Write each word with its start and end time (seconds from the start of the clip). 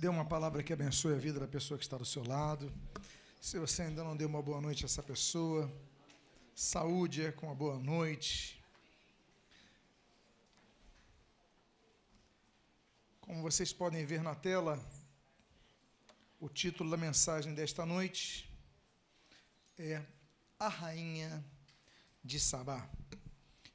Dê 0.00 0.08
uma 0.08 0.24
palavra 0.24 0.62
que 0.62 0.72
abençoe 0.72 1.12
a 1.12 1.18
vida 1.18 1.38
da 1.38 1.46
pessoa 1.46 1.76
que 1.76 1.84
está 1.84 1.98
do 1.98 2.06
seu 2.06 2.26
lado. 2.26 2.72
Se 3.38 3.58
você 3.58 3.82
ainda 3.82 4.02
não 4.02 4.16
deu 4.16 4.28
uma 4.28 4.40
boa 4.40 4.58
noite 4.58 4.82
a 4.82 4.86
essa 4.86 5.02
pessoa, 5.02 5.70
saúde 6.54 7.26
é 7.26 7.30
com 7.30 7.48
uma 7.48 7.54
boa 7.54 7.78
noite. 7.78 8.58
Como 13.20 13.42
vocês 13.42 13.74
podem 13.74 14.06
ver 14.06 14.22
na 14.22 14.34
tela, 14.34 14.82
o 16.40 16.48
título 16.48 16.90
da 16.90 16.96
mensagem 16.96 17.52
desta 17.52 17.84
noite 17.84 18.50
é 19.78 20.02
A 20.58 20.68
Rainha 20.68 21.44
de 22.24 22.40
Sabá. 22.40 22.88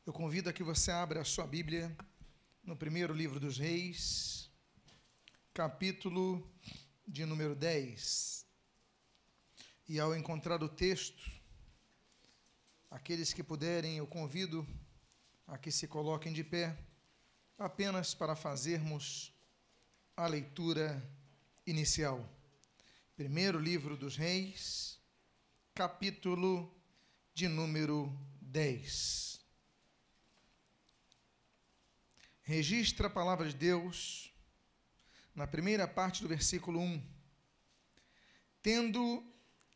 Eu 0.04 0.12
convido 0.12 0.50
a 0.50 0.54
que 0.54 0.64
você 0.64 0.90
abra 0.90 1.22
a 1.22 1.24
sua 1.24 1.46
Bíblia 1.46 1.96
no 2.64 2.76
primeiro 2.76 3.14
livro 3.14 3.40
dos 3.40 3.60
Reis, 3.60 4.45
capítulo 5.56 6.46
de 7.08 7.26
número 7.26 7.56
10. 7.56 8.46
E 9.88 10.02
ao 10.02 10.14
encontrar 10.14 10.62
o 10.62 10.68
texto, 10.68 11.32
aqueles 12.92 13.32
que 13.32 13.42
puderem, 13.42 13.96
eu 13.96 14.06
convido 14.06 14.68
a 15.48 15.58
que 15.58 15.72
se 15.72 15.88
coloquem 15.88 16.34
de 16.34 16.44
pé, 16.44 16.78
apenas 17.58 18.14
para 18.14 18.36
fazermos 18.36 19.34
a 20.18 20.28
leitura 20.28 21.02
inicial. 21.66 22.30
Primeiro 23.16 23.58
livro 23.58 23.96
dos 23.96 24.18
Reis, 24.18 25.00
capítulo 25.74 26.70
de 27.34 27.48
número 27.48 28.14
10. 28.42 29.40
Registra 32.42 33.08
a 33.08 33.10
palavra 33.10 33.48
de 33.48 33.56
Deus 33.56 34.35
na 35.36 35.46
primeira 35.46 35.86
parte 35.86 36.22
do 36.22 36.30
versículo 36.30 36.80
1. 36.80 37.04
Tendo 38.62 39.24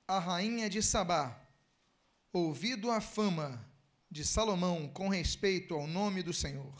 a 0.07 0.17
rainha 0.17 0.69
de 0.69 0.81
Sabá 0.81 1.39
ouvido 2.31 2.89
a 2.89 3.01
fama 3.01 3.63
de 4.09 4.25
Salomão 4.25 4.87
com 4.87 5.09
respeito 5.09 5.73
ao 5.73 5.85
nome 5.85 6.23
do 6.23 6.33
Senhor, 6.33 6.73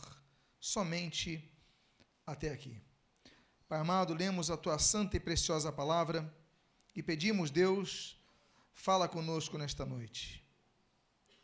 somente 0.60 1.52
até 2.26 2.50
aqui. 2.50 2.82
Pai 3.68 3.80
amado, 3.80 4.14
lemos 4.14 4.50
a 4.50 4.58
tua 4.58 4.80
santa 4.80 5.18
e 5.18 5.20
preciosa 5.20 5.72
palavra 5.72 6.34
e 6.96 7.04
pedimos, 7.04 7.52
Deus, 7.52 8.18
fala 8.74 9.08
conosco 9.08 9.58
nesta 9.58 9.86
noite. 9.86 10.44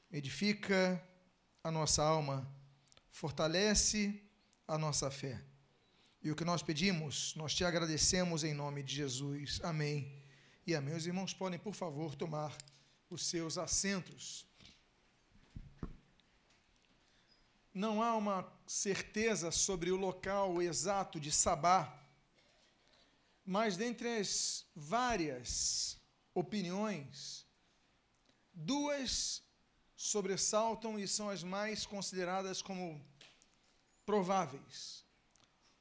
Edifica 0.09 1.03
a 1.64 1.70
nossa 1.70 2.02
alma, 2.02 2.49
fortalece 3.11 4.23
a 4.67 4.77
nossa 4.77 5.11
fé 5.11 5.44
e 6.26 6.31
o 6.31 6.36
que 6.36 6.44
nós 6.44 6.64
pedimos, 6.64 7.36
nós 7.36 7.54
te 7.54 7.64
agradecemos 7.64 8.44
em 8.44 8.52
nome 8.52 8.81
de 8.81 8.95
Jesus. 8.95 9.59
Amém. 9.62 10.12
E 10.66 10.73
amém. 10.73 10.95
Os 10.95 11.06
irmãos 11.06 11.36
podem, 11.36 11.59
por 11.59 11.76
favor, 11.76 12.16
tomar 12.16 12.52
os 13.12 13.28
seus 13.28 13.59
assentos. 13.59 14.44
Não 17.72 18.02
há 18.02 18.16
uma 18.16 18.52
certeza 18.66 19.52
sobre 19.52 19.92
o 19.92 19.95
local 19.95 20.59
exato 20.64 21.20
de 21.20 21.32
Sabá, 21.32 21.95
mas 23.45 23.78
dentre 23.78 24.17
as 24.17 24.66
várias 24.76 25.95
opiniões, 26.34 27.45
duas 28.52 29.44
sobressaltam 29.95 30.98
e 30.98 31.08
são 31.08 31.30
as 31.30 31.44
mais 31.44 31.86
consideradas 31.86 32.64
como 32.64 33.00
prováveis. 34.08 35.05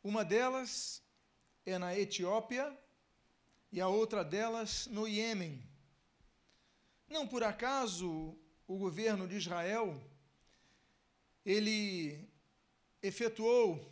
Uma 0.05 0.23
delas 0.23 1.03
é 1.65 1.79
na 1.79 1.99
Etiópia 1.99 2.79
e 3.73 3.81
a 3.81 3.89
outra 3.89 4.23
delas 4.23 4.87
no 4.89 5.09
Iêmen. 5.09 5.67
Não 7.09 7.27
por 7.27 7.43
acaso 7.43 8.39
o 8.69 8.77
governo 8.77 9.27
de 9.27 9.37
Israel 9.37 9.99
ele 11.43 12.29
efetuou 13.03 13.91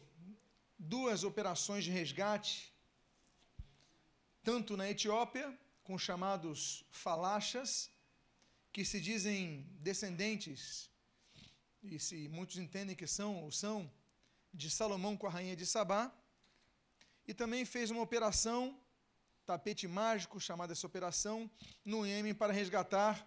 duas 0.79 1.25
operações 1.25 1.83
de 1.83 1.91
resgate, 1.91 2.71
tanto 4.43 4.77
na 4.77 4.91
Etiópia, 4.91 5.59
com 5.83 5.97
chamados 5.97 6.85
falachas, 6.91 7.91
que 8.71 8.85
se 8.85 9.01
dizem 9.01 9.67
descendentes, 9.81 10.91
e 11.83 11.99
se 11.99 12.29
muitos 12.29 12.59
entendem 12.59 12.95
que 12.95 13.07
são 13.07 13.43
ou 13.43 13.51
são, 13.51 13.91
de 14.53 14.71
Salomão 14.71 15.17
com 15.17 15.27
a 15.27 15.31
rainha 15.31 15.57
de 15.57 15.67
Sabá. 15.67 16.13
E 17.27 17.33
também 17.33 17.65
fez 17.65 17.91
uma 17.91 18.03
operação, 18.03 18.79
tapete 19.47 19.87
mágico, 19.89 20.41
chamada 20.41 20.73
essa 20.73 20.87
operação, 20.87 21.51
no 21.85 22.07
Iêmen 22.07 22.35
para 22.35 22.53
resgatar 22.53 23.27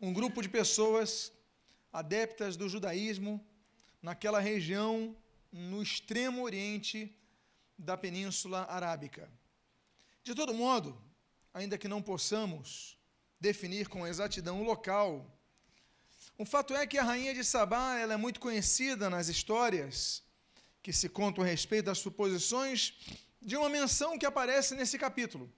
um 0.00 0.12
grupo 0.12 0.40
de 0.40 0.48
pessoas 0.48 1.32
adeptas 1.92 2.56
do 2.56 2.68
judaísmo 2.68 3.44
naquela 4.00 4.38
região 4.38 5.16
no 5.50 5.82
extremo 5.82 6.42
oriente 6.42 7.14
da 7.76 7.96
Península 7.96 8.64
Arábica. 8.68 9.30
De 10.22 10.34
todo 10.34 10.54
modo, 10.54 11.00
ainda 11.52 11.78
que 11.78 11.88
não 11.88 12.02
possamos 12.02 12.96
definir 13.40 13.88
com 13.88 14.06
exatidão 14.06 14.60
o 14.60 14.64
local 14.64 15.37
o 16.38 16.44
fato 16.44 16.72
é 16.76 16.86
que 16.86 16.96
a 16.96 17.02
rainha 17.02 17.34
de 17.34 17.42
Sabá 17.42 17.98
ela 17.98 18.14
é 18.14 18.16
muito 18.16 18.38
conhecida 18.38 19.10
nas 19.10 19.26
histórias 19.26 20.22
que 20.80 20.92
se 20.92 21.08
contam 21.08 21.42
a 21.42 21.46
respeito 21.46 21.86
das 21.86 21.98
suposições 21.98 22.94
de 23.42 23.56
uma 23.56 23.68
menção 23.68 24.16
que 24.16 24.24
aparece 24.24 24.76
nesse 24.76 24.96
capítulo. 24.96 25.52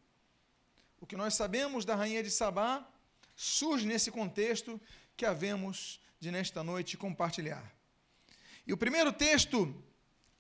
O 0.98 1.06
que 1.06 1.16
nós 1.16 1.34
sabemos 1.34 1.84
da 1.84 1.94
rainha 1.94 2.22
de 2.22 2.30
Sabá 2.30 2.88
surge 3.36 3.86
nesse 3.86 4.10
contexto 4.10 4.80
que 5.18 5.26
havemos 5.26 6.00
de 6.18 6.30
nesta 6.30 6.64
noite 6.64 6.96
compartilhar. 6.96 7.74
E 8.66 8.72
o 8.72 8.76
primeiro 8.76 9.12
texto 9.12 9.74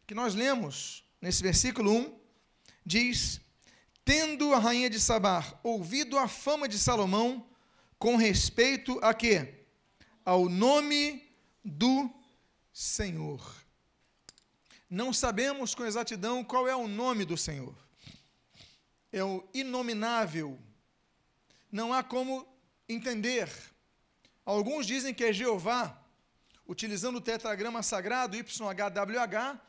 que 0.06 0.14
nós 0.14 0.34
lemos 0.34 1.04
nesse 1.20 1.42
versículo 1.42 1.92
1 1.92 2.18
diz: 2.84 3.42
Tendo 4.06 4.54
a 4.54 4.58
rainha 4.58 4.88
de 4.88 4.98
Sabá 4.98 5.60
ouvido 5.62 6.18
a 6.18 6.26
fama 6.26 6.66
de 6.66 6.78
Salomão 6.78 7.46
com 7.98 8.16
respeito 8.16 8.98
a 9.02 9.12
quê? 9.12 9.59
Ao 10.30 10.48
nome 10.48 11.28
do 11.64 12.08
Senhor. 12.72 13.42
Não 14.88 15.12
sabemos 15.12 15.74
com 15.74 15.84
exatidão 15.84 16.44
qual 16.44 16.68
é 16.68 16.76
o 16.76 16.86
nome 16.86 17.24
do 17.24 17.36
Senhor. 17.36 17.74
É 19.10 19.24
o 19.24 19.42
inominável. 19.52 20.56
Não 21.72 21.92
há 21.92 22.04
como 22.04 22.46
entender. 22.88 23.50
Alguns 24.46 24.86
dizem 24.86 25.12
que 25.12 25.24
é 25.24 25.32
Jeová, 25.32 26.00
utilizando 26.64 27.16
o 27.16 27.20
tetragrama 27.20 27.82
sagrado 27.82 28.36
YHWH 28.36 29.60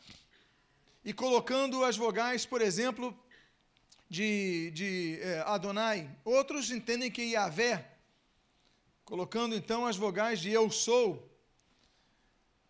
e 1.04 1.12
colocando 1.12 1.84
as 1.84 1.98
vogais, 1.98 2.46
por 2.46 2.62
exemplo, 2.62 3.20
de, 4.08 4.70
de 4.76 5.20
é, 5.22 5.40
Adonai. 5.40 6.08
Outros 6.24 6.70
entendem 6.70 7.10
que 7.10 7.32
Yahvé 7.32 7.92
colocando 9.04 9.56
então 9.56 9.86
as 9.86 9.98
vogais 9.98 10.40
de 10.40 10.50
eu 10.50 10.70
sou. 10.70 11.30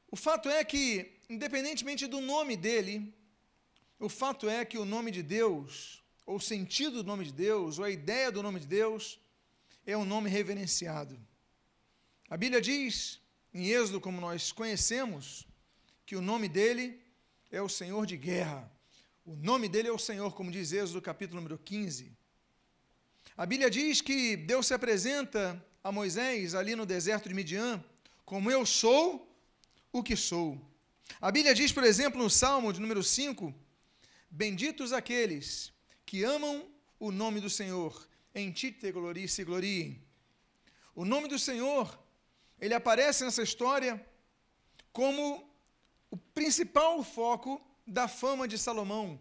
O 0.09 0.15
fato 0.15 0.49
é 0.49 0.63
que, 0.63 1.11
independentemente 1.29 2.07
do 2.07 2.19
nome 2.19 2.57
dele, 2.57 3.13
o 3.99 4.09
fato 4.09 4.49
é 4.49 4.65
que 4.65 4.77
o 4.77 4.85
nome 4.85 5.11
de 5.11 5.23
Deus, 5.23 6.03
ou 6.25 6.37
o 6.37 6.41
sentido 6.41 7.03
do 7.03 7.07
nome 7.07 7.25
de 7.25 7.31
Deus, 7.31 7.79
ou 7.79 7.85
a 7.85 7.89
ideia 7.89 8.31
do 8.31 8.43
nome 8.43 8.59
de 8.59 8.67
Deus, 8.67 9.19
é 9.85 9.95
um 9.95 10.05
nome 10.05 10.29
reverenciado. 10.29 11.19
A 12.29 12.37
Bíblia 12.37 12.61
diz, 12.61 13.21
em 13.53 13.67
Êxodo, 13.67 14.01
como 14.01 14.19
nós 14.19 14.51
conhecemos, 14.51 15.47
que 16.05 16.15
o 16.15 16.21
nome 16.21 16.47
dele 16.49 16.99
é 17.51 17.61
o 17.61 17.69
Senhor 17.69 18.05
de 18.05 18.17
guerra. 18.17 18.71
O 19.25 19.35
nome 19.35 19.69
dele 19.69 19.87
é 19.87 19.91
o 19.91 19.99
Senhor, 19.99 20.33
como 20.33 20.51
diz 20.51 20.71
Êxodo, 20.71 21.01
capítulo 21.01 21.39
número 21.39 21.57
15. 21.57 22.11
A 23.37 23.45
Bíblia 23.45 23.69
diz 23.69 24.01
que 24.01 24.35
Deus 24.35 24.67
se 24.67 24.73
apresenta 24.73 25.63
a 25.83 25.91
Moisés 25.91 26.53
ali 26.53 26.75
no 26.75 26.85
deserto 26.85 27.27
de 27.27 27.35
Midian, 27.35 27.83
como 28.25 28.51
eu 28.51 28.65
sou 28.65 29.27
o 29.91 30.03
que 30.03 30.15
sou. 30.15 30.59
A 31.19 31.31
Bíblia 31.31 31.53
diz, 31.53 31.71
por 31.71 31.83
exemplo, 31.83 32.21
no 32.21 32.29
Salmo 32.29 32.71
de 32.71 32.79
número 32.79 33.03
5, 33.03 33.53
benditos 34.29 34.93
aqueles 34.93 35.73
que 36.05 36.23
amam 36.23 36.67
o 36.99 37.11
nome 37.11 37.39
do 37.39 37.49
Senhor, 37.49 38.07
em 38.33 38.51
ti 38.51 38.71
te 38.71 38.91
glorie 38.91 39.27
se 39.27 39.43
gloriem. 39.43 40.01
O 40.95 41.03
nome 41.03 41.27
do 41.27 41.39
Senhor, 41.39 41.99
ele 42.59 42.73
aparece 42.73 43.23
nessa 43.23 43.41
história 43.41 44.05
como 44.93 45.49
o 46.09 46.17
principal 46.17 47.03
foco 47.03 47.61
da 47.87 48.07
fama 48.07 48.47
de 48.47 48.57
Salomão, 48.57 49.19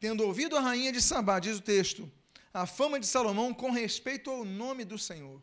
tendo 0.00 0.24
ouvido 0.24 0.56
a 0.56 0.60
rainha 0.60 0.92
de 0.92 1.02
Sabá, 1.02 1.38
diz 1.38 1.58
o 1.58 1.62
texto, 1.62 2.10
a 2.52 2.66
fama 2.66 2.98
de 2.98 3.06
Salomão 3.06 3.52
com 3.52 3.70
respeito 3.70 4.30
ao 4.30 4.44
nome 4.44 4.84
do 4.84 4.98
Senhor. 4.98 5.40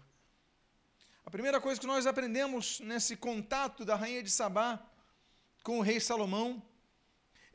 A 1.25 1.31
primeira 1.31 1.59
coisa 1.59 1.81
que 1.81 1.87
nós 1.87 2.05
aprendemos 2.05 2.79
nesse 2.81 3.15
contato 3.15 3.83
da 3.83 3.95
rainha 3.95 4.21
de 4.21 4.29
Sabá 4.29 4.79
com 5.63 5.79
o 5.79 5.81
rei 5.81 5.99
Salomão 5.99 6.61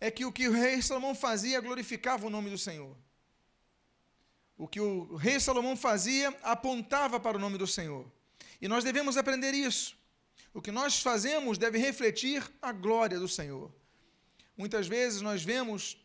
é 0.00 0.10
que 0.10 0.24
o 0.24 0.32
que 0.32 0.48
o 0.48 0.52
rei 0.52 0.82
Salomão 0.82 1.14
fazia 1.14 1.60
glorificava 1.60 2.26
o 2.26 2.30
nome 2.30 2.50
do 2.50 2.58
Senhor. 2.58 2.96
O 4.58 4.66
que 4.66 4.80
o 4.80 5.14
rei 5.14 5.38
Salomão 5.38 5.76
fazia 5.76 6.36
apontava 6.42 7.20
para 7.20 7.36
o 7.36 7.40
nome 7.40 7.56
do 7.58 7.66
Senhor. 7.66 8.10
E 8.60 8.66
nós 8.66 8.82
devemos 8.82 9.16
aprender 9.16 9.54
isso. 9.54 9.96
O 10.52 10.60
que 10.60 10.72
nós 10.72 11.00
fazemos 11.00 11.56
deve 11.56 11.78
refletir 11.78 12.42
a 12.60 12.72
glória 12.72 13.20
do 13.20 13.28
Senhor. 13.28 13.72
Muitas 14.56 14.88
vezes 14.88 15.22
nós 15.22 15.44
vemos 15.44 15.96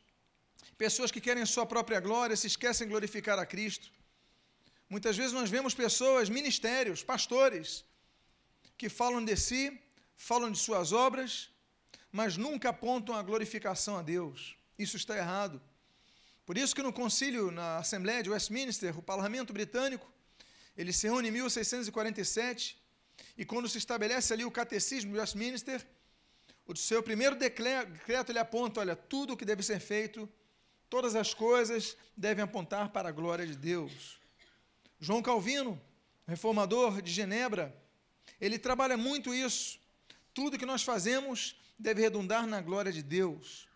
pessoas 0.78 1.12
que 1.12 1.20
querem 1.20 1.44
sua 1.48 1.66
própria 1.66 2.00
glória, 2.00 2.36
se 2.36 2.46
esquecem 2.46 2.86
de 2.86 2.92
glorificar 2.92 3.40
a 3.40 3.46
Cristo. 3.46 3.92
Muitas 4.90 5.18
vezes 5.18 5.34
nós 5.34 5.50
vemos 5.50 5.74
pessoas, 5.74 6.30
ministérios, 6.30 7.04
pastores, 7.04 7.84
que 8.78 8.88
falam 8.90 9.24
de 9.24 9.36
si, 9.36 9.80
falam 10.16 10.52
de 10.52 10.60
suas 10.60 10.92
obras, 10.92 11.50
mas 12.12 12.38
nunca 12.38 12.70
apontam 12.70 13.16
a 13.16 13.24
glorificação 13.24 13.98
a 13.98 14.02
Deus. 14.02 14.56
Isso 14.78 14.96
está 14.96 15.18
errado. 15.18 15.62
Por 16.46 16.58
isso 16.58 16.76
que 16.76 16.84
no 16.84 16.94
concílio, 16.94 17.50
na 17.50 17.78
Assembleia 17.78 18.22
de 18.22 18.30
Westminster, 18.30 18.98
o 18.98 19.02
parlamento 19.02 19.52
britânico, 19.52 20.08
ele 20.78 20.94
se 20.94 21.08
reúne 21.08 21.30
em 21.30 21.32
1647, 21.32 22.78
e 23.38 23.46
quando 23.46 23.68
se 23.68 23.78
estabelece 23.78 24.34
ali 24.34 24.46
o 24.46 24.52
catecismo 24.52 25.14
de 25.14 25.20
Westminster, 25.20 25.86
o 26.68 26.76
seu 26.76 27.02
primeiro 27.02 27.36
decreto 27.36 28.32
ele 28.32 28.40
aponta, 28.40 28.82
olha, 28.82 28.96
tudo 28.96 29.34
o 29.34 29.38
que 29.38 29.46
deve 29.46 29.64
ser 29.64 29.80
feito, 29.80 30.30
todas 30.90 31.16
as 31.16 31.34
coisas 31.34 31.98
devem 32.16 32.44
apontar 32.44 32.90
para 32.90 33.10
a 33.10 33.12
glória 33.12 33.46
de 33.46 33.56
Deus. 33.56 34.20
João 35.00 35.22
Calvino, 35.22 35.82
reformador 36.28 37.02
de 37.02 37.12
Genebra, 37.12 37.76
ele 38.40 38.58
trabalha 38.58 38.98
muito 38.98 39.34
isso. 39.34 39.80
Tudo 40.34 40.58
que 40.58 40.66
nós 40.66 40.84
fazemos 40.84 41.56
deve 41.78 42.02
redundar 42.02 42.46
na 42.48 42.62
glória 42.62 42.92
de 42.92 43.04
Deus. 43.04 43.68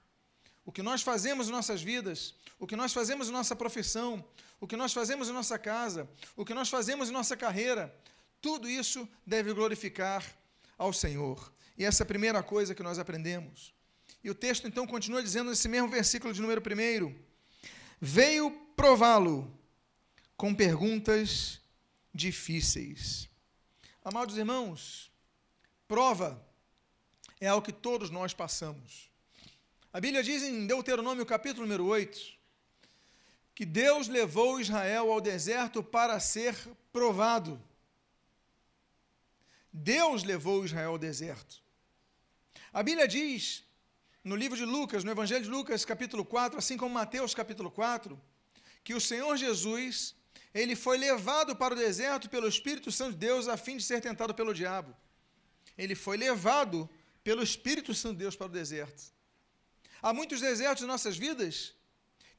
O 0.66 0.72
que 0.72 0.82
nós 0.82 1.02
fazemos 1.02 1.48
em 1.48 1.52
nossas 1.52 1.82
vidas, 1.82 2.36
o 2.60 2.68
que 2.68 2.76
nós 2.76 2.94
fazemos 2.94 3.30
em 3.30 3.32
nossa 3.32 3.56
profissão, 3.56 4.24
o 4.60 4.68
que 4.68 4.76
nós 4.76 4.94
fazemos 4.94 5.30
em 5.30 5.34
nossa 5.34 5.58
casa, 5.58 6.10
o 6.36 6.46
que 6.46 6.54
nós 6.54 6.70
fazemos 6.70 7.10
em 7.10 7.14
nossa 7.14 7.36
carreira, 7.36 7.96
tudo 8.42 8.70
isso 8.70 9.08
deve 9.26 9.54
glorificar 9.54 10.24
ao 10.78 10.94
Senhor. 10.94 11.52
E 11.78 11.86
essa 11.86 12.04
é 12.04 12.06
a 12.06 12.08
primeira 12.08 12.44
coisa 12.44 12.76
que 12.76 12.84
nós 12.84 13.00
aprendemos. 13.00 13.74
E 14.24 14.30
o 14.30 14.36
texto 14.36 14.68
então 14.68 14.86
continua 14.86 15.24
dizendo 15.24 15.50
nesse 15.50 15.68
mesmo 15.70 15.88
versículo 15.88 16.34
de 16.34 16.42
número 16.42 16.62
1: 16.62 17.16
Veio 18.02 18.52
prová-lo 18.76 19.59
com 20.40 20.56
perguntas 20.56 21.60
difíceis. 22.14 23.30
Amados 24.02 24.38
irmãos, 24.38 25.12
prova 25.86 26.42
é 27.42 27.48
algo 27.50 27.66
que 27.66 27.74
todos 27.74 28.10
nós 28.10 28.34
passamos. 28.34 29.12
A 29.92 30.00
Bíblia 30.00 30.24
diz 30.24 30.42
em 30.42 30.66
Deuteronômio 30.66 31.26
capítulo 31.26 31.64
número 31.64 31.86
8 31.86 32.18
que 33.54 33.66
Deus 33.66 34.08
levou 34.08 34.62
Israel 34.62 35.12
ao 35.12 35.20
deserto 35.20 35.84
para 35.84 36.18
ser 36.22 36.56
provado. 36.94 37.62
Deus 39.74 40.24
levou 40.24 40.64
Israel 40.64 40.92
ao 40.92 40.98
deserto. 40.98 41.62
A 42.72 42.82
Bíblia 42.82 43.10
diz 43.10 43.66
no 44.24 44.38
livro 44.38 44.56
de 44.58 44.64
Lucas, 44.64 45.04
no 45.04 45.12
Evangelho 45.12 45.44
de 45.44 45.50
Lucas, 45.50 45.84
capítulo 45.84 46.24
4, 46.24 46.58
assim 46.58 46.78
como 46.78 46.96
Mateus, 46.96 47.36
capítulo 47.36 47.70
4, 47.70 48.18
que 48.86 48.94
o 48.94 49.02
Senhor 49.02 49.36
Jesus 49.36 50.18
ele 50.54 50.76
foi 50.76 50.98
levado 50.98 51.56
para 51.56 51.74
o 51.74 51.78
deserto 51.78 52.30
pelo 52.30 52.48
Espírito 52.48 52.92
Santo 52.92 53.12
de 53.12 53.18
Deus 53.18 53.48
a 53.48 53.56
fim 53.56 53.78
de 53.78 53.84
ser 53.84 54.02
tentado 54.02 54.34
pelo 54.34 54.54
diabo. 54.54 54.96
Ele 55.78 55.96
foi 55.96 56.18
levado 56.18 56.90
pelo 57.24 57.44
Espírito 57.44 57.94
Santo 57.94 58.14
de 58.14 58.20
Deus 58.20 58.36
para 58.36 58.48
o 58.48 58.50
deserto. 58.50 59.14
Há 60.02 60.14
muitos 60.14 60.42
desertos 60.42 60.84
em 60.84 60.88
nossas 60.88 61.18
vidas 61.18 61.74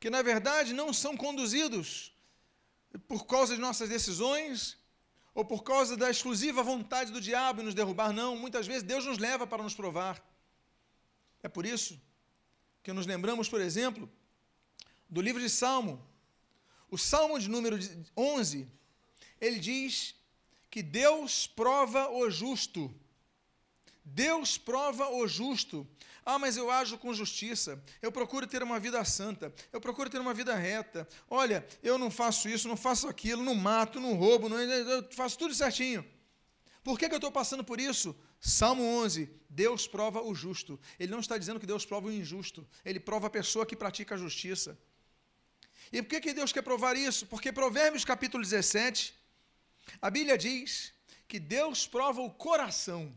que, 0.01 0.11
na 0.11 0.23
verdade, 0.23 0.73
não 0.73 0.93
são 0.93 1.17
conduzidos 1.17 2.12
por 3.07 3.27
causa 3.27 3.55
de 3.55 3.61
nossas 3.61 3.89
decisões 3.89 4.77
ou 5.33 5.45
por 5.45 5.62
causa 5.62 5.97
da 5.97 6.11
exclusiva 6.11 6.62
vontade 6.62 7.12
do 7.12 7.21
diabo 7.21 7.61
em 7.61 7.65
nos 7.65 7.75
derrubar, 7.75 8.12
não. 8.12 8.37
Muitas 8.37 8.67
vezes 8.67 8.83
Deus 8.83 9.05
nos 9.05 9.19
leva 9.19 9.47
para 9.47 9.62
nos 9.62 9.75
provar. 9.75 10.21
É 11.43 11.49
por 11.49 11.65
isso 11.65 12.01
que 12.83 12.93
nos 12.93 13.07
lembramos, 13.07 13.49
por 13.49 13.61
exemplo, 13.61 14.11
do 15.09 15.21
livro 15.21 15.41
de 15.41 15.49
Salmo, 15.49 16.05
o 16.91 16.99
Salmo 16.99 17.39
de 17.39 17.49
número 17.49 17.79
11, 18.17 18.69
ele 19.41 19.59
diz 19.59 20.15
que 20.71 20.83
Deus 20.83 21.47
prova 21.47 22.11
o 22.11 22.31
justo. 22.31 22.93
Deus 24.05 24.59
prova 24.59 25.09
o 25.09 25.27
justo. 25.27 25.87
Ah, 26.25 26.39
mas 26.39 26.57
eu 26.57 26.71
ajo 26.71 26.99
com 26.99 27.15
justiça. 27.15 27.83
Eu 28.03 28.13
procuro 28.13 28.47
ter 28.47 28.63
uma 28.63 28.79
vida 28.79 29.03
santa. 29.05 29.53
Eu 29.73 29.81
procuro 29.81 30.11
ter 30.11 30.21
uma 30.21 30.35
vida 30.35 30.55
reta. 30.55 31.09
Olha, 31.29 31.67
eu 31.83 31.97
não 31.97 32.11
faço 32.11 32.49
isso, 32.49 32.69
não 32.69 32.77
faço 32.77 33.09
aquilo, 33.09 33.43
não 33.43 33.55
mato, 33.55 34.01
não 34.01 34.15
roubo, 34.15 34.49
não, 34.49 34.61
eu 34.61 35.09
faço 35.13 35.39
tudo 35.39 35.55
certinho. 35.55 36.05
Por 36.83 36.99
que, 36.99 37.09
que 37.09 37.15
eu 37.15 37.19
estou 37.19 37.33
passando 37.33 37.63
por 37.63 37.79
isso? 37.81 38.17
Salmo 38.41 38.83
11, 38.83 39.31
Deus 39.49 39.87
prova 39.87 40.23
o 40.23 40.35
justo. 40.35 40.81
Ele 40.99 41.13
não 41.13 41.21
está 41.21 41.37
dizendo 41.37 41.61
que 41.61 41.67
Deus 41.67 41.85
prova 41.85 42.09
o 42.09 42.13
injusto. 42.13 42.67
Ele 42.85 42.99
prova 42.99 43.27
a 43.27 43.31
pessoa 43.31 43.67
que 43.67 43.77
pratica 43.77 44.15
a 44.15 44.19
justiça. 44.19 44.79
E 45.93 46.03
por 46.03 46.11
que, 46.11 46.21
que 46.21 46.33
Deus 46.33 46.53
quer 46.53 46.63
provar 46.63 46.97
isso? 46.97 47.27
Porque 47.27 47.53
Provérbios 47.53 48.05
capítulo 48.05 48.43
17, 48.43 49.15
a 50.01 50.11
Bíblia 50.11 50.39
diz 50.39 50.93
que 51.27 51.41
Deus 51.41 51.87
prova 51.87 52.21
o 52.21 52.31
coração. 52.31 53.17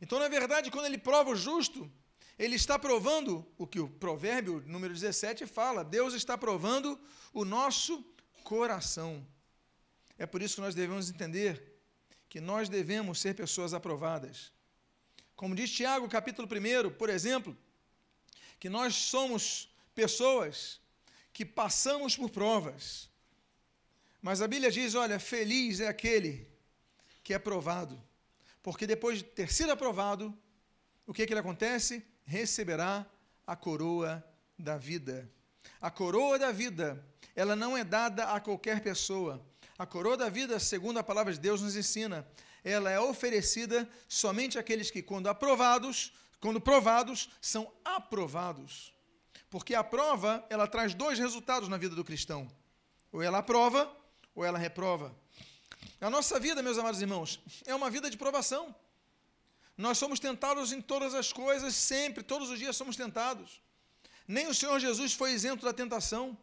Então, 0.00 0.18
na 0.18 0.28
verdade, 0.28 0.70
quando 0.70 0.86
ele 0.86 0.98
prova 0.98 1.30
o 1.30 1.36
justo, 1.36 1.90
ele 2.38 2.54
está 2.54 2.78
provando 2.78 3.44
o 3.56 3.66
que 3.66 3.80
o 3.80 3.88
provérbio 3.88 4.62
número 4.66 4.94
17 4.94 5.46
fala. 5.46 5.82
Deus 5.82 6.14
está 6.14 6.38
provando 6.38 6.98
o 7.32 7.44
nosso 7.44 8.04
coração. 8.44 9.26
É 10.16 10.26
por 10.26 10.40
isso 10.42 10.56
que 10.56 10.60
nós 10.60 10.74
devemos 10.74 11.10
entender 11.10 11.80
que 12.28 12.40
nós 12.40 12.68
devemos 12.68 13.18
ser 13.18 13.34
pessoas 13.34 13.72
aprovadas. 13.72 14.52
Como 15.34 15.54
diz 15.54 15.70
Tiago, 15.70 16.08
capítulo 16.08 16.46
1, 16.46 16.90
por 16.90 17.08
exemplo, 17.08 17.56
que 18.60 18.68
nós 18.68 18.94
somos 18.94 19.68
pessoas 19.94 20.80
que 21.32 21.44
passamos 21.44 22.16
por 22.16 22.30
provas. 22.30 23.08
Mas 24.20 24.42
a 24.42 24.48
Bíblia 24.48 24.70
diz: 24.70 24.94
olha, 24.94 25.18
feliz 25.18 25.80
é 25.80 25.88
aquele 25.88 26.48
que 27.22 27.34
é 27.34 27.38
provado, 27.38 28.02
porque 28.62 28.86
depois 28.86 29.18
de 29.18 29.24
ter 29.24 29.52
sido 29.52 29.72
aprovado, 29.72 30.36
o 31.06 31.12
que, 31.12 31.26
que 31.26 31.32
ele 31.32 31.40
acontece? 31.40 32.04
Receberá 32.24 33.06
a 33.46 33.56
coroa 33.56 34.24
da 34.58 34.76
vida. 34.76 35.30
A 35.80 35.90
coroa 35.90 36.38
da 36.38 36.50
vida, 36.50 37.02
ela 37.34 37.54
não 37.54 37.76
é 37.76 37.84
dada 37.84 38.32
a 38.32 38.40
qualquer 38.40 38.80
pessoa. 38.82 39.44
A 39.78 39.86
coroa 39.86 40.16
da 40.16 40.28
vida, 40.28 40.58
segundo 40.58 40.98
a 40.98 41.04
palavra 41.04 41.32
de 41.32 41.38
Deus 41.38 41.62
nos 41.62 41.76
ensina, 41.76 42.26
ela 42.64 42.90
é 42.90 42.98
oferecida 42.98 43.88
somente 44.08 44.58
àqueles 44.58 44.90
que, 44.90 45.02
quando 45.02 45.28
aprovados, 45.28 46.12
quando 46.40 46.60
provados, 46.60 47.30
são 47.40 47.72
aprovados. 47.84 48.92
Porque 49.50 49.74
a 49.74 49.82
prova, 49.82 50.44
ela 50.50 50.66
traz 50.66 50.94
dois 50.94 51.18
resultados 51.18 51.68
na 51.68 51.76
vida 51.76 51.94
do 51.94 52.04
cristão. 52.04 52.48
Ou 53.10 53.22
ela 53.22 53.38
aprova, 53.38 53.90
ou 54.34 54.44
ela 54.44 54.58
reprova. 54.58 55.14
A 56.00 56.10
nossa 56.10 56.38
vida, 56.38 56.62
meus 56.62 56.78
amados 56.78 57.00
irmãos, 57.00 57.40
é 57.66 57.74
uma 57.74 57.90
vida 57.90 58.10
de 58.10 58.16
provação. 58.16 58.74
Nós 59.76 59.96
somos 59.96 60.20
tentados 60.20 60.72
em 60.72 60.80
todas 60.80 61.14
as 61.14 61.32
coisas, 61.32 61.74
sempre, 61.74 62.22
todos 62.22 62.50
os 62.50 62.58
dias 62.58 62.76
somos 62.76 62.96
tentados. 62.96 63.60
Nem 64.26 64.46
o 64.46 64.54
Senhor 64.54 64.78
Jesus 64.78 65.12
foi 65.12 65.32
isento 65.32 65.64
da 65.64 65.72
tentação. 65.72 66.36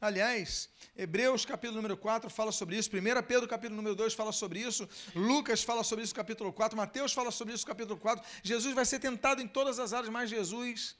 Aliás, 0.00 0.68
Hebreus 0.96 1.46
capítulo 1.46 1.76
número 1.76 1.96
4 1.96 2.28
fala 2.28 2.52
sobre 2.52 2.76
isso, 2.76 2.90
1 2.94 3.22
Pedro 3.26 3.48
capítulo 3.48 3.76
número 3.76 3.96
2 3.96 4.12
fala 4.12 4.32
sobre 4.32 4.60
isso, 4.60 4.86
Lucas 5.14 5.62
fala 5.62 5.82
sobre 5.82 6.04
isso 6.04 6.14
capítulo 6.14 6.52
4, 6.52 6.76
Mateus 6.76 7.12
fala 7.14 7.30
sobre 7.30 7.54
isso 7.54 7.66
capítulo 7.66 7.98
4. 7.98 8.22
Jesus 8.42 8.74
vai 8.74 8.84
ser 8.84 8.98
tentado 8.98 9.40
em 9.40 9.48
todas 9.48 9.78
as 9.78 9.94
áreas, 9.94 10.10
mas 10.10 10.28
Jesus 10.28 10.94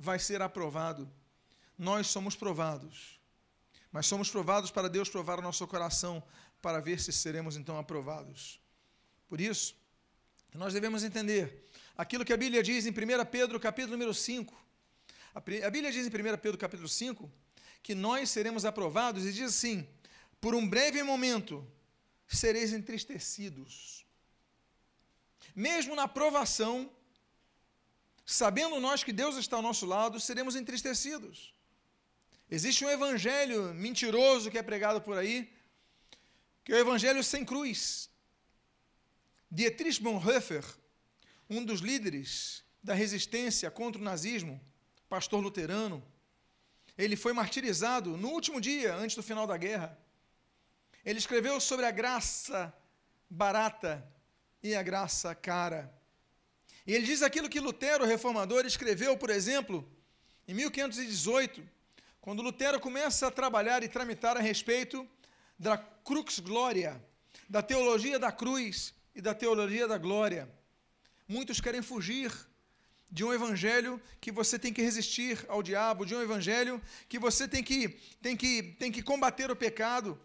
vai 0.00 0.18
ser 0.18 0.40
aprovado. 0.40 1.08
Nós 1.78 2.06
somos 2.06 2.34
provados. 2.34 3.20
Mas 3.92 4.06
somos 4.06 4.30
provados 4.30 4.70
para 4.70 4.88
Deus 4.88 5.10
provar 5.10 5.38
o 5.38 5.42
nosso 5.42 5.66
coração, 5.66 6.22
para 6.62 6.80
ver 6.80 6.98
se 6.98 7.12
seremos 7.12 7.54
então 7.56 7.78
aprovados. 7.78 8.58
Por 9.28 9.40
isso, 9.40 9.76
nós 10.54 10.72
devemos 10.72 11.04
entender 11.04 11.66
aquilo 11.96 12.24
que 12.24 12.32
a 12.32 12.36
Bíblia 12.36 12.62
diz 12.62 12.86
em 12.86 12.90
1 12.90 12.94
Pedro, 13.30 13.60
capítulo 13.60 13.92
número 13.92 14.14
5. 14.14 14.58
A 15.34 15.40
Bíblia 15.40 15.92
diz 15.92 16.06
em 16.06 16.08
1 16.08 16.38
Pedro, 16.38 16.56
capítulo 16.56 16.88
5, 16.88 17.30
que 17.82 17.94
nós 17.94 18.30
seremos 18.30 18.64
aprovados 18.64 19.26
e 19.26 19.32
diz 19.32 19.54
assim: 19.54 19.86
por 20.40 20.54
um 20.54 20.66
breve 20.66 21.02
momento 21.02 21.66
sereis 22.26 22.72
entristecidos. 22.72 24.06
Mesmo 25.54 25.94
na 25.94 26.08
provação, 26.08 26.90
sabendo 28.30 28.78
nós 28.78 29.02
que 29.02 29.12
Deus 29.12 29.36
está 29.36 29.56
ao 29.56 29.62
nosso 29.62 29.84
lado, 29.84 30.20
seremos 30.20 30.54
entristecidos. 30.54 31.52
Existe 32.48 32.84
um 32.84 32.90
evangelho 32.90 33.74
mentiroso 33.74 34.50
que 34.50 34.58
é 34.58 34.62
pregado 34.62 35.00
por 35.00 35.18
aí, 35.18 35.52
que 36.64 36.72
é 36.72 36.76
o 36.76 36.78
evangelho 36.78 37.24
sem 37.24 37.44
cruz. 37.44 38.08
Dietrich 39.50 40.00
Bonhoeffer, 40.00 40.64
um 41.48 41.64
dos 41.64 41.80
líderes 41.80 42.62
da 42.80 42.94
resistência 42.94 43.68
contra 43.68 44.00
o 44.00 44.04
nazismo, 44.04 44.60
pastor 45.08 45.40
luterano. 45.40 46.00
Ele 46.96 47.16
foi 47.16 47.32
martirizado 47.32 48.16
no 48.16 48.28
último 48.28 48.60
dia, 48.60 48.94
antes 48.94 49.16
do 49.16 49.24
final 49.24 49.46
da 49.46 49.56
guerra. 49.56 49.98
Ele 51.04 51.18
escreveu 51.18 51.60
sobre 51.60 51.84
a 51.84 51.90
graça 51.90 52.72
barata 53.28 54.06
e 54.62 54.74
a 54.74 54.82
graça 54.84 55.34
cara. 55.34 55.92
E 56.86 56.94
ele 56.94 57.06
diz 57.06 57.22
aquilo 57.22 57.48
que 57.48 57.60
Lutero, 57.60 58.04
o 58.04 58.06
reformador, 58.06 58.64
escreveu, 58.64 59.16
por 59.16 59.30
exemplo, 59.30 59.86
em 60.48 60.54
1518, 60.54 61.62
quando 62.20 62.42
Lutero 62.42 62.80
começa 62.80 63.26
a 63.26 63.30
trabalhar 63.30 63.82
e 63.82 63.88
tramitar 63.88 64.36
a 64.36 64.40
respeito 64.40 65.08
da 65.58 65.76
crux 65.78 66.40
gloria, 66.40 67.02
da 67.48 67.62
teologia 67.62 68.18
da 68.18 68.32
cruz 68.32 68.94
e 69.14 69.20
da 69.20 69.34
teologia 69.34 69.86
da 69.86 69.98
glória. 69.98 70.48
Muitos 71.28 71.60
querem 71.60 71.82
fugir 71.82 72.32
de 73.10 73.24
um 73.24 73.32
evangelho 73.32 74.00
que 74.20 74.30
você 74.30 74.58
tem 74.58 74.72
que 74.72 74.82
resistir 74.82 75.44
ao 75.48 75.62
diabo, 75.62 76.06
de 76.06 76.14
um 76.14 76.22
evangelho 76.22 76.80
que 77.08 77.18
você 77.18 77.48
tem 77.48 77.62
que, 77.62 77.88
tem 78.22 78.36
que, 78.36 78.62
tem 78.78 78.92
que 78.92 79.02
combater 79.02 79.50
o 79.50 79.56
pecado. 79.56 80.18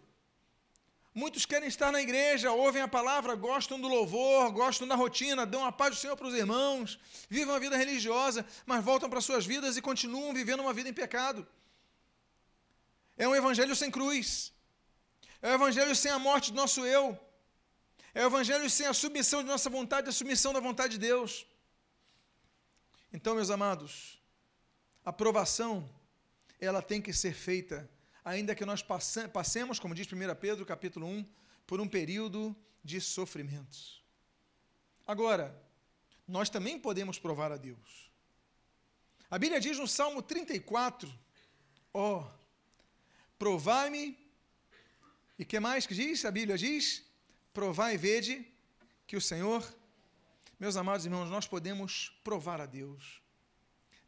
Muitos 1.20 1.46
querem 1.46 1.66
estar 1.66 1.90
na 1.90 2.02
igreja, 2.02 2.52
ouvem 2.52 2.82
a 2.82 2.86
palavra, 2.86 3.34
gostam 3.34 3.80
do 3.80 3.88
louvor, 3.88 4.52
gostam 4.52 4.86
da 4.86 4.94
rotina, 4.94 5.46
dão 5.46 5.64
a 5.64 5.72
paz 5.72 5.94
do 5.94 6.00
Senhor 6.02 6.14
para 6.14 6.26
os 6.26 6.34
irmãos, 6.34 7.00
vivem 7.26 7.48
uma 7.48 7.58
vida 7.58 7.74
religiosa, 7.74 8.44
mas 8.66 8.84
voltam 8.84 9.08
para 9.08 9.22
suas 9.22 9.46
vidas 9.46 9.78
e 9.78 9.80
continuam 9.80 10.34
vivendo 10.34 10.60
uma 10.60 10.74
vida 10.74 10.90
em 10.90 10.92
pecado. 10.92 11.48
É 13.16 13.26
um 13.26 13.34
evangelho 13.34 13.74
sem 13.74 13.90
cruz. 13.90 14.52
É 15.40 15.52
um 15.52 15.54
evangelho 15.54 15.96
sem 15.96 16.12
a 16.12 16.18
morte 16.18 16.52
do 16.52 16.56
nosso 16.56 16.84
eu. 16.84 17.18
É 18.12 18.22
um 18.22 18.26
evangelho 18.26 18.68
sem 18.68 18.86
a 18.86 18.92
submissão 18.92 19.42
de 19.42 19.48
nossa 19.48 19.70
vontade, 19.70 20.10
a 20.10 20.12
submissão 20.12 20.52
da 20.52 20.60
vontade 20.60 20.98
de 20.98 20.98
Deus. 20.98 21.46
Então, 23.10 23.34
meus 23.34 23.48
amados, 23.48 24.20
a 25.02 25.14
provação, 25.14 25.88
ela 26.60 26.82
tem 26.82 27.00
que 27.00 27.14
ser 27.14 27.32
feita 27.32 27.88
ainda 28.26 28.56
que 28.56 28.66
nós 28.66 28.82
passemos, 29.32 29.78
como 29.78 29.94
diz 29.94 30.08
1 30.12 30.34
Pedro 30.40 30.66
capítulo 30.66 31.06
1, 31.06 31.24
por 31.64 31.80
um 31.80 31.86
período 31.86 32.56
de 32.82 33.00
sofrimentos. 33.00 34.02
Agora, 35.06 35.56
nós 36.26 36.50
também 36.50 36.76
podemos 36.76 37.20
provar 37.20 37.52
a 37.52 37.56
Deus. 37.56 38.10
A 39.30 39.38
Bíblia 39.38 39.60
diz 39.60 39.78
no 39.78 39.86
Salmo 39.86 40.20
34, 40.20 41.08
ó, 41.94 42.18
oh, 42.18 42.30
provai-me, 43.38 44.18
e 45.38 45.44
que 45.44 45.60
mais 45.60 45.86
que 45.86 45.94
diz? 45.94 46.24
A 46.24 46.30
Bíblia 46.32 46.58
diz, 46.58 47.04
provai 47.54 47.94
e 47.94 47.96
vede 47.96 48.44
que 49.06 49.16
o 49.16 49.20
Senhor, 49.20 49.64
meus 50.58 50.76
amados 50.76 51.06
irmãos, 51.06 51.30
nós 51.30 51.46
podemos 51.46 52.08
provar 52.24 52.60
a 52.60 52.66
Deus. 52.66 53.22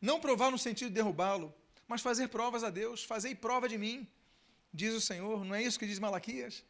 Não 0.00 0.20
provar 0.20 0.50
no 0.50 0.58
sentido 0.58 0.88
de 0.88 0.94
derrubá-lo, 0.94 1.54
mas 1.88 2.02
fazer 2.02 2.28
provas 2.28 2.62
a 2.62 2.70
Deus, 2.70 3.02
fazei 3.02 3.34
prova 3.34 3.68
de 3.68 3.78
mim, 3.78 4.06
diz 4.72 4.94
o 4.94 5.00
Senhor, 5.00 5.44
não 5.44 5.54
é 5.54 5.62
isso 5.62 5.78
que 5.78 5.86
diz 5.86 5.98
Malaquias? 5.98 6.62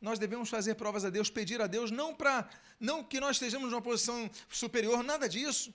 Nós 0.00 0.18
devemos 0.18 0.48
fazer 0.48 0.76
provas 0.76 1.04
a 1.04 1.10
Deus, 1.10 1.28
pedir 1.28 1.60
a 1.60 1.66
Deus, 1.66 1.90
não 1.90 2.14
para 2.14 2.48
não 2.78 3.04
que 3.04 3.20
nós 3.20 3.36
estejamos 3.36 3.70
numa 3.70 3.82
posição 3.82 4.30
superior, 4.48 5.02
nada 5.02 5.28
disso, 5.28 5.74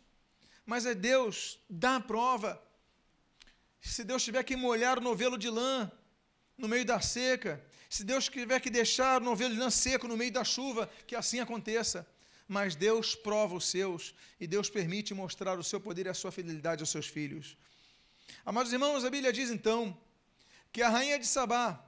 mas 0.66 0.86
é 0.86 0.96
Deus 0.96 1.60
dá 1.70 1.98
a 1.98 2.00
prova. 2.00 2.60
Se 3.80 4.04
Deus 4.04 4.24
tiver 4.24 4.44
que 4.44 4.56
molhar 4.56 4.98
o 4.98 5.02
novelo 5.02 5.38
de 5.38 5.50
lã 5.50 5.92
no 6.58 6.68
meio 6.68 6.86
da 6.86 7.00
seca, 7.00 7.64
se 7.90 8.04
Deus 8.04 8.28
tiver 8.28 8.60
que 8.60 8.70
deixar 8.70 9.22
o 9.22 9.25
novelo 9.25 9.54
de 9.54 9.60
lã 9.60 9.70
seco 9.70 10.08
no 10.08 10.18
meio 10.18 10.32
da 10.32 10.44
chuva, 10.44 10.90
que 11.06 11.16
assim 11.16 11.40
aconteça. 11.40 12.08
Mas 12.48 12.75
Deus 12.75 13.16
prova 13.16 13.56
os 13.56 13.66
seus 13.66 14.14
e 14.40 14.48
Deus 14.48 14.70
permite 14.70 15.14
mostrar 15.14 15.58
o 15.60 15.64
seu 15.64 15.80
poder 15.80 16.06
e 16.06 16.10
a 16.10 16.14
sua 16.14 16.32
fidelidade 16.32 16.82
aos 16.82 16.90
seus 16.90 17.08
filhos. 17.08 17.58
Amados 18.46 18.72
irmãos, 18.72 19.03
a 19.03 19.10
Bíblia 19.10 19.34
diz 19.34 19.50
então 19.50 19.98
que 20.72 20.82
a 20.82 20.89
rainha 20.89 21.17
de 21.17 21.25
Sabá, 21.25 21.84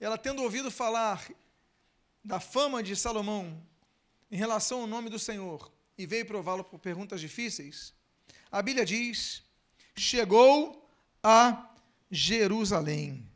ela 0.00 0.18
tendo 0.18 0.42
ouvido 0.42 0.70
falar 0.70 1.26
da 2.22 2.40
fama 2.40 2.82
de 2.82 2.96
Salomão 2.96 3.62
em 4.30 4.36
relação 4.36 4.80
ao 4.80 4.86
nome 4.86 5.08
do 5.08 5.18
Senhor 5.18 5.72
e 5.96 6.06
veio 6.06 6.26
prová-lo 6.26 6.64
por 6.64 6.78
perguntas 6.78 7.20
difíceis, 7.20 7.94
a 8.50 8.62
Bíblia 8.62 8.84
diz: 8.84 9.42
chegou 9.96 10.88
a 11.22 11.70
Jerusalém. 12.10 13.28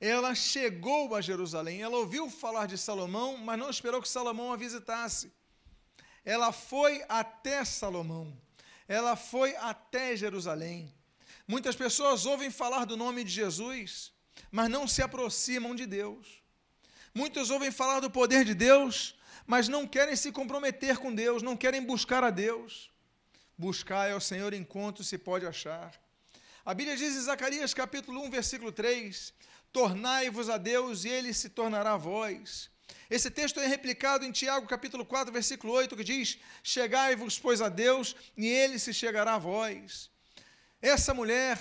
Ela 0.00 0.34
chegou 0.34 1.14
a 1.14 1.20
Jerusalém, 1.20 1.82
ela 1.82 1.98
ouviu 1.98 2.30
falar 2.30 2.66
de 2.66 2.78
Salomão, 2.78 3.36
mas 3.36 3.58
não 3.58 3.68
esperou 3.68 4.00
que 4.00 4.08
Salomão 4.08 4.50
a 4.50 4.56
visitasse. 4.56 5.30
Ela 6.24 6.52
foi 6.52 7.04
até 7.06 7.64
Salomão 7.64 8.34
ela 8.90 9.14
foi 9.14 9.54
até 9.54 10.16
Jerusalém. 10.16 10.92
Muitas 11.46 11.76
pessoas 11.76 12.26
ouvem 12.26 12.50
falar 12.50 12.84
do 12.84 12.96
nome 12.96 13.22
de 13.22 13.30
Jesus, 13.30 14.12
mas 14.50 14.68
não 14.68 14.88
se 14.88 15.00
aproximam 15.00 15.76
de 15.76 15.86
Deus. 15.86 16.42
Muitos 17.14 17.50
ouvem 17.50 17.70
falar 17.70 18.00
do 18.00 18.10
poder 18.10 18.44
de 18.44 18.52
Deus, 18.52 19.14
mas 19.46 19.68
não 19.68 19.86
querem 19.86 20.16
se 20.16 20.32
comprometer 20.32 20.98
com 20.98 21.14
Deus, 21.14 21.40
não 21.40 21.56
querem 21.56 21.84
buscar 21.84 22.24
a 22.24 22.30
Deus. 22.30 22.90
Buscar 23.56 24.10
é 24.10 24.14
o 24.16 24.20
Senhor 24.20 24.52
enquanto 24.52 25.04
se 25.04 25.16
pode 25.16 25.46
achar. 25.46 25.92
A 26.64 26.74
Bíblia 26.74 26.96
diz 26.96 27.14
em 27.14 27.20
Zacarias 27.20 27.72
capítulo 27.72 28.20
1, 28.24 28.30
versículo 28.30 28.72
3: 28.72 29.32
Tornai-vos 29.72 30.50
a 30.50 30.58
Deus 30.58 31.04
e 31.04 31.08
ele 31.10 31.32
se 31.32 31.48
tornará 31.50 31.92
a 31.92 31.96
vós. 31.96 32.68
Esse 33.08 33.30
texto 33.30 33.60
é 33.60 33.66
replicado 33.66 34.24
em 34.24 34.32
Tiago, 34.32 34.66
capítulo 34.66 35.04
4, 35.04 35.32
versículo 35.32 35.72
8, 35.72 35.96
que 35.96 36.04
diz: 36.04 36.38
Chegai-vos, 36.62 37.38
pois, 37.38 37.60
a 37.60 37.68
Deus, 37.68 38.14
e 38.36 38.46
ele 38.46 38.78
se 38.78 38.94
chegará 38.94 39.34
a 39.34 39.38
vós. 39.38 40.10
Essa 40.80 41.12
mulher, 41.12 41.58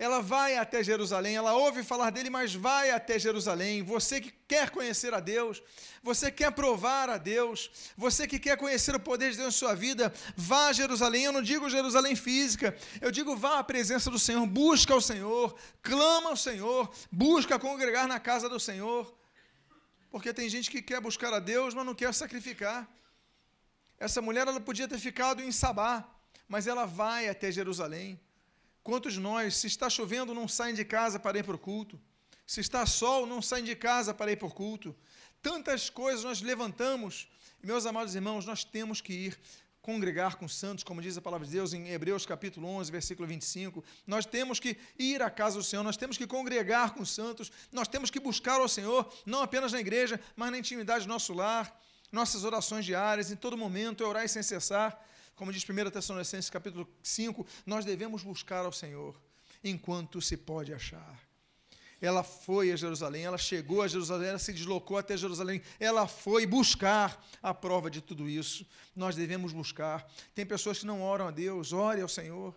ela 0.00 0.22
vai 0.22 0.56
até 0.56 0.82
Jerusalém, 0.82 1.36
ela 1.36 1.52
ouve 1.52 1.82
falar 1.82 2.08
dele, 2.08 2.30
mas 2.30 2.54
vai 2.54 2.90
até 2.90 3.18
Jerusalém. 3.18 3.82
Você 3.82 4.18
que 4.18 4.32
quer 4.48 4.70
conhecer 4.70 5.12
a 5.12 5.20
Deus, 5.20 5.62
você 6.02 6.30
quer 6.30 6.50
provar 6.52 7.10
a 7.10 7.18
Deus, 7.18 7.70
você 7.98 8.26
que 8.26 8.38
quer 8.38 8.56
conhecer 8.56 8.94
o 8.94 8.98
poder 8.98 9.30
de 9.30 9.36
Deus 9.36 9.54
em 9.54 9.58
sua 9.58 9.74
vida, 9.74 10.10
vá 10.34 10.68
a 10.68 10.72
Jerusalém. 10.72 11.24
Eu 11.24 11.32
não 11.32 11.42
digo 11.42 11.68
Jerusalém 11.68 12.16
física, 12.16 12.74
eu 12.98 13.10
digo 13.10 13.36
vá 13.36 13.58
à 13.58 13.64
presença 13.64 14.10
do 14.10 14.18
Senhor, 14.18 14.46
busca 14.46 14.94
o 14.94 15.02
Senhor, 15.02 15.54
clama 15.82 16.30
ao 16.30 16.36
Senhor, 16.36 16.90
busca 17.12 17.58
congregar 17.58 18.08
na 18.08 18.18
casa 18.18 18.48
do 18.48 18.58
Senhor. 18.58 19.19
Porque 20.10 20.32
tem 20.34 20.48
gente 20.48 20.70
que 20.70 20.82
quer 20.82 21.00
buscar 21.00 21.32
a 21.32 21.38
Deus, 21.38 21.72
mas 21.74 21.86
não 21.86 21.94
quer 21.94 22.12
sacrificar. 22.12 22.88
Essa 23.98 24.20
mulher 24.20 24.48
ela 24.48 24.60
podia 24.60 24.88
ter 24.88 24.98
ficado 24.98 25.42
em 25.42 25.52
Sabá, 25.52 26.08
mas 26.48 26.66
ela 26.66 26.86
vai 26.86 27.28
até 27.28 27.52
Jerusalém. 27.52 28.18
Quantos 28.82 29.16
nós, 29.18 29.56
se 29.56 29.66
está 29.66 29.88
chovendo, 29.88 30.34
não 30.34 30.48
saem 30.48 30.74
de 30.74 30.84
casa 30.84 31.18
para 31.18 31.38
ir 31.38 31.44
para 31.44 31.54
o 31.54 31.58
culto? 31.58 32.00
Se 32.46 32.60
está 32.60 32.84
sol, 32.86 33.26
não 33.26 33.40
saem 33.40 33.64
de 33.64 33.76
casa 33.76 34.12
para 34.12 34.32
ir 34.32 34.36
para 34.36 34.48
o 34.48 34.50
culto? 34.50 34.96
Tantas 35.40 35.88
coisas 35.88 36.24
nós 36.24 36.40
levantamos, 36.40 37.28
meus 37.62 37.86
amados 37.86 38.14
irmãos, 38.14 38.44
nós 38.46 38.64
temos 38.64 39.00
que 39.00 39.12
ir 39.12 39.38
congregar 39.82 40.36
com 40.36 40.46
santos, 40.46 40.84
como 40.84 41.00
diz 41.00 41.16
a 41.16 41.22
palavra 41.22 41.46
de 41.46 41.52
Deus 41.52 41.72
em 41.72 41.88
Hebreus 41.88 42.26
capítulo 42.26 42.68
11, 42.68 42.92
versículo 42.92 43.26
25. 43.26 43.82
Nós 44.06 44.26
temos 44.26 44.60
que 44.60 44.76
ir 44.98 45.22
à 45.22 45.30
casa 45.30 45.56
do 45.56 45.64
Senhor, 45.64 45.82
nós 45.82 45.96
temos 45.96 46.18
que 46.18 46.26
congregar 46.26 46.92
com 46.94 47.04
santos, 47.04 47.50
nós 47.72 47.88
temos 47.88 48.10
que 48.10 48.20
buscar 48.20 48.60
ao 48.60 48.68
Senhor, 48.68 49.10
não 49.24 49.42
apenas 49.42 49.72
na 49.72 49.80
igreja, 49.80 50.20
mas 50.36 50.50
na 50.50 50.58
intimidade 50.58 51.06
do 51.06 51.08
nosso 51.08 51.32
lar, 51.32 51.74
nossas 52.12 52.44
orações 52.44 52.84
diárias, 52.84 53.30
em 53.30 53.36
todo 53.36 53.56
momento, 53.56 54.04
orar 54.04 54.28
sem 54.28 54.42
cessar. 54.42 55.00
Como 55.34 55.52
diz 55.52 55.64
1 55.64 55.90
Tessalonicenses 55.90 56.50
capítulo 56.50 56.86
5, 57.02 57.46
nós 57.64 57.84
devemos 57.84 58.22
buscar 58.22 58.66
ao 58.66 58.72
Senhor 58.72 59.18
enquanto 59.64 60.20
se 60.20 60.36
pode 60.36 60.74
achar 60.74 61.29
ela 62.00 62.22
foi 62.22 62.72
a 62.72 62.76
Jerusalém, 62.76 63.24
ela 63.24 63.36
chegou 63.36 63.82
a 63.82 63.88
Jerusalém, 63.88 64.28
ela 64.28 64.38
se 64.38 64.52
deslocou 64.52 64.96
até 64.96 65.16
Jerusalém, 65.16 65.60
ela 65.78 66.06
foi 66.06 66.46
buscar 66.46 67.24
a 67.42 67.52
prova 67.52 67.90
de 67.90 68.00
tudo 68.00 68.28
isso. 68.28 68.66
Nós 68.96 69.14
devemos 69.14 69.52
buscar. 69.52 70.10
Tem 70.34 70.46
pessoas 70.46 70.78
que 70.78 70.86
não 70.86 71.02
oram 71.02 71.28
a 71.28 71.30
Deus, 71.30 71.72
ore 71.72 72.00
ao 72.00 72.08
Senhor. 72.08 72.54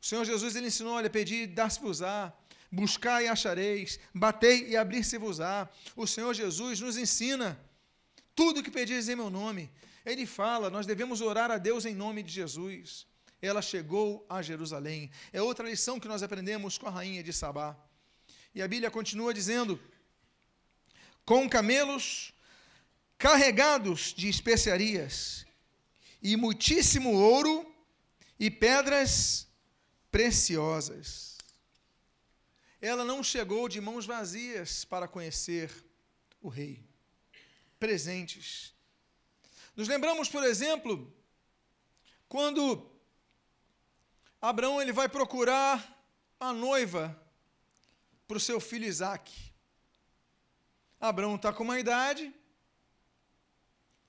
O 0.00 0.04
Senhor 0.04 0.24
Jesus 0.24 0.54
ele 0.54 0.66
ensinou: 0.66 0.94
olha, 0.94 1.08
pedir, 1.08 1.46
dar-se-vos-á, 1.46 2.32
buscar 2.70 3.22
e 3.22 3.28
achareis, 3.28 3.98
batei 4.14 4.68
e 4.68 4.76
abrir-se-vos-á. 4.76 5.68
O 5.96 6.06
Senhor 6.06 6.34
Jesus 6.34 6.80
nos 6.80 6.96
ensina 6.96 7.58
tudo 8.34 8.62
que 8.62 8.70
pedis 8.70 9.08
em 9.08 9.16
meu 9.16 9.30
nome. 9.30 9.70
Ele 10.04 10.26
fala, 10.26 10.68
nós 10.68 10.84
devemos 10.84 11.20
orar 11.20 11.50
a 11.50 11.58
Deus 11.58 11.84
em 11.84 11.94
nome 11.94 12.22
de 12.22 12.32
Jesus. 12.32 13.06
Ela 13.40 13.62
chegou 13.62 14.26
a 14.28 14.42
Jerusalém. 14.42 15.10
É 15.32 15.40
outra 15.40 15.68
lição 15.68 16.00
que 16.00 16.08
nós 16.08 16.22
aprendemos 16.22 16.76
com 16.76 16.86
a 16.86 16.90
rainha 16.90 17.22
de 17.22 17.32
Sabá. 17.32 17.76
E 18.54 18.60
a 18.60 18.68
Bíblia 18.68 18.90
continua 18.90 19.32
dizendo: 19.32 19.80
com 21.24 21.48
camelos 21.48 22.32
carregados 23.16 24.12
de 24.12 24.28
especiarias, 24.28 25.46
e 26.20 26.36
muitíssimo 26.36 27.12
ouro 27.12 27.72
e 28.38 28.50
pedras 28.50 29.46
preciosas. 30.10 31.38
Ela 32.80 33.04
não 33.04 33.22
chegou 33.22 33.68
de 33.68 33.80
mãos 33.80 34.04
vazias 34.04 34.84
para 34.84 35.06
conhecer 35.06 35.70
o 36.40 36.48
rei. 36.48 36.84
Presentes. 37.78 38.74
Nos 39.76 39.86
lembramos, 39.86 40.28
por 40.28 40.42
exemplo, 40.42 41.12
quando 42.28 42.90
Abraão 44.40 44.82
ele 44.82 44.92
vai 44.92 45.08
procurar 45.08 46.04
a 46.40 46.52
noiva 46.52 47.21
para 48.32 48.38
o 48.38 48.40
seu 48.40 48.58
filho 48.58 48.86
Isaac. 48.86 49.30
Abraão 50.98 51.36
está 51.36 51.52
com 51.52 51.64
uma 51.64 51.78
idade, 51.78 52.32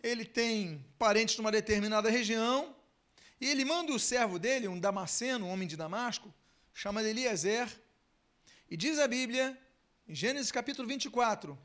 ele 0.02 0.24
tem 0.24 0.86
parentes 0.98 1.36
numa 1.38 1.52
determinada 1.52 2.10
região, 2.10 2.74
e 3.42 3.50
ele 3.50 3.66
manda 3.66 3.92
o 3.92 4.00
servo 4.00 4.40
dele, 4.40 4.70
um 4.70 4.80
Damasceno, 4.80 5.46
um 5.46 5.50
homem 5.50 5.68
de 5.68 5.76
Damasco, 5.76 6.34
chama 6.74 7.04
de 7.04 7.10
Eliezer, 7.10 7.68
e 8.70 8.78
diz 8.78 8.98
a 8.98 9.10
Bíblia, 9.10 9.60
em 10.08 10.16
Gênesis 10.16 10.54
capítulo 10.54 10.88
24, 10.88 11.60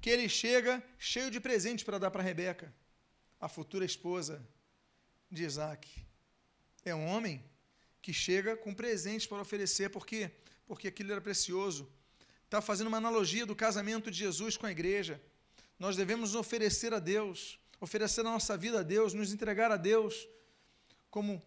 que 0.00 0.08
ele 0.08 0.28
chega 0.28 0.80
cheio 0.96 1.32
de 1.32 1.40
presentes 1.40 1.84
para 1.84 1.98
dar 1.98 2.12
para 2.12 2.22
Rebeca, 2.22 2.72
a 3.40 3.48
futura 3.48 3.84
esposa 3.84 4.40
de 5.28 5.42
Isaac. 5.42 5.88
É 6.84 6.94
um 6.94 7.06
homem 7.08 7.44
que 8.00 8.12
chega 8.12 8.56
com 8.56 8.72
presentes 8.72 9.26
para 9.26 9.42
oferecer, 9.42 9.90
por 9.90 10.06
quê? 10.06 10.30
Porque 10.64 10.86
aquilo 10.86 11.10
era 11.10 11.20
precioso. 11.20 11.92
Está 12.54 12.62
fazendo 12.62 12.86
uma 12.86 12.98
analogia 12.98 13.44
do 13.44 13.56
casamento 13.56 14.12
de 14.12 14.16
Jesus 14.16 14.56
com 14.56 14.64
a 14.64 14.70
igreja. 14.70 15.20
Nós 15.76 15.96
devemos 15.96 16.36
oferecer 16.36 16.94
a 16.94 17.00
Deus, 17.00 17.58
oferecer 17.80 18.20
a 18.20 18.30
nossa 18.30 18.56
vida 18.56 18.78
a 18.78 18.82
Deus, 18.84 19.12
nos 19.12 19.32
entregar 19.32 19.72
a 19.72 19.76
Deus 19.76 20.28
como, 21.10 21.42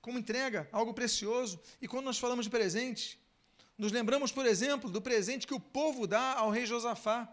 como 0.00 0.18
entrega, 0.18 0.66
algo 0.72 0.94
precioso. 0.94 1.60
E 1.78 1.86
quando 1.86 2.06
nós 2.06 2.18
falamos 2.18 2.46
de 2.46 2.50
presente, 2.50 3.20
nos 3.76 3.92
lembramos, 3.92 4.32
por 4.32 4.46
exemplo, 4.46 4.88
do 4.88 5.02
presente 5.02 5.46
que 5.46 5.52
o 5.52 5.60
povo 5.60 6.06
dá 6.06 6.32
ao 6.32 6.48
rei 6.48 6.64
Josafá. 6.64 7.30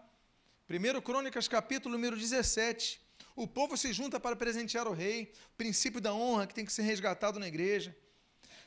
1 0.68 1.00
Crônicas, 1.00 1.48
capítulo 1.48 1.94
número 1.94 2.14
17. 2.14 3.00
O 3.34 3.48
povo 3.48 3.74
se 3.74 3.90
junta 3.90 4.20
para 4.20 4.36
presentear 4.36 4.86
o 4.86 4.92
rei, 4.92 5.32
princípio 5.56 5.98
da 5.98 6.12
honra 6.12 6.46
que 6.46 6.54
tem 6.54 6.66
que 6.66 6.72
ser 6.74 6.82
resgatado 6.82 7.40
na 7.40 7.48
igreja. 7.48 7.96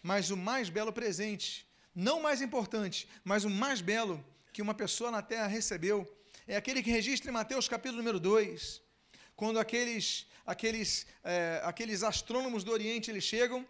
Mas 0.01 0.31
o 0.31 0.35
mais 0.35 0.67
belo 0.67 0.91
presente, 0.91 1.70
não 1.93 2.21
mais 2.21 2.41
importante, 2.41 3.07
mas 3.23 3.43
o 3.43 3.49
mais 3.49 3.81
belo 3.81 4.23
que 4.53 4.61
uma 4.61 4.73
pessoa 4.73 5.11
na 5.11 5.21
terra 5.21 5.47
recebeu, 5.47 6.09
é 6.47 6.55
aquele 6.55 6.83
que 6.83 6.91
registra 6.91 7.29
em 7.29 7.33
Mateus 7.33 7.67
capítulo 7.67 7.97
número 7.97 8.19
2, 8.19 8.81
quando 9.35 9.59
aqueles, 9.59 10.27
aqueles, 10.45 11.05
é, 11.23 11.61
aqueles 11.63 12.03
astrônomos 12.03 12.63
do 12.63 12.71
Oriente 12.71 13.09
eles 13.09 13.23
chegam 13.23 13.65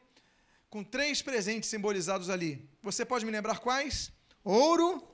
com 0.70 0.84
três 0.84 1.22
presentes 1.22 1.70
simbolizados 1.70 2.30
ali. 2.30 2.68
Você 2.82 3.06
pode 3.06 3.26
me 3.26 3.32
lembrar 3.32 3.60
quais? 3.60 4.12
Ouro, 4.44 5.06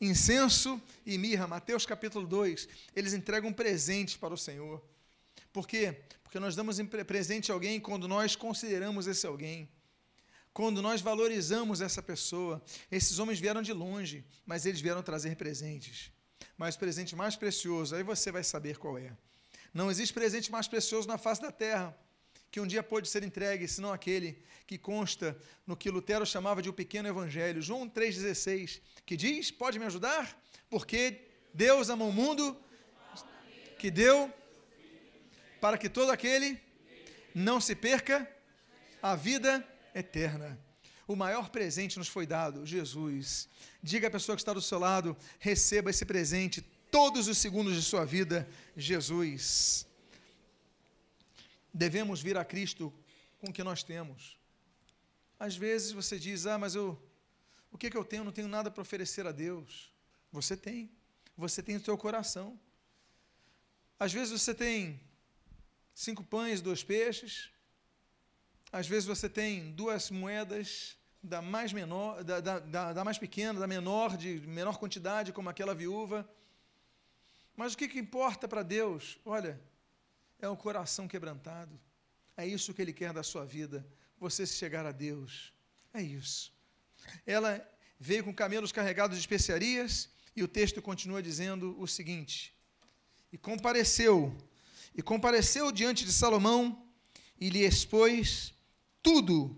incenso 0.00 0.80
e 1.04 1.16
mirra. 1.18 1.46
Mateus 1.46 1.86
capítulo 1.86 2.26
2. 2.26 2.68
Eles 2.94 3.14
entregam 3.14 3.50
um 3.50 3.52
presente 3.52 4.18
para 4.18 4.34
o 4.34 4.38
Senhor. 4.38 4.82
Por 5.52 5.66
quê? 5.66 6.02
Porque 6.22 6.38
nós 6.38 6.54
damos 6.54 6.78
presente 7.06 7.50
a 7.50 7.54
alguém 7.54 7.80
quando 7.80 8.06
nós 8.06 8.36
consideramos 8.36 9.06
esse 9.06 9.26
alguém 9.26 9.68
quando 10.56 10.80
nós 10.80 11.02
valorizamos 11.02 11.82
essa 11.82 12.02
pessoa. 12.02 12.62
Esses 12.90 13.18
homens 13.18 13.38
vieram 13.38 13.60
de 13.60 13.74
longe, 13.74 14.24
mas 14.46 14.64
eles 14.64 14.80
vieram 14.80 15.02
trazer 15.02 15.36
presentes. 15.36 16.10
Mas 16.56 16.76
o 16.76 16.78
presente 16.78 17.14
mais 17.14 17.36
precioso, 17.36 17.94
aí 17.94 18.02
você 18.02 18.32
vai 18.32 18.42
saber 18.42 18.78
qual 18.78 18.96
é. 18.96 19.14
Não 19.74 19.90
existe 19.90 20.14
presente 20.14 20.50
mais 20.50 20.66
precioso 20.66 21.06
na 21.06 21.18
face 21.18 21.42
da 21.42 21.52
terra 21.52 21.94
que 22.50 22.58
um 22.58 22.66
dia 22.66 22.82
pode 22.82 23.06
ser 23.06 23.22
entregue, 23.22 23.68
senão 23.68 23.92
aquele 23.92 24.42
que 24.66 24.78
consta 24.78 25.36
no 25.66 25.76
que 25.76 25.90
Lutero 25.90 26.24
chamava 26.24 26.62
de 26.62 26.70
o 26.70 26.72
pequeno 26.72 27.06
evangelho, 27.06 27.60
João 27.60 27.86
3,16, 27.86 28.80
que 29.04 29.14
diz: 29.14 29.50
Pode 29.50 29.78
me 29.78 29.84
ajudar? 29.84 30.42
Porque 30.70 31.20
Deus 31.52 31.90
amou 31.90 32.08
o 32.08 32.12
mundo 32.14 32.58
que 33.78 33.90
deu 33.90 34.32
para 35.60 35.76
que 35.76 35.90
todo 35.90 36.10
aquele 36.10 36.58
não 37.34 37.60
se 37.60 37.74
perca 37.74 38.26
a 39.02 39.14
vida 39.14 39.62
eterna. 39.98 40.58
O 41.08 41.16
maior 41.16 41.50
presente 41.50 41.98
nos 41.98 42.08
foi 42.08 42.26
dado, 42.26 42.66
Jesus. 42.66 43.48
Diga 43.82 44.08
à 44.08 44.10
pessoa 44.10 44.36
que 44.36 44.42
está 44.42 44.52
do 44.52 44.60
seu 44.60 44.78
lado: 44.78 45.16
receba 45.38 45.90
esse 45.90 46.04
presente 46.04 46.60
todos 46.90 47.28
os 47.28 47.38
segundos 47.38 47.74
de 47.74 47.82
sua 47.82 48.04
vida, 48.04 48.48
Jesus. 48.76 49.86
Devemos 51.72 52.20
vir 52.20 52.36
a 52.36 52.44
Cristo 52.44 52.92
com 53.38 53.48
o 53.48 53.52
que 53.52 53.62
nós 53.62 53.82
temos. 53.82 54.36
Às 55.38 55.56
vezes 55.56 55.92
você 55.92 56.18
diz: 56.18 56.46
Ah, 56.46 56.58
mas 56.58 56.74
eu, 56.74 57.00
o 57.70 57.78
que, 57.78 57.90
que 57.90 57.96
eu 57.96 58.04
tenho? 58.04 58.20
Eu 58.20 58.24
não 58.24 58.32
tenho 58.32 58.48
nada 58.48 58.70
para 58.70 58.82
oferecer 58.82 59.26
a 59.26 59.32
Deus. 59.32 59.92
Você 60.32 60.56
tem. 60.56 60.90
Você 61.36 61.62
tem 61.62 61.76
o 61.76 61.84
seu 61.84 61.96
coração. 61.96 62.58
Às 63.98 64.12
vezes 64.12 64.40
você 64.40 64.54
tem 64.54 65.00
cinco 65.94 66.24
pães, 66.24 66.60
dois 66.60 66.82
peixes. 66.82 67.50
Às 68.72 68.86
vezes 68.86 69.06
você 69.06 69.28
tem 69.28 69.70
duas 69.72 70.10
moedas 70.10 70.96
da 71.22 71.40
mais 71.40 71.72
menor, 71.72 72.22
da, 72.22 72.40
da, 72.40 72.58
da, 72.58 72.92
da 72.92 73.04
mais 73.04 73.18
pequena, 73.18 73.58
da 73.58 73.66
menor, 73.66 74.16
de 74.16 74.40
menor 74.46 74.78
quantidade, 74.78 75.32
como 75.32 75.48
aquela 75.48 75.74
viúva. 75.74 76.28
Mas 77.56 77.72
o 77.72 77.78
que, 77.78 77.88
que 77.88 77.98
importa 77.98 78.46
para 78.46 78.62
Deus? 78.62 79.18
Olha, 79.24 79.60
é 80.40 80.48
o 80.48 80.56
coração 80.56 81.08
quebrantado. 81.08 81.78
É 82.36 82.46
isso 82.46 82.74
que 82.74 82.82
Ele 82.82 82.92
quer 82.92 83.12
da 83.12 83.22
sua 83.22 83.44
vida. 83.44 83.86
Você 84.18 84.46
se 84.46 84.54
chegar 84.54 84.84
a 84.84 84.92
Deus. 84.92 85.52
É 85.92 86.02
isso. 86.02 86.52
Ela 87.26 87.66
veio 87.98 88.24
com 88.24 88.34
camelos 88.34 88.72
carregados 88.72 89.16
de 89.16 89.20
especiarias 89.20 90.10
e 90.34 90.42
o 90.42 90.48
texto 90.48 90.82
continua 90.82 91.22
dizendo 91.22 91.74
o 91.80 91.86
seguinte: 91.86 92.54
E 93.32 93.38
compareceu, 93.38 94.36
e 94.94 95.02
compareceu 95.02 95.72
diante 95.72 96.04
de 96.04 96.12
Salomão 96.12 96.86
e 97.40 97.48
lhe 97.48 97.64
expôs 97.64 98.54
tudo 99.06 99.56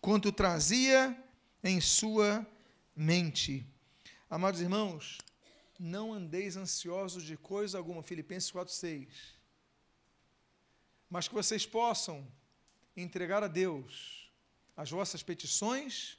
quanto 0.00 0.32
trazia 0.32 1.14
em 1.62 1.82
sua 1.82 2.46
mente. 2.96 3.62
Amados 4.30 4.62
irmãos, 4.62 5.18
não 5.78 6.14
andeis 6.14 6.56
ansiosos 6.56 7.22
de 7.22 7.36
coisa 7.36 7.76
alguma, 7.76 8.02
Filipenses 8.02 8.50
4:6. 8.50 9.06
Mas 11.10 11.28
que 11.28 11.34
vocês 11.34 11.66
possam 11.66 12.26
entregar 12.96 13.42
a 13.42 13.48
Deus 13.48 14.32
as 14.74 14.90
vossas 14.90 15.22
petições, 15.22 16.16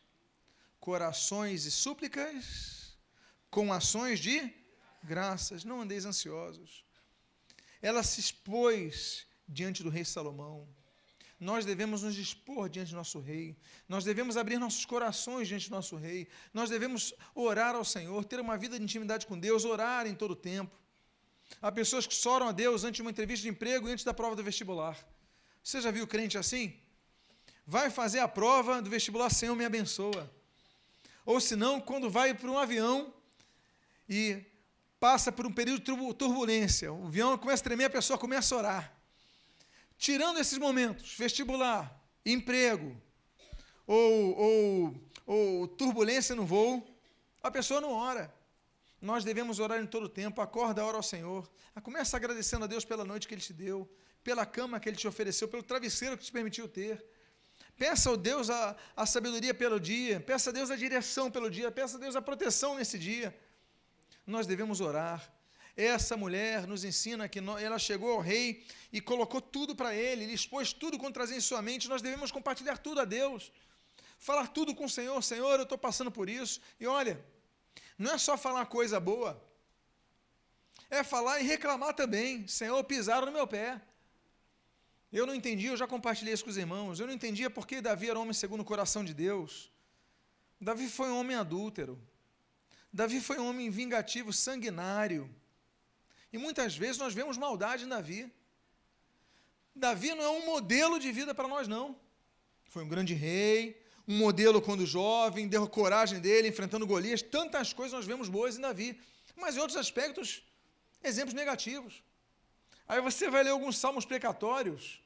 corações 0.79 1.65
e 1.65 1.71
súplicas 1.71 2.95
com 3.49 3.73
ações 3.73 4.19
de 4.19 4.53
graças. 5.03 5.63
Não 5.63 5.81
andeis 5.81 6.05
ansiosos. 6.05 6.85
Ela 7.81 8.03
se 8.03 8.19
expôs 8.19 9.25
diante 9.47 9.81
do 9.81 9.89
rei 9.89 10.05
Salomão 10.05 10.76
nós 11.39 11.65
devemos 11.65 12.01
nos 12.01 12.15
dispor 12.15 12.67
diante 12.67 12.91
do 12.91 12.97
nosso 12.97 13.19
Rei, 13.19 13.55
nós 13.87 14.03
devemos 14.03 14.37
abrir 14.37 14.57
nossos 14.57 14.85
corações 14.85 15.47
diante 15.47 15.69
do 15.69 15.75
nosso 15.75 15.95
Rei, 15.95 16.27
nós 16.53 16.69
devemos 16.69 17.13
orar 17.35 17.75
ao 17.75 17.85
Senhor, 17.85 18.23
ter 18.25 18.39
uma 18.39 18.57
vida 18.57 18.77
de 18.77 18.83
intimidade 18.83 19.27
com 19.27 19.37
Deus, 19.37 19.63
orar 19.63 20.07
em 20.07 20.15
todo 20.15 20.31
o 20.31 20.35
tempo. 20.35 20.75
Há 21.61 21.71
pessoas 21.71 22.07
que 22.07 22.13
choram 22.13 22.47
a 22.47 22.51
Deus 22.51 22.83
antes 22.83 22.97
de 22.97 23.01
uma 23.01 23.11
entrevista 23.11 23.43
de 23.43 23.49
emprego 23.49 23.87
e 23.87 23.91
antes 23.91 24.03
da 24.03 24.13
prova 24.13 24.35
do 24.35 24.43
vestibular. 24.43 24.97
Você 25.63 25.79
já 25.79 25.91
viu 25.91 26.07
crente 26.07 26.37
assim? 26.37 26.75
Vai 27.65 27.89
fazer 27.89 28.19
a 28.19 28.27
prova 28.27 28.81
do 28.81 28.89
vestibular, 28.89 29.29
Senhor, 29.29 29.55
me 29.55 29.65
abençoa. 29.65 30.31
Ou 31.25 31.39
se 31.41 31.55
não, 31.55 31.81
quando 31.81 32.09
vai 32.09 32.33
para 32.33 32.49
um 32.49 32.57
avião 32.57 33.13
e 34.07 34.41
passa 34.99 35.31
por 35.31 35.45
um 35.45 35.51
período 35.51 35.79
de 35.79 36.13
turbulência, 36.15 36.91
o 36.91 37.07
avião 37.07 37.37
começa 37.37 37.61
a 37.61 37.65
tremer, 37.65 37.85
a 37.85 37.89
pessoa 37.89 38.17
começa 38.17 38.55
a 38.55 38.57
orar. 38.57 38.96
Tirando 39.97 40.39
esses 40.39 40.57
momentos, 40.57 41.15
vestibular, 41.17 41.99
emprego, 42.25 42.95
ou, 43.85 44.37
ou, 44.37 45.09
ou 45.25 45.67
turbulência 45.67 46.35
no 46.35 46.45
voo, 46.45 46.85
a 47.41 47.49
pessoa 47.49 47.81
não 47.81 47.91
ora. 47.91 48.33
Nós 49.01 49.23
devemos 49.23 49.59
orar 49.59 49.81
em 49.81 49.85
todo 49.85 50.03
o 50.05 50.09
tempo, 50.09 50.41
acorda, 50.41 50.83
ora 50.85 50.97
ao 50.97 51.03
Senhor. 51.03 51.49
Começa 51.83 52.17
agradecendo 52.17 52.65
a 52.65 52.67
Deus 52.67 52.83
pela 52.83 53.05
noite 53.05 53.27
que 53.27 53.33
Ele 53.33 53.41
te 53.41 53.53
deu, 53.53 53.89
pela 54.23 54.45
cama 54.45 54.79
que 54.79 54.89
Ele 54.89 54.97
te 54.97 55.07
ofereceu, 55.07 55.47
pelo 55.47 55.63
travesseiro 55.63 56.17
que 56.17 56.25
te 56.25 56.31
permitiu 56.31 56.67
ter. 56.67 57.03
Peça 57.77 58.09
ao 58.09 58.17
Deus 58.17 58.49
a, 58.49 58.75
a 58.95 59.05
sabedoria 59.05 59.53
pelo 59.53 59.79
dia, 59.79 60.19
peça 60.19 60.49
a 60.49 60.53
Deus 60.53 60.71
a 60.71 60.75
direção 60.75 61.29
pelo 61.29 61.49
dia, 61.49 61.71
peça 61.71 61.97
a 61.97 61.99
Deus 61.99 62.15
a 62.15 62.21
proteção 62.21 62.75
nesse 62.75 62.97
dia. 62.97 63.37
Nós 64.25 64.47
devemos 64.47 64.81
orar. 64.81 65.31
Essa 65.77 66.17
mulher 66.17 66.65
nos 66.65 66.83
ensina 66.83 67.29
que 67.29 67.37
ela 67.37 67.77
chegou 67.77 68.13
ao 68.13 68.19
rei 68.19 68.65
e 68.91 68.99
colocou 68.99 69.39
tudo 69.39 69.75
para 69.75 69.93
ele, 69.93 70.23
ele 70.23 70.33
expôs 70.33 70.73
tudo 70.73 70.97
quanto 70.97 71.13
trazia 71.13 71.37
em 71.37 71.41
sua 71.41 71.61
mente. 71.61 71.87
Nós 71.87 72.01
devemos 72.01 72.31
compartilhar 72.31 72.79
tudo 72.79 72.99
a 72.99 73.05
Deus, 73.05 73.51
falar 74.17 74.47
tudo 74.47 74.73
com 74.73 74.85
o 74.85 74.89
Senhor: 74.89 75.21
Senhor, 75.21 75.55
eu 75.59 75.63
estou 75.63 75.77
passando 75.77 76.11
por 76.11 76.27
isso. 76.27 76.59
E 76.79 76.87
olha, 76.87 77.23
não 77.95 78.13
é 78.13 78.17
só 78.17 78.35
falar 78.35 78.65
coisa 78.65 78.99
boa, 78.99 79.39
é 80.89 81.03
falar 81.03 81.41
e 81.41 81.43
reclamar 81.43 81.93
também: 81.93 82.47
Senhor, 82.47 82.83
pisaram 82.83 83.27
no 83.27 83.31
meu 83.31 83.45
pé. 83.45 83.79
Eu 85.13 85.27
não 85.27 85.35
entendi, 85.35 85.67
eu 85.67 85.77
já 85.77 85.85
compartilhei 85.85 86.33
isso 86.33 86.43
com 86.43 86.49
os 86.49 86.57
irmãos. 86.57 86.99
Eu 86.99 87.05
não 87.05 87.13
entendia 87.13 87.51
porque 87.51 87.81
Davi 87.81 88.09
era 88.09 88.19
homem 88.19 88.33
segundo 88.33 88.61
o 88.61 88.65
coração 88.65 89.05
de 89.05 89.13
Deus. 89.13 89.71
Davi 90.59 90.89
foi 90.89 91.09
um 91.09 91.19
homem 91.19 91.37
adúltero. 91.37 92.01
Davi 92.91 93.21
foi 93.21 93.37
um 93.37 93.47
homem 93.47 93.69
vingativo, 93.69 94.33
sanguinário. 94.33 95.29
E 96.31 96.37
muitas 96.37 96.75
vezes 96.75 96.97
nós 96.97 97.13
vemos 97.13 97.37
maldade 97.37 97.85
em 97.85 97.87
Davi. 97.87 98.31
Davi 99.75 100.13
não 100.13 100.23
é 100.23 100.29
um 100.29 100.45
modelo 100.45 100.99
de 100.99 101.11
vida 101.11 101.33
para 101.33 101.47
nós, 101.47 101.67
não. 101.67 101.95
Foi 102.65 102.83
um 102.83 102.87
grande 102.87 103.13
rei, 103.13 103.79
um 104.07 104.17
modelo 104.17 104.61
quando 104.61 104.85
jovem, 104.85 105.47
deu 105.47 105.67
coragem 105.67 106.19
dele, 106.19 106.47
enfrentando 106.47 106.85
Golias, 106.85 107.21
tantas 107.21 107.73
coisas 107.73 107.93
nós 107.93 108.05
vemos 108.05 108.29
boas 108.29 108.57
em 108.57 108.61
Davi, 108.61 108.99
mas 109.35 109.55
em 109.55 109.59
outros 109.59 109.77
aspectos, 109.77 110.43
exemplos 111.03 111.33
negativos. 111.33 112.03
Aí 112.87 113.01
você 113.01 113.29
vai 113.29 113.43
ler 113.43 113.51
alguns 113.51 113.77
salmos 113.77 114.05
precatórios, 114.05 115.01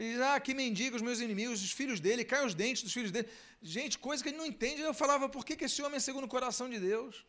ele 0.00 0.12
diz, 0.12 0.20
ah, 0.22 0.40
que 0.40 0.54
mendiga 0.54 0.96
os 0.96 1.02
meus 1.02 1.20
inimigos, 1.20 1.62
os 1.62 1.72
filhos 1.72 2.00
dele, 2.00 2.24
caem 2.24 2.46
os 2.46 2.54
dentes 2.54 2.82
dos 2.82 2.90
filhos 2.90 3.10
dele. 3.10 3.28
Gente, 3.62 3.98
coisa 3.98 4.22
que 4.22 4.30
ele 4.30 4.38
não 4.38 4.46
entende. 4.46 4.80
Eu 4.80 4.94
falava, 4.94 5.28
por 5.28 5.44
que, 5.44 5.54
que 5.54 5.66
esse 5.66 5.82
homem 5.82 5.98
é 5.98 6.00
segundo 6.00 6.24
o 6.24 6.28
coração 6.28 6.70
de 6.70 6.78
Deus? 6.80 7.22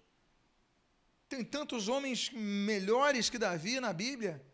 Tem 1.32 1.46
tantos 1.46 1.88
homens 1.88 2.30
melhores 2.34 3.30
que 3.30 3.38
Davi 3.38 3.80
na 3.80 3.94
Bíblia. 3.94 4.46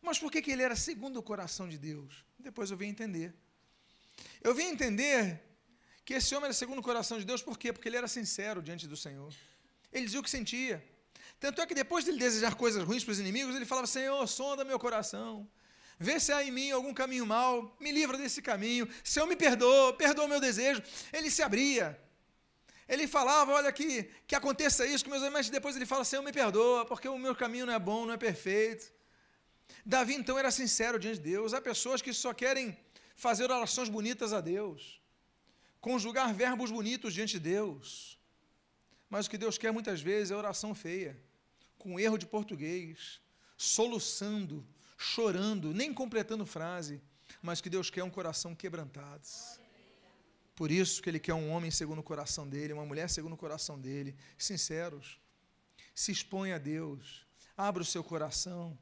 Mas 0.00 0.16
por 0.16 0.30
que, 0.30 0.40
que 0.40 0.52
ele 0.52 0.62
era 0.62 0.76
segundo 0.76 1.16
o 1.16 1.22
coração 1.30 1.68
de 1.68 1.76
Deus? 1.76 2.24
Depois 2.38 2.70
eu 2.70 2.76
vim 2.76 2.86
entender. 2.86 3.34
Eu 4.40 4.54
vim 4.54 4.66
entender 4.74 5.42
que 6.04 6.14
esse 6.14 6.32
homem 6.32 6.44
era 6.44 6.54
segundo 6.54 6.78
o 6.78 6.82
coração 6.82 7.18
de 7.18 7.24
Deus, 7.24 7.42
por 7.42 7.58
quê? 7.58 7.72
Porque 7.72 7.88
ele 7.88 7.96
era 7.96 8.06
sincero 8.06 8.62
diante 8.62 8.86
do 8.86 8.96
Senhor. 8.96 9.34
Ele 9.92 10.04
dizia 10.04 10.20
o 10.20 10.22
que 10.22 10.30
sentia. 10.30 10.76
Tanto 11.40 11.60
é 11.60 11.66
que 11.66 11.74
depois 11.74 12.04
de 12.04 12.12
ele 12.12 12.20
desejar 12.20 12.54
coisas 12.54 12.84
ruins 12.84 13.02
para 13.02 13.10
os 13.10 13.18
inimigos, 13.18 13.56
ele 13.56 13.66
falava: 13.66 13.88
Senhor, 13.88 14.24
sonda 14.28 14.64
meu 14.64 14.78
coração. 14.78 15.50
Vê 15.98 16.20
se 16.20 16.32
há 16.32 16.44
em 16.44 16.52
mim 16.52 16.70
algum 16.70 16.94
caminho 16.94 17.26
mau, 17.26 17.76
me 17.80 17.90
livra 17.90 18.16
desse 18.16 18.40
caminho. 18.40 18.88
Senhor, 19.02 19.26
me 19.26 19.34
perdoa, 19.34 19.92
perdoa 19.94 20.26
o 20.26 20.28
meu 20.28 20.38
desejo. 20.38 20.80
Ele 21.12 21.28
se 21.28 21.42
abria. 21.42 22.00
Ele 22.88 23.06
falava, 23.06 23.52
olha 23.52 23.72
que, 23.72 24.04
que 24.26 24.34
aconteça 24.34 24.86
isso 24.86 25.04
com 25.04 25.10
meus 25.10 25.22
mas 25.32 25.48
depois 25.48 25.74
ele 25.76 25.86
fala, 25.86 26.04
Senhor, 26.04 26.22
me 26.22 26.32
perdoa, 26.32 26.84
porque 26.84 27.08
o 27.08 27.18
meu 27.18 27.34
caminho 27.34 27.66
não 27.66 27.72
é 27.72 27.78
bom, 27.78 28.04
não 28.04 28.12
é 28.12 28.16
perfeito. 28.16 28.92
Davi, 29.84 30.14
então, 30.14 30.38
era 30.38 30.50
sincero 30.50 30.98
diante 30.98 31.16
de 31.16 31.30
Deus. 31.30 31.54
Há 31.54 31.60
pessoas 31.60 32.02
que 32.02 32.12
só 32.12 32.34
querem 32.34 32.76
fazer 33.16 33.50
orações 33.50 33.88
bonitas 33.88 34.32
a 34.32 34.40
Deus, 34.40 35.00
conjugar 35.80 36.32
verbos 36.34 36.70
bonitos 36.70 37.14
diante 37.14 37.32
de 37.32 37.40
Deus. 37.40 38.18
Mas 39.08 39.26
o 39.26 39.30
que 39.30 39.38
Deus 39.38 39.56
quer 39.56 39.72
muitas 39.72 40.00
vezes 40.00 40.30
é 40.30 40.36
oração 40.36 40.74
feia, 40.74 41.18
com 41.78 41.98
erro 41.98 42.18
de 42.18 42.26
português, 42.26 43.20
soluçando, 43.56 44.66
chorando, 44.96 45.72
nem 45.72 45.92
completando 45.92 46.44
frase, 46.44 47.00
mas 47.40 47.60
que 47.60 47.70
Deus 47.70 47.90
quer 47.90 48.02
um 48.02 48.10
coração 48.10 48.54
quebrantado. 48.54 49.26
Por 50.54 50.70
isso 50.70 51.02
que 51.02 51.10
Ele 51.10 51.18
quer 51.18 51.34
um 51.34 51.50
homem 51.50 51.70
segundo 51.70 51.98
o 51.98 52.02
coração 52.02 52.48
dele, 52.48 52.72
uma 52.72 52.86
mulher 52.86 53.08
segundo 53.10 53.32
o 53.32 53.36
coração 53.36 53.78
dele, 53.78 54.16
sinceros. 54.38 55.18
Se 55.94 56.12
expõe 56.12 56.52
a 56.52 56.58
Deus, 56.58 57.26
abra 57.56 57.82
o 57.82 57.86
seu 57.86 58.04
coração. 58.04 58.78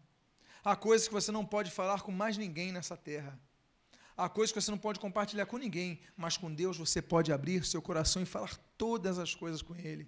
Há 0.64 0.76
coisas 0.76 1.08
que 1.08 1.14
você 1.14 1.32
não 1.32 1.44
pode 1.44 1.70
falar 1.70 2.02
com 2.02 2.12
mais 2.12 2.36
ninguém 2.36 2.72
nessa 2.72 2.96
terra. 2.96 3.38
Há 4.16 4.28
coisas 4.28 4.52
que 4.52 4.60
você 4.60 4.70
não 4.70 4.78
pode 4.78 5.00
compartilhar 5.00 5.46
com 5.46 5.56
ninguém, 5.56 6.00
mas 6.16 6.36
com 6.36 6.52
Deus 6.52 6.76
você 6.76 7.00
pode 7.00 7.32
abrir 7.32 7.64
seu 7.64 7.80
coração 7.80 8.22
e 8.22 8.26
falar 8.26 8.54
todas 8.76 9.18
as 9.18 9.34
coisas 9.34 9.62
com 9.62 9.74
Ele. 9.74 10.06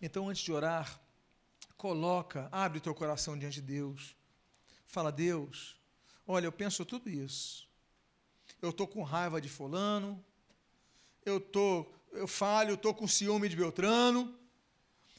Então, 0.00 0.28
antes 0.28 0.42
de 0.42 0.50
orar, 0.50 1.00
coloca, 1.76 2.48
abre 2.50 2.78
o 2.78 2.80
teu 2.80 2.94
coração 2.94 3.38
diante 3.38 3.60
de 3.60 3.62
Deus. 3.62 4.16
Fala, 4.86 5.12
Deus, 5.12 5.76
olha, 6.26 6.46
eu 6.46 6.52
penso 6.52 6.84
tudo 6.84 7.08
isso. 7.10 7.68
Eu 8.60 8.70
estou 8.70 8.88
com 8.88 9.02
raiva 9.02 9.40
de 9.40 9.48
fulano, 9.48 10.24
eu 11.24 11.40
tô, 11.40 11.86
eu 12.12 12.26
falho, 12.26 12.74
estou 12.74 12.94
com 12.94 13.06
ciúme 13.06 13.48
de 13.48 13.56
Beltrano, 13.56 14.34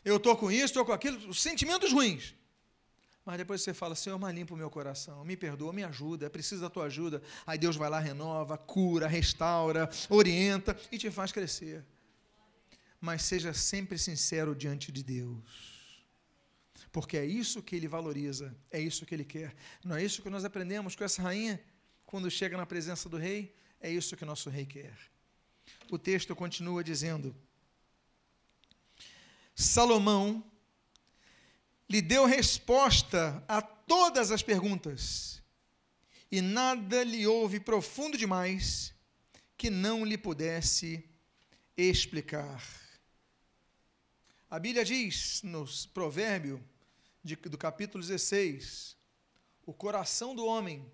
eu 0.04 0.18
estou 0.18 0.36
com 0.36 0.52
isso, 0.52 0.66
estou 0.66 0.86
com 0.86 0.92
aquilo, 0.92 1.34
sentimentos 1.34 1.92
ruins. 1.92 2.36
Mas 3.26 3.38
depois 3.38 3.62
você 3.62 3.74
fala, 3.74 3.96
Senhor, 3.96 4.20
mas 4.20 4.36
limpa 4.36 4.54
o 4.54 4.58
meu 4.58 4.70
coração, 4.70 5.24
me 5.24 5.38
perdoa, 5.38 5.72
me 5.72 5.84
ajuda, 5.84 6.26
é 6.26 6.30
preciso 6.30 6.62
da 6.62 6.70
tua 6.70 6.86
ajuda. 6.86 7.22
Aí 7.46 7.58
Deus 7.58 7.78
vai 7.78 7.90
lá, 7.90 8.00
renova, 8.00 8.58
cura, 8.58 9.08
restaura, 9.08 9.90
orienta 10.10 10.78
e 10.92 10.98
te 10.98 11.10
faz 11.10 11.32
crescer. 11.32 11.86
Mas 13.00 13.24
seja 13.24 13.54
sempre 13.54 13.98
sincero 13.98 14.54
diante 14.54 14.92
de 14.92 15.04
Deus 15.04 15.74
porque 16.94 17.18
é 17.18 17.26
isso 17.26 17.62
que 17.64 17.76
ele 17.76 17.88
valoriza, 17.88 18.56
é 18.70 18.80
isso 18.80 19.04
que 19.04 19.16
ele 19.16 19.26
quer. 19.26 19.56
Não 19.84 19.96
é 19.96 20.04
isso 20.04 20.22
que 20.22 20.30
nós 20.30 20.46
aprendemos 20.46 20.96
com 20.96 21.04
essa 21.04 21.24
rainha 21.24 21.60
quando 22.06 22.30
chega 22.30 22.56
na 22.56 22.68
presença 22.68 23.10
do 23.10 23.18
rei? 23.18 23.56
É 23.82 23.90
isso 23.90 24.16
que 24.16 24.24
nosso 24.24 24.48
rei 24.48 24.64
quer. 24.64 24.96
O 25.92 25.98
texto 25.98 26.36
continua 26.36 26.84
dizendo: 26.84 27.36
Salomão 29.56 30.44
lhe 31.90 32.02
deu 32.02 32.26
resposta 32.26 33.44
a 33.48 33.62
todas 33.62 34.32
as 34.32 34.42
perguntas, 34.42 35.42
e 36.32 36.42
nada 36.42 37.04
lhe 37.04 37.28
houve 37.28 37.60
profundo 37.60 38.18
demais 38.18 38.94
que 39.58 39.70
não 39.70 40.04
lhe 40.04 40.18
pudesse 40.18 41.08
explicar. 41.78 42.64
A 44.50 44.60
Bíblia 44.60 44.86
diz 44.86 45.42
no 45.44 45.66
provérbio 45.94 46.64
de, 47.24 47.36
do 47.36 47.58
capítulo 47.58 48.04
16, 48.04 48.98
o 49.66 49.74
coração 49.74 50.36
do 50.36 50.46
homem 50.46 50.92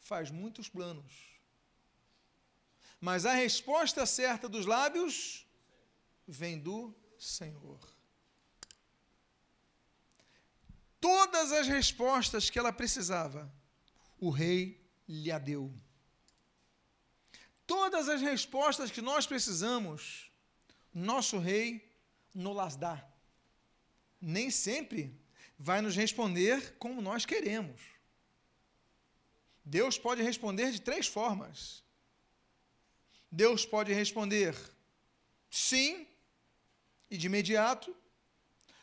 faz 0.00 0.30
muitos 0.30 0.68
planos, 0.68 1.33
mas 3.04 3.26
a 3.26 3.34
resposta 3.34 4.06
certa 4.06 4.48
dos 4.48 4.64
lábios 4.64 5.46
vem 6.26 6.58
do 6.58 6.90
Senhor. 7.18 7.78
Todas 10.98 11.52
as 11.52 11.68
respostas 11.68 12.48
que 12.48 12.58
ela 12.58 12.72
precisava, 12.72 13.52
o 14.18 14.30
rei 14.30 14.82
lhe 15.06 15.30
a 15.30 15.38
deu. 15.38 15.70
Todas 17.66 18.08
as 18.08 18.22
respostas 18.22 18.90
que 18.90 19.02
nós 19.02 19.26
precisamos, 19.26 20.30
nosso 20.90 21.36
rei 21.36 21.94
nos 22.34 22.74
dá. 22.74 23.06
Nem 24.18 24.50
sempre 24.50 25.14
vai 25.58 25.82
nos 25.82 25.94
responder 25.94 26.74
como 26.78 27.02
nós 27.02 27.26
queremos. 27.26 27.82
Deus 29.62 29.98
pode 29.98 30.22
responder 30.22 30.72
de 30.72 30.80
três 30.80 31.06
formas. 31.06 31.83
Deus 33.42 33.66
pode 33.66 33.92
responder 33.92 34.54
sim, 35.50 36.06
e 37.10 37.16
de 37.16 37.26
imediato, 37.26 37.94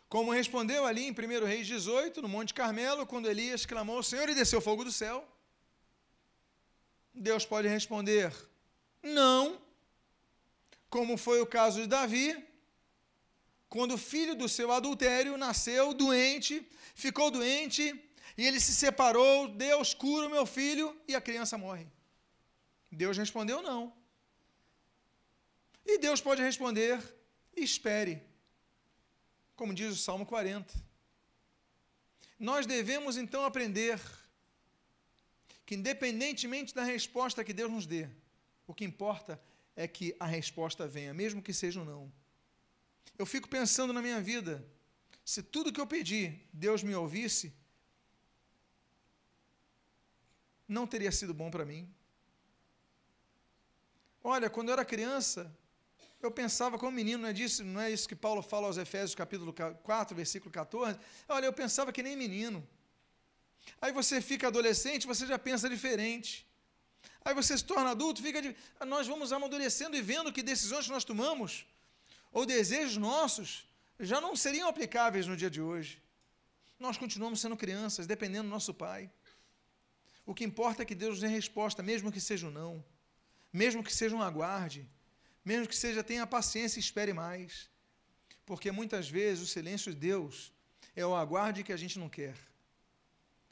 como 0.09 0.33
respondeu 0.39 0.85
ali 0.85 1.03
em 1.07 1.11
1 1.11 1.45
Reis 1.45 1.65
18, 1.67 2.21
no 2.21 2.27
Monte 2.27 2.53
Carmelo, 2.53 3.05
quando 3.05 3.29
Elias 3.29 3.65
clamou 3.65 4.03
Senhor 4.03 4.27
e 4.27 4.35
desceu 4.35 4.59
fogo 4.59 4.83
do 4.83 4.91
céu. 4.91 5.25
Deus 7.13 7.45
pode 7.45 7.69
responder 7.69 8.29
não, 9.01 9.57
como 10.89 11.15
foi 11.15 11.39
o 11.39 11.45
caso 11.45 11.81
de 11.81 11.87
Davi, 11.87 12.27
quando 13.69 13.93
o 13.93 13.97
filho 13.97 14.35
do 14.35 14.49
seu 14.49 14.69
adultério 14.73 15.37
nasceu 15.37 15.93
doente, 15.93 16.67
ficou 16.93 17.31
doente, 17.31 17.83
e 18.37 18.45
ele 18.45 18.59
se 18.59 18.73
separou, 18.73 19.47
Deus 19.47 19.93
cura 19.93 20.27
o 20.27 20.29
meu 20.29 20.45
filho, 20.45 20.93
e 21.07 21.15
a 21.15 21.21
criança 21.21 21.57
morre. 21.57 21.87
Deus 22.91 23.17
respondeu 23.17 23.61
não. 23.61 24.00
E 25.85 25.97
Deus 25.97 26.21
pode 26.21 26.41
responder, 26.41 27.01
espere, 27.55 28.21
como 29.55 29.73
diz 29.73 29.93
o 29.93 29.97
Salmo 29.97 30.25
40. 30.25 30.73
Nós 32.39 32.65
devemos 32.65 33.17
então 33.17 33.45
aprender 33.45 33.99
que, 35.65 35.75
independentemente 35.75 36.73
da 36.73 36.83
resposta 36.83 37.43
que 37.43 37.53
Deus 37.53 37.71
nos 37.71 37.85
dê, 37.85 38.09
o 38.65 38.73
que 38.73 38.83
importa 38.83 39.41
é 39.75 39.87
que 39.87 40.15
a 40.19 40.25
resposta 40.25 40.87
venha, 40.87 41.13
mesmo 41.13 41.41
que 41.41 41.53
seja 41.53 41.79
um 41.79 41.85
não. 41.85 42.11
Eu 43.17 43.25
fico 43.25 43.47
pensando 43.47 43.93
na 43.93 44.01
minha 44.01 44.19
vida, 44.19 44.65
se 45.23 45.43
tudo 45.43 45.71
que 45.71 45.79
eu 45.79 45.87
pedi, 45.87 46.39
Deus 46.51 46.81
me 46.83 46.95
ouvisse, 46.95 47.53
não 50.67 50.87
teria 50.87 51.11
sido 51.11 51.33
bom 51.33 51.51
para 51.51 51.65
mim. 51.65 51.93
Olha, 54.23 54.49
quando 54.49 54.69
eu 54.69 54.73
era 54.73 54.85
criança, 54.85 55.55
eu 56.25 56.31
pensava 56.31 56.77
como 56.77 56.91
menino, 56.91 57.23
não 57.23 57.29
é, 57.29 57.33
disso, 57.33 57.63
não 57.63 57.81
é 57.81 57.91
isso 57.91 58.07
que 58.07 58.15
Paulo 58.15 58.41
fala 58.41 58.67
aos 58.67 58.77
Efésios 58.77 59.15
capítulo 59.15 59.53
4, 59.53 60.15
versículo 60.15 60.51
14? 60.51 60.99
Olha, 61.27 61.45
eu 61.45 61.53
pensava 61.53 61.91
que 61.91 62.03
nem 62.03 62.15
menino. 62.15 62.67
Aí 63.81 63.91
você 63.91 64.21
fica 64.21 64.47
adolescente, 64.47 65.07
você 65.07 65.25
já 65.25 65.39
pensa 65.39 65.69
diferente. 65.69 66.47
Aí 67.23 67.33
você 67.33 67.57
se 67.57 67.63
torna 67.63 67.91
adulto, 67.91 68.21
fica 68.21 68.41
de... 68.41 68.55
nós 68.85 69.07
vamos 69.07 69.31
amadurecendo 69.31 69.95
e 69.95 70.01
vendo 70.01 70.31
que 70.31 70.41
decisões 70.41 70.85
que 70.85 70.91
nós 70.91 71.03
tomamos 71.03 71.65
ou 72.31 72.45
desejos 72.45 72.97
nossos 72.97 73.67
já 73.99 74.19
não 74.19 74.35
seriam 74.35 74.67
aplicáveis 74.67 75.27
no 75.27 75.37
dia 75.37 75.49
de 75.49 75.61
hoje. 75.61 76.01
Nós 76.79 76.97
continuamos 76.97 77.39
sendo 77.39 77.55
crianças, 77.55 78.07
dependendo 78.07 78.45
do 78.45 78.49
nosso 78.49 78.73
pai. 78.73 79.11
O 80.25 80.33
que 80.33 80.43
importa 80.43 80.81
é 80.81 80.85
que 80.85 80.95
Deus 80.95 81.19
dê 81.19 81.27
resposta, 81.27 81.83
mesmo 81.83 82.11
que 82.11 82.21
seja 82.21 82.47
um 82.47 82.51
não, 82.51 82.83
mesmo 83.51 83.83
que 83.83 83.93
seja 83.93 84.15
um 84.15 84.21
aguarde, 84.21 84.89
mesmo 85.43 85.67
que 85.67 85.75
seja 85.75 86.03
tenha 86.03 86.25
paciência 86.27 86.79
e 86.79 86.83
espere 86.83 87.13
mais. 87.13 87.69
Porque 88.45 88.71
muitas 88.71 89.09
vezes 89.09 89.43
o 89.43 89.47
silêncio 89.47 89.93
de 89.93 89.99
Deus 89.99 90.51
é 90.95 91.05
o 91.05 91.15
aguarde 91.15 91.63
que 91.63 91.73
a 91.73 91.77
gente 91.77 91.97
não 91.97 92.09
quer. 92.09 92.35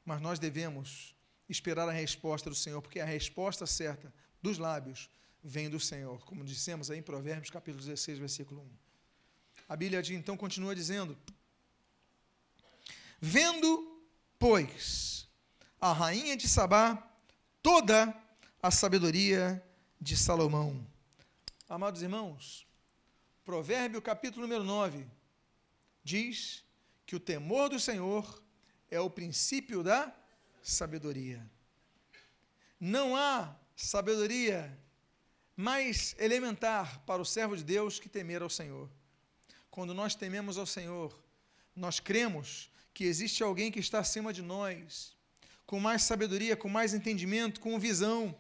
Mas 0.05 0.21
nós 0.21 0.39
devemos 0.39 1.15
esperar 1.47 1.87
a 1.87 1.91
resposta 1.91 2.49
do 2.49 2.55
Senhor, 2.55 2.81
porque 2.81 2.99
a 2.99 3.05
resposta 3.05 3.65
certa 3.65 4.13
dos 4.41 4.57
lábios 4.57 5.09
vem 5.43 5.69
do 5.69 5.79
Senhor, 5.79 6.23
como 6.25 6.43
dissemos 6.43 6.91
aí 6.91 6.99
em 6.99 7.03
Provérbios 7.03 7.49
capítulo 7.49 7.83
16, 7.83 8.19
versículo 8.19 8.61
1. 8.61 8.69
A 9.69 9.75
Bíblia 9.75 10.01
então 10.15 10.35
continua 10.35 10.75
dizendo: 10.75 11.17
Vendo, 13.21 14.01
pois, 14.37 15.27
a 15.79 15.93
rainha 15.93 16.35
de 16.35 16.47
Sabá 16.47 17.07
toda 17.61 18.15
a 18.61 18.71
sabedoria 18.71 19.63
de 19.99 20.17
Salomão. 20.17 20.88
Amados 21.71 22.01
irmãos, 22.01 22.65
Provérbio 23.45 24.01
capítulo 24.01 24.41
número 24.47 24.63
9 24.63 25.05
diz 26.03 26.63
que 27.05 27.15
o 27.15 27.19
temor 27.19 27.69
do 27.69 27.79
Senhor 27.79 28.41
é 28.89 28.99
o 28.99 29.07
princípio 29.07 29.83
da 29.83 30.11
sabedoria. 30.63 31.47
Não 32.79 33.15
há 33.15 33.55
sabedoria 33.75 34.75
mais 35.55 36.15
elementar 36.17 37.01
para 37.01 37.21
o 37.21 37.25
servo 37.25 37.55
de 37.55 37.63
Deus 37.63 37.99
que 37.99 38.09
temer 38.09 38.41
ao 38.41 38.49
Senhor. 38.49 38.89
Quando 39.69 39.93
nós 39.93 40.15
tememos 40.15 40.57
ao 40.57 40.65
Senhor, 40.65 41.23
nós 41.75 41.99
cremos 41.99 42.71
que 42.95 43.03
existe 43.03 43.43
alguém 43.43 43.71
que 43.71 43.79
está 43.79 43.99
acima 43.99 44.33
de 44.33 44.41
nós, 44.41 45.15
com 45.67 45.79
mais 45.79 46.01
sabedoria, 46.01 46.57
com 46.57 46.67
mais 46.67 46.95
entendimento, 46.95 47.61
com 47.61 47.77
visão, 47.77 48.35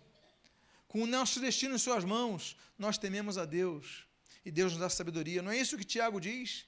com 0.89 1.03
o 1.03 1.07
nosso 1.07 1.39
destino 1.39 1.75
em 1.75 1.77
Suas 1.77 2.03
mãos. 2.03 2.57
Nós 2.77 2.97
tememos 2.97 3.37
a 3.37 3.45
Deus 3.45 4.05
e 4.43 4.51
Deus 4.51 4.73
nos 4.73 4.81
dá 4.81 4.89
sabedoria. 4.89 5.41
Não 5.41 5.51
é 5.51 5.57
isso 5.57 5.77
que 5.77 5.85
Tiago 5.85 6.19
diz? 6.19 6.65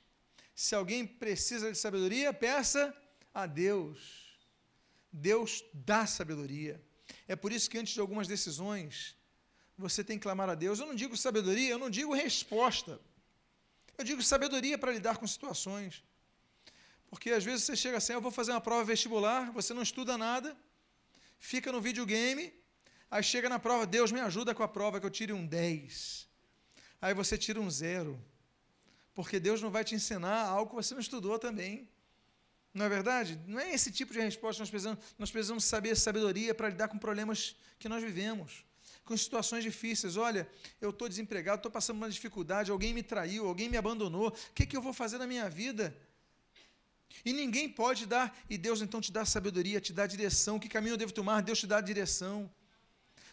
Se 0.56 0.74
alguém 0.76 1.06
precisa 1.06 1.72
de 1.72 1.78
sabedoria, 1.78 2.32
peça 2.32 2.96
a 3.34 3.46
Deus. 3.46 4.00
Deus 5.12 5.64
dá 5.74 6.06
sabedoria. 6.06 6.82
É 7.28 7.36
por 7.36 7.52
isso 7.52 7.70
que 7.70 7.78
antes 7.78 7.94
de 7.94 8.00
algumas 8.00 8.28
decisões, 8.28 9.16
você 9.78 10.04
tem 10.04 10.18
que 10.18 10.24
clamar 10.24 10.50
a 10.50 10.56
Deus. 10.56 10.80
Eu 10.80 10.86
não 10.86 10.96
digo 10.96 11.18
sabedoria, 11.18 11.72
eu 11.72 11.80
não 11.80 11.90
digo 11.90 12.14
resposta. 12.14 13.02
Eu 13.98 14.04
digo 14.04 14.22
sabedoria 14.22 14.78
para 14.78 14.92
lidar 14.92 15.18
com 15.18 15.26
situações. 15.26 16.04
Porque 17.10 17.32
às 17.32 17.44
vezes 17.44 17.66
você 17.66 17.76
chega 17.76 17.98
assim, 17.98 18.14
eu 18.14 18.22
vou 18.22 18.32
fazer 18.32 18.52
uma 18.52 18.62
prova 18.62 18.84
vestibular, 18.84 19.52
você 19.52 19.74
não 19.74 19.82
estuda 19.82 20.18
nada, 20.18 20.56
fica 21.40 21.72
no 21.72 21.82
videogame, 21.82 22.54
aí 23.12 23.22
chega 23.22 23.48
na 23.50 23.60
prova, 23.60 23.86
Deus 23.86 24.12
me 24.12 24.22
ajuda 24.22 24.56
com 24.56 24.64
a 24.64 24.68
prova 24.68 25.00
que 25.00 25.06
eu 25.06 25.12
tire 25.12 25.34
um 25.34 25.46
10. 25.46 26.28
Aí 27.02 27.14
você 27.14 27.38
tira 27.38 27.60
um 27.60 27.70
zero. 27.70 28.20
Porque 29.14 29.40
Deus 29.40 29.62
não 29.62 29.70
vai 29.70 29.84
te 29.84 29.94
ensinar 29.94 30.46
algo 30.46 30.70
que 30.70 30.76
você 30.76 30.94
não 30.94 31.02
estudou 31.02 31.38
também. 31.38 31.90
Não 32.74 32.86
é 32.86 32.90
verdade? 32.90 33.40
Não 33.46 33.60
é 33.60 33.74
esse 33.74 33.92
tipo 33.92 34.14
de 34.14 34.20
resposta 34.20 34.56
que 34.56 34.62
nós 34.62 34.70
precisamos. 34.70 35.04
Nós 35.18 35.30
precisamos 35.30 35.64
saber 35.66 35.96
sabedoria 35.96 36.56
para 36.56 36.70
lidar 36.70 36.88
com 36.88 36.98
problemas 36.98 37.56
que 37.78 37.90
nós 37.90 38.02
vivemos, 38.02 38.64
com 39.04 39.18
situações 39.18 39.64
difíceis. 39.64 40.16
Olha, 40.16 40.48
eu 40.80 40.92
estou 40.92 41.10
desempregado, 41.10 41.58
estou 41.58 41.72
passando 41.72 41.98
uma 41.98 42.10
dificuldade, 42.10 42.72
alguém 42.72 42.94
me 42.94 43.04
traiu, 43.04 43.46
alguém 43.46 43.68
me 43.68 43.76
abandonou. 43.76 44.30
O 44.30 44.54
que, 44.54 44.66
que 44.66 44.78
eu 44.78 44.82
vou 44.82 44.94
fazer 44.94 45.18
na 45.18 45.28
minha 45.28 45.50
vida? 45.50 45.96
E 47.26 47.34
ninguém 47.34 47.68
pode 47.68 48.06
dar, 48.06 48.36
e 48.50 48.58
Deus 48.58 48.82
então 48.82 49.02
te 49.02 49.12
dá 49.12 49.26
sabedoria, 49.26 49.82
te 49.82 49.92
dá 49.92 50.08
direção. 50.08 50.58
Que 50.58 50.70
caminho 50.70 50.94
eu 50.94 50.98
devo 50.98 51.12
tomar? 51.12 51.42
Deus 51.42 51.60
te 51.60 51.68
dá 51.68 51.82
direção. 51.82 52.50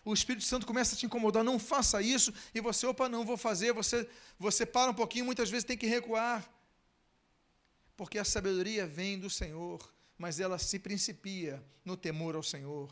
O 0.09 0.15
Espírito 0.15 0.47
Santo 0.47 0.67
começa 0.67 0.95
a 0.95 0.99
te 0.99 1.05
incomodar, 1.05 1.45
não 1.45 1.59
faça 1.59 2.01
isso, 2.01 2.33
e 2.55 2.63
você, 2.63 2.87
opa, 2.87 3.11
não 3.11 3.27
vou 3.27 3.37
fazer, 3.37 3.75
você, 3.75 4.09
você 4.39 4.65
para 4.65 4.91
um 4.91 4.95
pouquinho, 4.95 5.27
muitas 5.27 5.51
vezes 5.51 5.65
tem 5.65 5.77
que 5.77 5.87
recuar 5.87 6.49
porque 7.95 8.19
a 8.19 8.25
sabedoria 8.25 8.87
vem 8.87 9.19
do 9.19 9.29
Senhor, 9.29 9.93
mas 10.17 10.41
ela 10.41 10.57
se 10.57 10.79
principia 10.79 11.63
no 11.85 11.95
temor 11.95 12.37
ao 12.37 12.43
Senhor. 12.43 12.89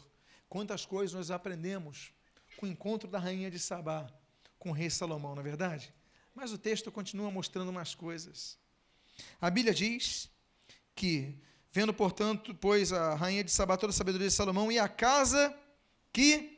Quantas 0.46 0.84
coisas 0.84 1.14
nós 1.14 1.30
aprendemos 1.30 2.12
com 2.58 2.66
o 2.66 2.68
encontro 2.68 3.08
da 3.08 3.18
rainha 3.18 3.50
de 3.50 3.58
Sabá 3.58 4.12
com 4.58 4.70
o 4.70 4.72
rei 4.72 4.90
Salomão, 4.90 5.34
não 5.34 5.40
é 5.40 5.44
verdade? 5.44 5.94
Mas 6.34 6.52
o 6.52 6.58
texto 6.58 6.92
continua 6.92 7.30
mostrando 7.30 7.72
mais 7.72 7.94
coisas. 7.94 8.58
A 9.40 9.48
Bíblia 9.48 9.72
diz 9.72 10.28
que, 10.94 11.38
vendo, 11.72 11.94
portanto, 11.94 12.54
pois 12.54 12.92
a 12.92 13.14
rainha 13.14 13.42
de 13.42 13.50
Sabá 13.50 13.78
toda 13.78 13.90
a 13.90 13.96
sabedoria 13.96 14.28
de 14.28 14.34
Salomão 14.34 14.70
e 14.70 14.78
a 14.78 14.88
casa 14.88 15.56
que 16.12 16.55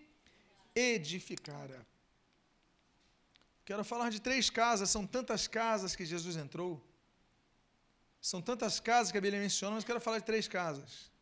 edificara. 0.78 1.78
Quero 3.68 3.84
falar 3.84 4.08
de 4.14 4.20
três 4.20 4.48
casas, 4.60 4.90
são 4.90 5.04
tantas 5.16 5.42
casas 5.46 5.94
que 5.96 6.04
Jesus 6.12 6.36
entrou. 6.44 6.72
São 8.30 8.40
tantas 8.40 8.80
casas 8.80 9.12
que 9.12 9.18
a 9.18 9.20
Bíblia 9.20 9.42
menciona, 9.42 9.74
mas 9.76 9.84
quero 9.84 10.00
falar 10.00 10.18
de 10.18 10.24
três 10.24 10.46
casas. 10.48 11.12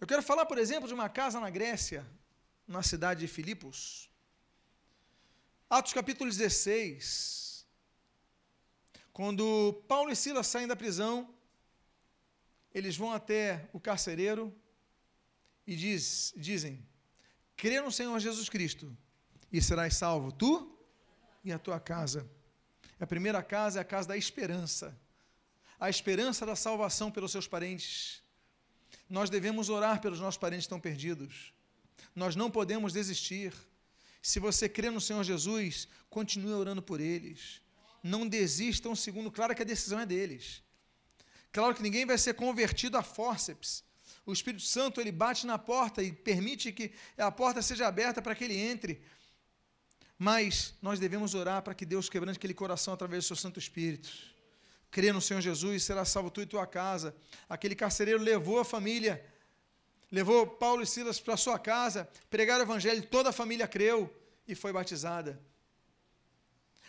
Eu 0.00 0.06
quero 0.06 0.22
falar, 0.30 0.46
por 0.46 0.58
exemplo, 0.58 0.88
de 0.88 0.94
uma 0.94 1.08
casa 1.08 1.38
na 1.40 1.50
Grécia, 1.50 2.06
na 2.66 2.82
cidade 2.82 3.20
de 3.20 3.28
Filipos. 3.28 4.10
Atos 5.70 5.92
capítulo 5.92 6.28
16. 6.30 7.66
Quando 9.12 9.84
Paulo 9.88 10.10
e 10.10 10.16
Silas 10.16 10.48
saem 10.48 10.66
da 10.66 10.76
prisão, 10.76 11.32
eles 12.72 12.96
vão 12.96 13.12
até 13.12 13.68
o 13.72 13.78
carcereiro 13.78 14.52
e 15.66 15.76
diz, 15.76 16.34
dizem: 16.36 16.84
Crê 17.56 17.80
no 17.80 17.92
Senhor 17.92 18.18
Jesus 18.18 18.48
Cristo 18.48 18.96
e 19.52 19.60
serás 19.62 19.96
salvo, 19.96 20.32
tu 20.32 20.76
e 21.44 21.52
a 21.52 21.58
tua 21.58 21.78
casa. 21.80 22.28
A 22.98 23.06
primeira 23.06 23.42
casa 23.42 23.80
é 23.80 23.82
a 23.82 23.84
casa 23.84 24.08
da 24.08 24.16
esperança 24.16 24.98
a 25.78 25.90
esperança 25.90 26.46
da 26.46 26.56
salvação 26.56 27.10
pelos 27.10 27.32
seus 27.32 27.46
parentes. 27.46 28.22
Nós 29.08 29.28
devemos 29.28 29.68
orar 29.68 30.00
pelos 30.00 30.20
nossos 30.20 30.38
parentes 30.38 30.64
que 30.64 30.68
estão 30.68 30.80
perdidos. 30.80 31.52
Nós 32.14 32.34
não 32.34 32.50
podemos 32.50 32.92
desistir. 32.92 33.52
Se 34.22 34.40
você 34.40 34.68
crê 34.68 34.90
no 34.90 35.00
Senhor 35.00 35.22
Jesus, 35.22 35.86
continue 36.08 36.54
orando 36.54 36.82
por 36.82 37.00
eles. 37.00 37.60
Não 38.02 38.26
desistam, 38.26 38.94
segundo, 38.94 39.30
claro 39.30 39.54
que 39.54 39.62
a 39.62 39.66
decisão 39.66 40.00
é 40.00 40.06
deles. 40.06 40.62
Claro 41.52 41.74
que 41.74 41.82
ninguém 41.82 42.06
vai 42.06 42.16
ser 42.16 42.34
convertido 42.34 42.96
a 42.96 43.02
fórceps. 43.02 43.84
O 44.26 44.32
Espírito 44.32 44.62
Santo 44.62 45.00
ele 45.00 45.12
bate 45.12 45.46
na 45.46 45.58
porta 45.58 46.02
e 46.02 46.12
permite 46.12 46.72
que 46.72 46.92
a 47.18 47.30
porta 47.30 47.60
seja 47.60 47.86
aberta 47.86 48.22
para 48.22 48.34
que 48.34 48.44
ele 48.44 48.56
entre. 48.56 49.02
Mas 50.18 50.74
nós 50.80 50.98
devemos 50.98 51.34
orar 51.34 51.62
para 51.62 51.74
que 51.74 51.84
Deus 51.84 52.08
quebrante 52.08 52.38
aquele 52.38 52.54
coração 52.54 52.94
através 52.94 53.24
do 53.24 53.26
seu 53.26 53.36
Santo 53.36 53.58
Espírito 53.58 54.34
crê 54.94 55.12
no 55.12 55.20
Senhor 55.20 55.40
Jesus, 55.40 55.82
será 55.82 56.04
salvo 56.04 56.30
tu 56.30 56.40
e 56.40 56.46
tua 56.46 56.68
casa. 56.68 57.16
Aquele 57.48 57.74
carcereiro 57.74 58.22
levou 58.22 58.60
a 58.60 58.64
família, 58.64 59.14
levou 60.08 60.46
Paulo 60.46 60.82
e 60.82 60.86
Silas 60.86 61.18
para 61.18 61.36
sua 61.36 61.58
casa, 61.58 62.08
pregaram 62.30 62.60
o 62.60 62.68
evangelho, 62.68 63.04
toda 63.04 63.30
a 63.30 63.32
família 63.32 63.66
creu 63.66 63.98
e 64.46 64.54
foi 64.54 64.72
batizada. 64.72 65.32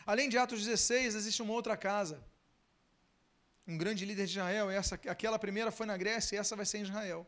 Além 0.06 0.30
de 0.30 0.38
Atos 0.38 0.64
16, 0.64 1.16
existe 1.16 1.42
uma 1.42 1.54
outra 1.54 1.76
casa. 1.76 2.24
Um 3.68 3.78
grande 3.78 4.06
líder 4.06 4.26
de 4.26 4.34
Israel, 4.34 4.70
essa, 4.70 4.96
aquela 4.96 5.40
primeira 5.40 5.72
foi 5.72 5.86
na 5.86 5.98
Grécia 5.98 6.36
e 6.36 6.40
essa 6.40 6.56
vai 6.56 6.66
ser 6.66 6.80
em 6.80 6.84
Israel. 6.84 7.28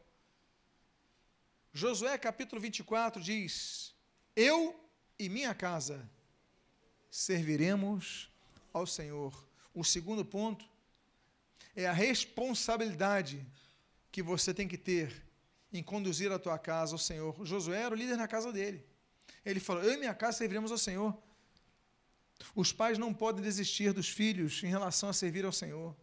Josué 1.74 2.18
capítulo 2.18 2.62
24 2.62 3.22
diz: 3.22 3.96
Eu 4.36 4.80
e 5.18 5.30
minha 5.30 5.54
casa 5.56 6.10
serviremos 7.10 8.32
ao 8.72 8.86
Senhor. 8.86 9.48
O 9.74 9.84
segundo 9.84 10.24
ponto 10.24 10.68
é 11.76 11.88
a 11.88 11.94
responsabilidade 11.94 13.46
que 14.12 14.22
você 14.22 14.54
tem 14.54 14.68
que 14.68 14.78
ter 14.78 15.24
em 15.72 15.84
conduzir 15.84 16.32
a 16.32 16.40
tua 16.40 16.58
casa 16.58 16.94
ao 16.94 17.00
Senhor. 17.00 17.46
Josué 17.46 17.82
era 17.82 17.94
o 17.94 17.98
líder 17.98 18.18
na 18.18 18.28
casa 18.28 18.52
dele. 18.52 18.86
Ele 19.44 19.60
falou: 19.60 19.84
Eu 19.84 19.94
e 19.94 19.98
minha 19.98 20.14
casa 20.14 20.38
serviremos 20.38 20.72
ao 20.72 20.78
Senhor. 20.78 21.18
Os 22.56 22.72
pais 22.72 22.98
não 22.98 23.14
podem 23.14 23.44
desistir 23.44 23.92
dos 23.94 24.10
filhos 24.10 24.64
em 24.64 24.68
relação 24.68 25.10
a 25.10 25.14
servir 25.14 25.46
ao 25.46 25.52
Senhor. 25.52 25.96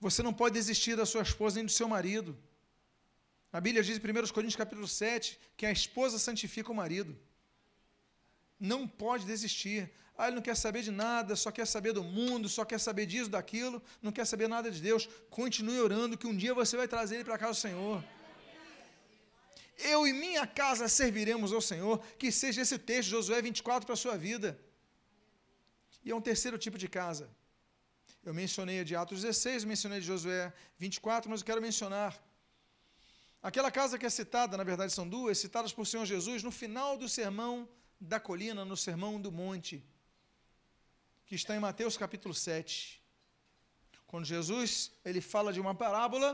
Você 0.00 0.22
não 0.22 0.32
pode 0.32 0.54
desistir 0.54 0.96
da 0.96 1.04
sua 1.04 1.22
esposa 1.22 1.56
nem 1.56 1.66
do 1.66 1.70
seu 1.70 1.88
marido. 1.96 2.36
A 3.52 3.60
Bíblia 3.60 3.82
diz 3.82 3.98
em 3.98 4.00
1 4.00 4.28
Coríntios 4.36 4.56
capítulo 4.56 4.88
7 4.88 5.38
que 5.56 5.66
a 5.66 5.72
esposa 5.72 6.18
santifica 6.18 6.72
o 6.72 6.74
marido. 6.74 7.18
Não 8.58 8.86
pode 8.88 9.26
desistir. 9.26 9.90
Ah, 10.16 10.26
ele 10.26 10.36
não 10.36 10.42
quer 10.42 10.56
saber 10.56 10.82
de 10.82 10.90
nada, 10.90 11.34
só 11.34 11.50
quer 11.50 11.66
saber 11.66 11.92
do 11.92 12.04
mundo, 12.04 12.48
só 12.48 12.64
quer 12.64 12.78
saber 12.78 13.06
disso, 13.06 13.30
daquilo, 13.30 13.82
não 14.02 14.12
quer 14.12 14.26
saber 14.26 14.48
nada 14.48 14.70
de 14.70 14.80
Deus. 14.80 15.08
Continue 15.30 15.80
orando 15.80 16.18
que 16.18 16.26
um 16.26 16.36
dia 16.36 16.52
você 16.54 16.76
vai 16.76 16.86
trazer 16.86 17.16
ele 17.16 17.24
para 17.24 17.38
casa 17.38 17.52
do 17.52 17.62
Senhor. 17.66 18.04
Eu 19.78 20.06
e 20.06 20.12
minha 20.12 20.46
casa 20.46 20.88
serviremos 20.88 21.52
ao 21.52 21.60
Senhor. 21.60 21.98
Que 22.18 22.30
seja 22.30 22.60
esse 22.60 22.78
texto, 22.78 23.08
Josué 23.08 23.40
24, 23.40 23.86
para 23.86 23.94
a 23.94 23.96
sua 23.96 24.16
vida. 24.16 24.58
E 26.04 26.10
é 26.10 26.14
um 26.14 26.20
terceiro 26.20 26.58
tipo 26.58 26.76
de 26.76 26.88
casa. 26.88 27.28
Eu 28.22 28.34
mencionei 28.34 28.80
a 28.80 28.84
de 28.84 28.94
Atos 28.94 29.22
16, 29.22 29.64
mencionei 29.64 30.00
de 30.00 30.06
Josué 30.06 30.52
24, 30.78 31.30
mas 31.30 31.40
eu 31.40 31.46
quero 31.46 31.62
mencionar 31.62 32.12
aquela 33.42 33.70
casa 33.70 33.98
que 33.98 34.04
é 34.04 34.10
citada, 34.10 34.56
na 34.56 34.64
verdade 34.64 34.92
são 34.92 35.08
duas, 35.08 35.38
citadas 35.38 35.72
por 35.72 35.86
Senhor 35.86 36.04
Jesus 36.04 36.42
no 36.42 36.50
final 36.50 36.98
do 36.98 37.08
sermão 37.08 37.68
da 37.98 38.20
colina, 38.20 38.64
no 38.64 38.76
sermão 38.76 39.20
do 39.20 39.32
monte 39.32 39.82
que 41.24 41.34
está 41.34 41.54
em 41.54 41.60
Mateus 41.60 41.96
capítulo 41.96 42.34
7. 42.34 43.00
Quando 44.06 44.26
Jesus 44.26 44.92
ele 45.04 45.20
fala 45.20 45.52
de 45.52 45.60
uma 45.60 45.74
parábola 45.74 46.30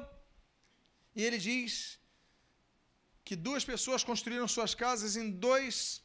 e 1.14 1.22
ele 1.22 1.38
diz 1.38 1.98
que 3.24 3.36
duas 3.36 3.64
pessoas 3.64 4.02
construíram 4.02 4.48
suas 4.48 4.74
casas 4.74 5.14
em 5.16 5.30
dois 5.30 6.02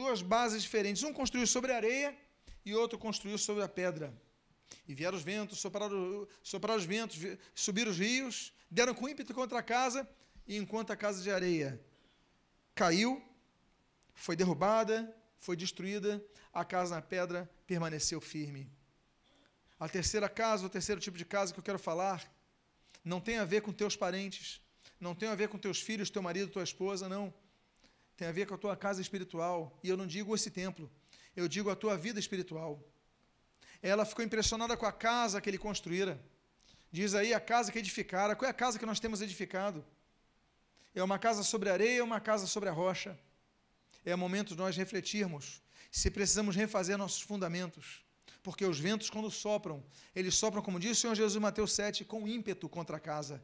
duas 0.00 0.20
bases 0.20 0.62
diferentes. 0.62 1.02
Um 1.02 1.12
construiu 1.12 1.46
sobre 1.46 1.72
a 1.72 1.76
areia 1.76 2.16
e 2.64 2.74
outro 2.74 2.98
construiu 2.98 3.38
sobre 3.38 3.62
a 3.62 3.68
pedra. 3.68 4.12
E 4.86 4.94
vieram 4.94 5.16
os 5.16 5.22
ventos, 5.22 5.60
sopraram, 5.60 6.26
sopraram 6.42 6.78
os 6.78 6.84
ventos, 6.84 7.18
subiram 7.54 7.90
os 7.90 7.98
rios, 7.98 8.52
deram 8.70 8.94
com 8.94 9.08
ímpeto 9.08 9.34
contra 9.34 9.58
a 9.58 9.62
casa, 9.62 10.08
e 10.46 10.56
enquanto 10.56 10.90
a 10.90 10.96
casa 10.96 11.22
de 11.22 11.30
areia 11.30 11.80
caiu, 12.74 13.22
foi 14.14 14.36
derrubada, 14.36 15.14
foi 15.38 15.56
destruída, 15.56 16.22
a 16.52 16.64
casa 16.64 16.94
na 16.94 17.02
pedra 17.02 17.50
permaneceu 17.66 18.20
firme. 18.20 18.70
A 19.78 19.88
terceira 19.88 20.28
casa, 20.28 20.66
o 20.66 20.68
terceiro 20.68 21.00
tipo 21.00 21.16
de 21.16 21.24
casa 21.24 21.52
que 21.52 21.58
eu 21.58 21.64
quero 21.64 21.78
falar, 21.78 22.30
não 23.02 23.20
tem 23.20 23.38
a 23.38 23.44
ver 23.44 23.62
com 23.62 23.72
teus 23.72 23.96
parentes, 23.96 24.60
não 25.00 25.14
tem 25.14 25.28
a 25.28 25.34
ver 25.34 25.48
com 25.48 25.58
teus 25.58 25.80
filhos, 25.80 26.10
teu 26.10 26.22
marido, 26.22 26.50
tua 26.50 26.62
esposa, 26.62 27.08
não. 27.08 27.32
Tem 28.16 28.28
a 28.28 28.32
ver 28.32 28.46
com 28.46 28.54
a 28.54 28.58
tua 28.58 28.76
casa 28.76 29.00
espiritual. 29.00 29.78
E 29.82 29.88
eu 29.88 29.96
não 29.96 30.06
digo 30.06 30.34
esse 30.34 30.50
templo, 30.50 30.90
eu 31.34 31.48
digo 31.48 31.70
a 31.70 31.76
tua 31.76 31.96
vida 31.96 32.20
espiritual. 32.20 32.84
Ela 33.82 34.04
ficou 34.04 34.24
impressionada 34.24 34.76
com 34.76 34.86
a 34.86 34.92
casa 34.92 35.40
que 35.40 35.48
ele 35.48 35.58
construíra. 35.58 36.20
Diz 36.92 37.14
aí 37.14 37.32
a 37.32 37.40
casa 37.40 37.70
que 37.70 37.78
edificara. 37.78 38.34
Qual 38.36 38.46
é 38.46 38.50
a 38.50 38.54
casa 38.54 38.78
que 38.78 38.86
nós 38.86 39.00
temos 39.00 39.22
edificado? 39.22 39.84
É 40.94 41.02
uma 41.02 41.18
casa 41.18 41.42
sobre 41.42 41.70
areia 41.70 42.00
ou 42.00 42.06
uma 42.06 42.20
casa 42.20 42.46
sobre 42.46 42.68
a 42.68 42.72
rocha? 42.72 43.18
É 44.04 44.14
momento 44.16 44.50
de 44.50 44.56
nós 44.56 44.76
refletirmos 44.76 45.62
se 45.90 46.10
precisamos 46.10 46.54
refazer 46.54 46.96
nossos 46.96 47.20
fundamentos. 47.20 48.04
Porque 48.42 48.64
os 48.64 48.78
ventos, 48.78 49.10
quando 49.10 49.30
sopram, 49.30 49.84
eles 50.14 50.34
sopram, 50.34 50.62
como 50.62 50.80
disse 50.80 50.92
o 50.92 50.96
Senhor 50.96 51.14
Jesus 51.14 51.36
em 51.36 51.40
Mateus 51.40 51.72
7, 51.72 52.04
com 52.04 52.26
ímpeto 52.26 52.68
contra 52.68 52.96
a 52.96 53.00
casa. 53.00 53.42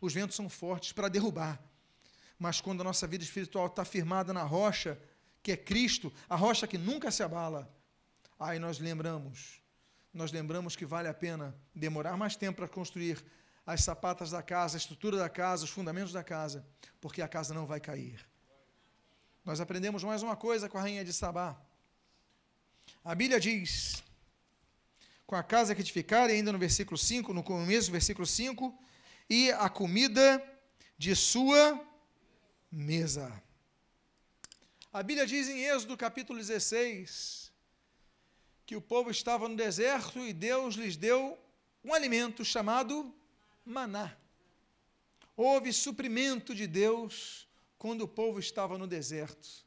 Os 0.00 0.12
ventos 0.12 0.36
são 0.36 0.48
fortes 0.48 0.92
para 0.92 1.08
derrubar. 1.08 1.60
Mas 2.38 2.60
quando 2.60 2.82
a 2.82 2.84
nossa 2.84 3.06
vida 3.06 3.24
espiritual 3.24 3.66
está 3.66 3.84
firmada 3.84 4.32
na 4.32 4.44
rocha, 4.44 4.98
que 5.42 5.52
é 5.52 5.56
Cristo, 5.56 6.12
a 6.28 6.36
rocha 6.36 6.66
que 6.66 6.78
nunca 6.78 7.10
se 7.10 7.22
abala, 7.22 7.68
aí 8.38 8.58
nós 8.58 8.78
lembramos, 8.78 9.57
nós 10.12 10.32
lembramos 10.32 10.74
que 10.74 10.86
vale 10.86 11.08
a 11.08 11.14
pena 11.14 11.54
demorar 11.74 12.16
mais 12.16 12.36
tempo 12.36 12.56
para 12.56 12.68
construir 12.68 13.24
as 13.66 13.84
sapatas 13.84 14.30
da 14.30 14.42
casa, 14.42 14.76
a 14.76 14.78
estrutura 14.78 15.18
da 15.18 15.28
casa, 15.28 15.64
os 15.64 15.70
fundamentos 15.70 16.12
da 16.12 16.24
casa, 16.24 16.66
porque 17.00 17.20
a 17.20 17.28
casa 17.28 17.52
não 17.52 17.66
vai 17.66 17.80
cair. 17.80 18.26
Nós 19.44 19.60
aprendemos 19.60 20.02
mais 20.02 20.22
uma 20.22 20.36
coisa 20.36 20.68
com 20.68 20.78
a 20.78 20.80
rainha 20.80 21.04
de 21.04 21.12
Sabá. 21.12 21.60
A 23.04 23.14
Bíblia 23.14 23.38
diz, 23.38 24.02
com 25.26 25.36
a 25.36 25.42
casa 25.42 25.74
que 25.74 25.82
edificar, 25.82 26.30
ainda 26.30 26.50
no 26.50 26.58
versículo 26.58 26.96
5, 26.96 27.34
no 27.34 27.42
começo 27.42 27.88
do 27.88 27.92
versículo 27.92 28.26
5, 28.26 28.76
e 29.28 29.50
a 29.52 29.68
comida 29.68 30.42
de 30.96 31.14
sua 31.14 31.78
mesa. 32.72 33.30
A 34.90 35.02
Bíblia 35.02 35.26
diz 35.26 35.48
em 35.48 35.64
Êxodo 35.64 35.96
capítulo 35.96 36.38
16 36.38 37.47
que 38.68 38.76
o 38.76 38.82
povo 38.82 39.10
estava 39.10 39.48
no 39.48 39.56
deserto 39.56 40.18
e 40.18 40.30
Deus 40.30 40.74
lhes 40.74 40.94
deu 40.94 41.38
um 41.82 41.94
alimento 41.94 42.44
chamado 42.44 43.14
maná. 43.64 44.14
Houve 45.34 45.72
suprimento 45.72 46.54
de 46.54 46.66
Deus 46.66 47.48
quando 47.78 48.02
o 48.02 48.06
povo 48.06 48.38
estava 48.38 48.76
no 48.76 48.86
deserto. 48.86 49.64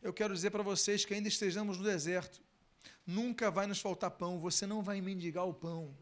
Eu 0.00 0.14
quero 0.14 0.32
dizer 0.32 0.50
para 0.50 0.62
vocês 0.62 1.04
que 1.04 1.12
ainda 1.12 1.28
estejamos 1.28 1.76
no 1.76 1.84
deserto, 1.84 2.40
nunca 3.06 3.50
vai 3.50 3.66
nos 3.66 3.82
faltar 3.82 4.12
pão, 4.12 4.40
você 4.40 4.66
não 4.66 4.82
vai 4.82 4.98
mendigar 5.02 5.46
o 5.46 5.52
pão. 5.52 5.94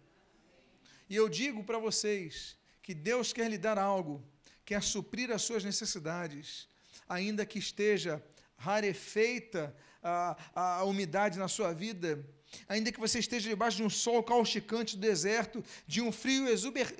E 1.08 1.16
eu 1.16 1.28
digo 1.28 1.64
para 1.64 1.80
vocês 1.80 2.56
que 2.80 2.94
Deus 2.94 3.32
quer 3.32 3.50
lhe 3.50 3.58
dar 3.58 3.76
algo, 3.76 4.24
quer 4.64 4.84
suprir 4.84 5.32
as 5.32 5.42
suas 5.42 5.64
necessidades, 5.64 6.68
ainda 7.08 7.44
que 7.44 7.58
esteja 7.58 8.24
rarefeita 8.56 9.76
a, 10.02 10.36
a, 10.54 10.84
umidade 10.84 11.38
na 11.38 11.48
sua 11.48 11.72
vida, 11.72 12.24
ainda 12.68 12.90
que 12.90 13.00
você 13.00 13.18
esteja 13.18 13.48
debaixo 13.48 13.76
de 13.78 13.82
um 13.82 13.90
sol 13.90 14.22
causticante 14.22 14.96
do 14.96 15.00
deserto, 15.00 15.64
de 15.86 16.00
um 16.00 16.10
frio 16.10 16.48
exuber, 16.48 16.94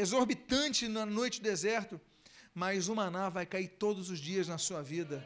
exorbitante 0.00 0.88
na 0.88 1.04
noite 1.04 1.40
do 1.40 1.44
deserto, 1.44 2.00
mas 2.54 2.88
o 2.88 2.94
maná 2.94 3.28
vai 3.28 3.44
cair 3.44 3.68
todos 3.68 4.10
os 4.10 4.18
dias 4.18 4.46
na 4.46 4.58
sua 4.58 4.82
vida. 4.82 5.24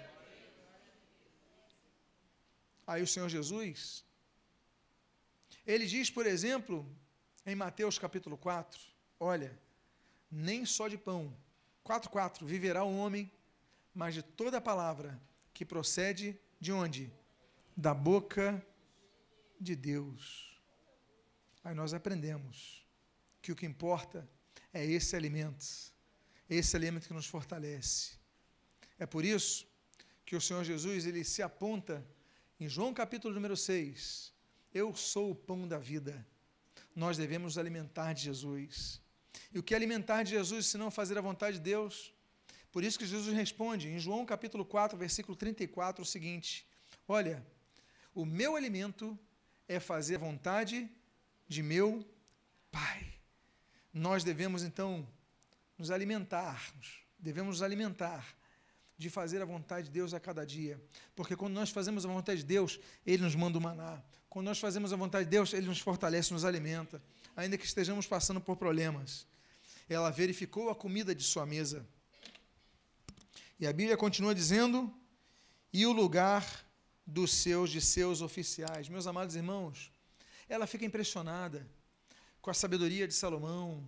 Aí 2.87 3.03
o 3.03 3.07
Senhor 3.07 3.29
Jesus, 3.29 4.03
ele 5.67 5.87
diz, 5.87 6.11
por 6.11 6.27
exemplo, 6.27 6.91
em 7.45 7.55
Mateus 7.55 7.99
capítulo 7.99 8.39
4, 8.39 8.81
olha, 9.21 9.59
nem 10.31 10.65
só 10.65 10.89
de 10.89 10.97
pão, 10.97 11.37
4,4, 11.85 12.45
viverá 12.45 12.83
o 12.85 12.97
homem, 12.97 13.31
mas 13.95 14.15
de 14.15 14.23
toda 14.23 14.61
palavra 14.61 15.21
que 15.53 15.65
procede 15.65 16.39
de 16.61 16.73
onde? 16.73 17.13
Da 17.77 17.95
boca 17.95 18.65
de 19.61 19.77
Deus. 19.77 20.61
Aí 21.63 21.75
nós 21.75 21.95
aprendemos 21.95 22.87
que 23.41 23.53
o 23.53 23.57
que 23.57 23.67
importa 23.67 24.29
é 24.73 24.85
esse 24.85 25.15
alimento, 25.17 25.65
esse 26.49 26.77
alimento 26.77 27.07
que 27.07 27.15
nos 27.15 27.27
fortalece. 27.27 28.13
É 28.99 29.07
por 29.07 29.25
isso 29.25 29.67
que 30.25 30.37
o 30.37 30.41
Senhor 30.41 30.65
Jesus 30.65 31.07
ele 31.07 31.25
se 31.25 31.43
aponta 31.43 32.05
em 32.61 32.69
João 32.69 32.93
capítulo 32.93 33.35
número 33.35 33.57
6. 33.57 34.33
Eu 34.75 34.95
sou 34.95 35.31
o 35.31 35.35
pão 35.35 35.67
da 35.67 35.79
vida. 35.79 36.27
Nós 36.95 37.17
devemos 37.17 37.57
alimentar 37.57 38.13
de 38.13 38.23
Jesus. 38.23 39.01
E 39.53 39.59
o 39.59 39.63
que 39.63 39.73
é 39.73 39.77
alimentar 39.77 40.25
de 40.25 40.31
Jesus 40.31 40.67
se 40.67 40.77
não 40.77 40.91
fazer 40.91 41.17
a 41.17 41.23
vontade 41.23 41.59
de 41.59 41.63
Deus? 41.63 42.13
Por 42.71 42.85
isso 42.85 42.99
que 42.99 43.07
Jesus 43.07 43.35
responde 43.35 43.89
em 43.89 43.99
João 43.99 44.27
capítulo 44.27 44.65
4, 44.65 44.99
versículo 44.99 45.37
34, 45.37 46.03
o 46.03 46.07
seguinte: 46.07 46.67
Olha, 47.07 47.45
o 48.15 48.25
meu 48.25 48.57
alimento 48.57 49.19
é 49.67 49.81
fazer 49.81 50.17
a 50.17 50.19
vontade 50.19 50.89
de 51.47 51.63
meu 51.63 52.07
Pai. 52.71 53.15
Nós 53.93 54.23
devemos 54.23 54.63
então 54.63 55.09
nos 55.79 55.91
alimentarmos, 55.91 57.01
devemos 57.19 57.57
nos 57.57 57.63
alimentar 57.63 58.37
de 58.99 59.09
fazer 59.09 59.41
a 59.41 59.45
vontade 59.45 59.87
de 59.87 59.93
Deus 59.93 60.13
a 60.13 60.19
cada 60.19 60.45
dia. 60.45 60.81
Porque 61.15 61.37
quando 61.37 61.55
nós 61.55 61.71
fazemos 61.71 62.05
a 62.05 62.09
vontade 62.09 62.41
de 62.41 62.47
Deus, 62.47 62.81
Ele 63.07 63.23
nos 63.23 63.37
manda 63.37 63.57
o 63.57 63.61
maná. 63.61 64.03
Quando 64.29 64.47
nós 64.47 64.59
fazemos 64.59 64.93
a 64.93 64.97
vontade 64.97 65.25
de 65.25 65.31
Deus, 65.31 65.53
Ele 65.53 65.67
nos 65.67 65.79
fortalece, 65.79 66.33
nos 66.33 66.45
alimenta, 66.45 67.01
ainda 67.37 67.57
que 67.57 67.65
estejamos 67.65 68.07
passando 68.07 68.41
por 68.41 68.57
problemas. 68.57 69.27
Ela 69.89 70.11
verificou 70.11 70.69
a 70.69 70.75
comida 70.75 71.15
de 71.15 71.23
sua 71.23 71.47
mesa. 71.47 71.87
E 73.59 73.67
a 73.67 73.73
Bíblia 73.73 73.97
continua 73.97 74.35
dizendo: 74.35 74.95
e 75.73 75.85
o 75.85 75.93
lugar 75.93 76.47
dos 77.07 77.33
seus, 77.33 77.71
de 77.71 77.81
seus 77.81 78.21
oficiais. 78.21 78.89
Meus 78.89 79.07
amados 79.07 79.35
irmãos, 79.35 79.91
ela 80.49 80.67
fica 80.67 80.85
impressionada 80.85 81.69
com 82.41 82.51
a 82.51 82.55
sabedoria 82.55 83.07
de 83.09 83.15
Salomão, 83.15 83.87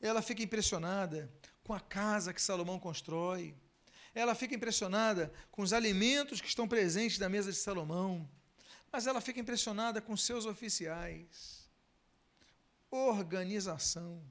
ela 0.00 0.22
fica 0.22 0.42
impressionada 0.42 1.32
com 1.62 1.72
a 1.72 1.80
casa 1.80 2.32
que 2.32 2.42
Salomão 2.42 2.78
constrói, 2.78 3.54
ela 4.14 4.34
fica 4.34 4.54
impressionada 4.54 5.32
com 5.50 5.62
os 5.62 5.72
alimentos 5.72 6.40
que 6.40 6.48
estão 6.48 6.68
presentes 6.68 7.18
na 7.18 7.28
mesa 7.28 7.50
de 7.50 7.58
Salomão, 7.58 8.28
mas 8.90 9.06
ela 9.06 9.20
fica 9.20 9.40
impressionada 9.40 10.00
com 10.00 10.16
seus 10.16 10.46
oficiais. 10.46 11.68
Organização. 12.90 14.22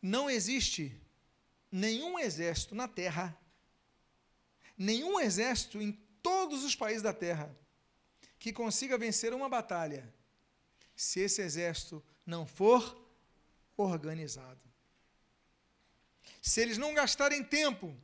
Não 0.00 0.28
existe 0.28 1.00
nenhum 1.72 2.18
exército 2.18 2.74
na 2.74 2.86
terra, 2.86 3.34
nenhum 4.76 5.18
exército 5.18 5.80
em 5.80 5.92
todos 6.22 6.62
os 6.62 6.76
países 6.76 7.02
da 7.02 7.14
terra 7.14 7.56
que 8.38 8.52
consiga 8.52 8.98
vencer 8.98 9.32
uma 9.32 9.48
batalha 9.48 10.12
se 10.94 11.20
esse 11.20 11.40
exército 11.40 12.04
não 12.26 12.46
for 12.46 13.02
organizado. 13.76 14.60
Se 16.42 16.60
eles 16.60 16.76
não 16.76 16.92
gastarem 16.92 17.42
tempo 17.42 17.96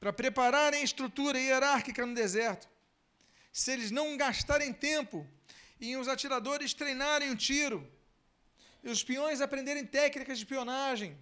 para 0.00 0.12
prepararem 0.12 0.82
estrutura 0.82 1.38
hierárquica 1.38 2.06
no 2.06 2.14
deserto, 2.14 2.68
se 3.52 3.72
eles 3.72 3.90
não 3.90 4.16
gastarem 4.16 4.72
tempo 4.72 5.26
em 5.80 5.96
os 5.96 6.08
atiradores 6.08 6.72
treinarem 6.72 7.30
o 7.30 7.36
tiro, 7.36 7.86
e 8.82 8.88
os 8.88 9.02
peões 9.02 9.40
aprenderem 9.40 9.84
técnicas 9.84 10.38
de 10.38 10.44
espionagem, 10.44 11.18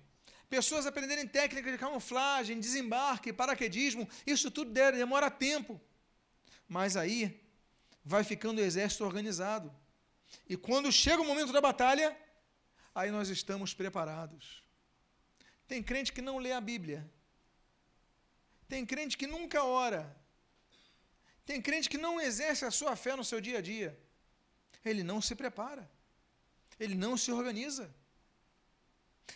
pessoas 0.48 0.86
aprenderem 0.86 1.26
técnicas 1.26 1.72
de 1.72 1.78
camuflagem, 1.78 2.60
desembarque, 2.60 3.32
paraquedismo, 3.32 4.08
isso 4.26 4.50
tudo 4.50 4.70
demora 4.72 5.30
tempo. 5.30 5.80
Mas 6.68 6.96
aí 6.96 7.40
vai 8.04 8.22
ficando 8.24 8.60
o 8.60 8.64
exército 8.64 9.04
organizado. 9.04 9.74
E 10.48 10.56
quando 10.56 10.92
chega 10.92 11.22
o 11.22 11.26
momento 11.26 11.52
da 11.52 11.60
batalha, 11.60 12.16
aí 12.94 13.10
nós 13.10 13.28
estamos 13.28 13.74
preparados. 13.74 14.62
Tem 15.66 15.82
crente 15.82 16.12
que 16.12 16.22
não 16.22 16.38
lê 16.38 16.52
a 16.52 16.60
Bíblia. 16.60 17.10
Tem 18.68 18.84
crente 18.84 19.16
que 19.16 19.26
nunca 19.26 19.64
ora. 19.64 20.16
Tem 21.44 21.60
crente 21.62 21.88
que 21.88 21.98
não 21.98 22.20
exerce 22.20 22.64
a 22.64 22.70
sua 22.70 22.96
fé 22.96 23.14
no 23.16 23.24
seu 23.24 23.40
dia 23.40 23.58
a 23.58 23.60
dia. 23.60 23.98
Ele 24.84 25.02
não 25.02 25.20
se 25.20 25.34
prepara. 25.34 25.88
Ele 26.78 26.94
não 26.94 27.16
se 27.16 27.30
organiza. 27.32 27.92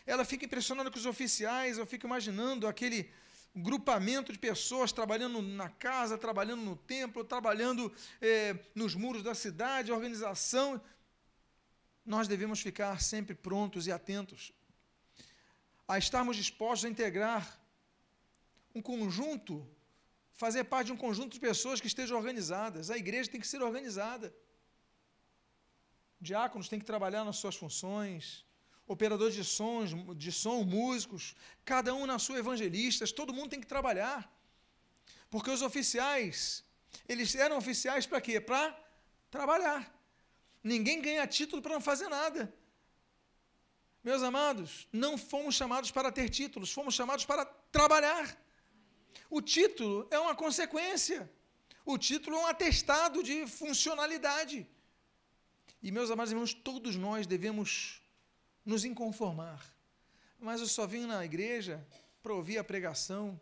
Ela 0.06 0.24
fica 0.24 0.44
impressionada 0.44 0.90
com 0.90 0.98
os 0.98 1.06
oficiais, 1.06 1.78
eu 1.78 1.86
fico 1.86 2.06
imaginando 2.06 2.66
aquele 2.66 3.10
grupamento 3.54 4.32
de 4.32 4.38
pessoas 4.38 4.92
trabalhando 4.92 5.42
na 5.42 5.68
casa, 5.68 6.16
trabalhando 6.16 6.62
no 6.62 6.76
templo, 6.76 7.24
trabalhando 7.24 7.92
eh, 8.20 8.56
nos 8.74 8.94
muros 8.94 9.22
da 9.22 9.34
cidade, 9.34 9.92
organização. 9.92 10.80
Nós 12.04 12.28
devemos 12.28 12.60
ficar 12.60 13.00
sempre 13.00 13.34
prontos 13.34 13.86
e 13.86 13.92
atentos 13.92 14.52
a 15.86 15.98
estarmos 15.98 16.36
dispostos 16.36 16.84
a 16.84 16.88
integrar 16.88 17.60
um 18.72 18.80
conjunto, 18.80 19.68
fazer 20.32 20.62
parte 20.64 20.86
de 20.86 20.92
um 20.92 20.96
conjunto 20.96 21.32
de 21.32 21.40
pessoas 21.40 21.80
que 21.80 21.88
estejam 21.88 22.16
organizadas. 22.16 22.90
A 22.90 22.96
igreja 22.96 23.28
tem 23.28 23.40
que 23.40 23.48
ser 23.48 23.60
organizada. 23.60 24.32
Diáconos 26.20 26.68
têm 26.68 26.78
que 26.78 26.84
trabalhar 26.84 27.24
nas 27.24 27.38
suas 27.38 27.56
funções, 27.56 28.44
operadores 28.94 29.34
de 29.40 29.44
sons, 29.44 29.90
de 30.24 30.32
som, 30.42 30.58
músicos, 30.76 31.24
cada 31.72 31.90
um 31.98 32.04
na 32.12 32.18
sua 32.24 32.38
evangelistas, 32.44 33.12
todo 33.18 33.34
mundo 33.36 33.50
tem 33.52 33.60
que 33.64 33.72
trabalhar. 33.74 34.18
Porque 35.32 35.50
os 35.56 35.62
oficiais, 35.68 36.64
eles 37.08 37.36
eram 37.44 37.56
oficiais 37.62 38.04
para 38.10 38.20
quê? 38.26 38.40
Para 38.40 38.64
trabalhar. 39.36 39.80
Ninguém 40.72 41.00
ganha 41.06 41.24
título 41.38 41.62
para 41.62 41.74
não 41.76 41.84
fazer 41.90 42.08
nada. 42.08 42.42
Meus 44.08 44.22
amados, 44.30 44.88
não 45.04 45.12
fomos 45.16 45.54
chamados 45.60 45.92
para 45.92 46.10
ter 46.18 46.28
títulos, 46.40 46.72
fomos 46.72 46.94
chamados 47.00 47.24
para 47.24 47.44
trabalhar. 47.78 48.24
O 49.38 49.40
título 49.40 50.08
é 50.10 50.18
uma 50.18 50.34
consequência. 50.34 51.30
O 51.84 51.96
título 51.96 52.36
é 52.36 52.40
um 52.40 52.46
atestado 52.54 53.22
de 53.22 53.46
funcionalidade. 53.46 54.66
E, 55.80 55.92
meus 55.92 56.10
amados 56.10 56.32
irmãos, 56.32 56.52
todos 56.52 56.96
nós 56.96 57.24
devemos 57.34 58.00
nos 58.64 58.84
inconformar. 58.84 59.64
Mas 60.38 60.60
eu 60.60 60.66
só 60.66 60.86
vim 60.86 61.06
na 61.06 61.24
igreja 61.24 61.84
para 62.22 62.32
ouvir 62.32 62.58
a 62.58 62.64
pregação, 62.64 63.40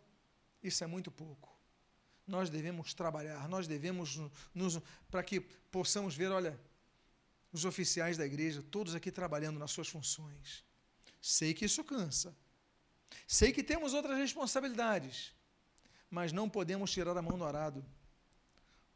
isso 0.61 0.83
é 0.83 0.87
muito 0.87 1.11
pouco. 1.11 1.49
Nós 2.27 2.49
devemos 2.49 2.93
trabalhar, 2.93 3.47
nós 3.47 3.67
devemos 3.67 4.19
nos, 4.53 4.79
para 5.09 5.23
que 5.23 5.39
possamos 5.39 6.15
ver, 6.15 6.31
olha, 6.31 6.59
os 7.51 7.65
oficiais 7.65 8.17
da 8.17 8.25
igreja, 8.25 8.61
todos 8.61 8.93
aqui 8.93 9.11
trabalhando 9.11 9.57
nas 9.57 9.71
suas 9.71 9.87
funções. 9.87 10.63
Sei 11.21 11.53
que 11.53 11.65
isso 11.65 11.83
cansa. 11.83 12.35
Sei 13.27 13.51
que 13.51 13.63
temos 13.63 13.93
outras 13.93 14.17
responsabilidades, 14.17 15.33
mas 16.09 16.31
não 16.31 16.49
podemos 16.49 16.91
tirar 16.91 17.17
a 17.17 17.21
mão 17.21 17.37
do 17.37 17.43
arado. 17.43 17.83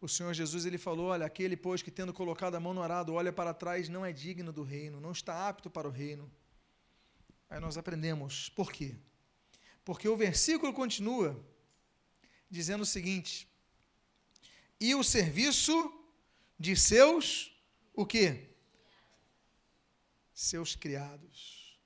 O 0.04 0.10
Senhor 0.10 0.34
Jesus 0.34 0.66
ele 0.66 0.78
falou: 0.78 1.06
Olha, 1.06 1.26
aquele, 1.26 1.56
pois, 1.56 1.82
que 1.82 1.90
tendo 1.90 2.12
colocado 2.12 2.56
a 2.56 2.60
mão 2.60 2.74
no 2.74 2.84
arado, 2.84 3.14
olha 3.14 3.32
para 3.32 3.54
trás, 3.54 3.88
não 3.88 4.06
é 4.06 4.12
digno 4.12 4.52
do 4.52 4.62
reino, 4.62 5.00
não 5.00 5.14
está 5.14 5.48
apto 5.48 5.70
para 5.70 5.88
o 5.88 5.92
reino. 5.92 6.30
Aí 7.50 7.58
nós 7.62 7.78
aprendemos. 7.78 8.50
Por 8.50 8.70
quê? 8.70 8.98
Porque 9.86 10.10
o 10.10 10.18
versículo 10.18 10.74
continua 10.74 11.42
dizendo 12.50 12.82
o 12.82 12.86
seguinte: 12.86 13.48
E 14.78 14.94
o 14.94 15.06
serviço 15.06 15.74
de 16.60 16.76
seus, 16.76 17.58
o 17.94 18.06
quê? 18.06 18.50
Seus 20.34 20.76
criados. 20.76 21.80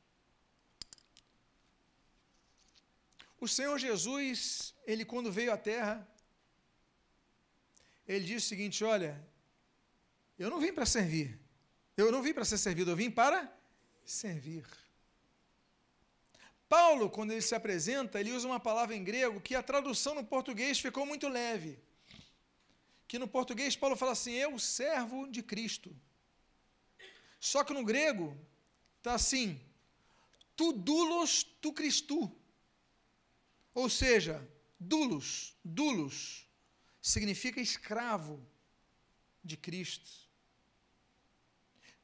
O 3.40 3.48
Senhor 3.48 3.78
Jesus, 3.78 4.74
ele 4.88 5.06
quando 5.06 5.32
veio 5.32 5.54
à 5.54 5.58
terra, 5.58 6.17
ele 8.08 8.26
diz 8.26 8.44
o 8.44 8.48
seguinte: 8.48 8.84
Olha, 8.84 9.22
eu 10.40 10.50
não 10.50 10.60
vim 10.60 10.72
para 10.72 10.86
servir, 10.86 11.40
eu 11.96 12.12
não 12.12 12.22
vim 12.22 12.34
para 12.34 12.46
ser 12.46 12.58
servido, 12.58 12.92
eu 12.92 12.96
vim 12.96 13.12
para 13.12 13.52
servir. 14.06 14.66
Paulo, 16.70 17.10
quando 17.10 17.32
ele 17.32 17.42
se 17.42 17.56
apresenta, 17.56 18.20
ele 18.20 18.32
usa 18.32 18.48
uma 18.48 18.60
palavra 18.60 18.96
em 18.96 19.04
grego 19.04 19.42
que 19.42 19.56
a 19.56 19.64
tradução 19.64 20.16
no 20.16 20.24
português 20.24 20.80
ficou 20.80 21.06
muito 21.06 21.28
leve. 21.28 21.80
Que 23.08 23.18
no 23.18 23.28
português 23.28 23.76
Paulo 23.76 23.96
fala 23.96 24.12
assim: 24.12 24.34
Eu, 24.34 24.58
servo 24.60 25.28
de 25.28 25.42
Cristo. 25.42 25.96
Só 27.40 27.64
que 27.64 27.74
no 27.74 27.84
grego 27.84 28.38
está 28.98 29.14
assim: 29.14 29.60
Tu 30.56 30.74
dulos 30.74 31.44
tu 31.62 31.72
Cristo. 31.72 32.32
Ou 33.74 33.90
seja, 33.90 34.46
dulos, 34.80 35.56
dulos 35.64 36.47
significa 37.08 37.62
escravo 37.62 38.46
de 39.44 39.56
Cristo. 39.56 40.12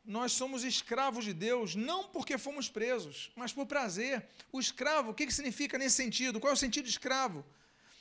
Nós 0.03 0.31
somos 0.31 0.63
escravos 0.63 1.25
de 1.25 1.33
Deus 1.33 1.75
não 1.75 2.05
porque 2.05 2.37
fomos 2.37 2.69
presos, 2.69 3.31
mas 3.35 3.51
por 3.51 3.65
prazer. 3.65 4.25
O 4.51 4.59
escravo, 4.59 5.11
o 5.11 5.13
que, 5.13 5.25
que 5.25 5.33
significa 5.33 5.77
nesse 5.77 5.95
sentido? 5.95 6.39
Qual 6.39 6.51
é 6.51 6.53
o 6.53 6.57
sentido 6.57 6.85
de 6.85 6.91
escravo? 6.91 7.45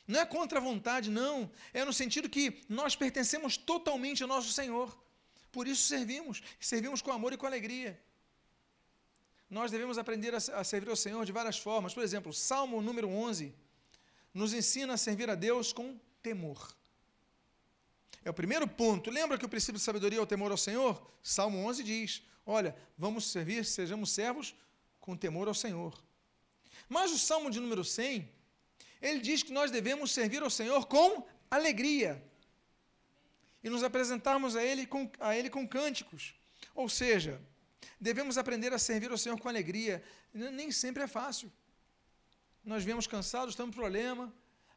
Não 0.07 0.21
é 0.21 0.27
contra 0.27 0.59
a 0.59 0.61
vontade, 0.61 1.11
não. 1.11 1.51
É 1.73 1.85
no 1.85 1.93
sentido 1.93 2.29
que 2.29 2.63
nós 2.69 2.95
pertencemos 2.97 3.57
totalmente 3.57 4.23
ao 4.23 4.29
nosso 4.29 4.53
Senhor. 4.53 4.97
Por 5.51 5.67
isso 5.67 5.83
servimos. 5.83 6.43
Servimos 6.61 7.03
com 7.03 7.13
amor 7.13 7.33
e 7.33 7.37
com 7.37 7.47
alegria. 7.47 8.01
Nós 9.51 9.71
devemos 9.71 9.99
aprender 9.99 10.35
a 10.35 10.65
servir 10.65 10.89
ao 10.89 10.97
Senhor 10.97 11.25
de 11.25 11.33
várias 11.33 11.59
formas. 11.59 11.95
Por 11.95 12.03
exemplo, 12.03 12.33
Salmo 12.33 12.81
número 12.81 13.09
11 13.09 13.55
nos 14.33 14.53
ensina 14.53 14.95
a 14.95 14.97
servir 14.97 15.29
a 15.31 15.35
Deus 15.35 15.73
com 15.73 16.01
temor. 16.23 16.75
É 18.25 18.31
o 18.31 18.35
primeiro 18.35 18.67
ponto. 18.69 19.11
Lembra 19.11 19.37
que 19.37 19.45
o 19.45 19.49
princípio 19.49 19.79
de 19.79 19.85
sabedoria 19.85 20.19
é 20.19 20.23
o 20.23 20.27
temor 20.27 20.51
ao 20.51 20.57
Senhor? 20.57 21.11
Salmo 21.23 21.59
11 21.67 21.83
diz: 21.83 22.23
Olha, 22.47 22.77
vamos 22.97 23.31
servir, 23.31 23.65
sejamos 23.65 24.11
servos 24.11 24.55
com 25.01 25.17
temor 25.17 25.49
ao 25.49 25.55
Senhor. 25.55 26.01
Mas 26.89 27.11
o 27.13 27.19
Salmo 27.19 27.51
de 27.51 27.59
número 27.59 27.85
100, 27.85 28.29
ele 29.01 29.21
diz 29.21 29.43
que 29.43 29.53
nós 29.53 29.71
devemos 29.71 30.13
servir 30.13 30.43
ao 30.43 30.51
Senhor 30.51 30.87
com 30.87 31.27
alegria 31.51 32.23
e 33.63 33.71
nos 33.71 33.83
apresentarmos 33.83 34.57
a 34.57 34.65
Ele 34.65 34.87
com, 34.87 35.11
a 35.21 35.37
ele 35.37 35.49
com 35.49 35.67
cânticos. 35.67 36.35
Ou 36.75 36.89
seja, 36.89 37.41
devemos 38.01 38.39
aprender 38.39 38.73
a 38.73 38.79
servir 38.79 39.11
ao 39.11 39.19
Senhor 39.19 39.39
com 39.39 39.49
alegria. 39.49 40.03
Nem 40.33 40.71
sempre 40.71 41.03
é 41.03 41.07
fácil. 41.07 41.53
Nós 42.65 42.85
viemos 42.85 43.07
cansados, 43.07 43.55
com 43.55 43.71
problema, 43.71 44.33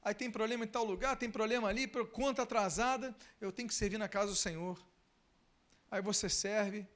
aí 0.05 0.13
tem 0.13 0.29
problema 0.29 0.63
em 0.63 0.67
tal 0.67 0.85
lugar, 0.85 1.17
tem 1.17 1.31
problema 1.31 1.67
ali, 1.67 1.87
conta 1.87 2.43
atrasada, 2.43 3.13
eu 3.41 3.51
tenho 3.51 3.67
que 3.67 3.73
servir 3.73 3.97
na 3.97 4.07
casa 4.07 4.31
do 4.31 4.35
Senhor. 4.35 4.79
Aí 5.89 5.99
você 5.99 6.29
serve 6.29 6.87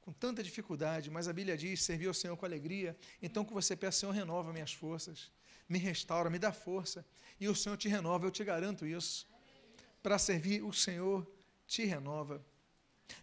com 0.00 0.10
tanta 0.10 0.42
dificuldade, 0.42 1.10
mas 1.10 1.28
a 1.28 1.34
Bíblia 1.34 1.54
diz: 1.54 1.82
servir 1.82 2.06
ao 2.06 2.14
Senhor 2.14 2.34
com 2.34 2.46
alegria. 2.46 2.96
Então, 3.20 3.44
que 3.44 3.52
você 3.52 3.76
peça, 3.76 4.00
Senhor, 4.00 4.12
renova 4.12 4.54
minhas 4.54 4.72
forças, 4.72 5.30
me 5.68 5.78
restaura, 5.78 6.30
me 6.30 6.38
dá 6.38 6.50
força, 6.50 7.04
e 7.38 7.46
o 7.46 7.54
Senhor 7.54 7.76
te 7.76 7.88
renova, 7.88 8.26
eu 8.26 8.30
te 8.30 8.42
garanto 8.42 8.86
isso. 8.86 9.28
Para 10.02 10.18
servir, 10.18 10.62
o 10.62 10.72
Senhor 10.72 11.30
te 11.66 11.84
renova. 11.84 12.42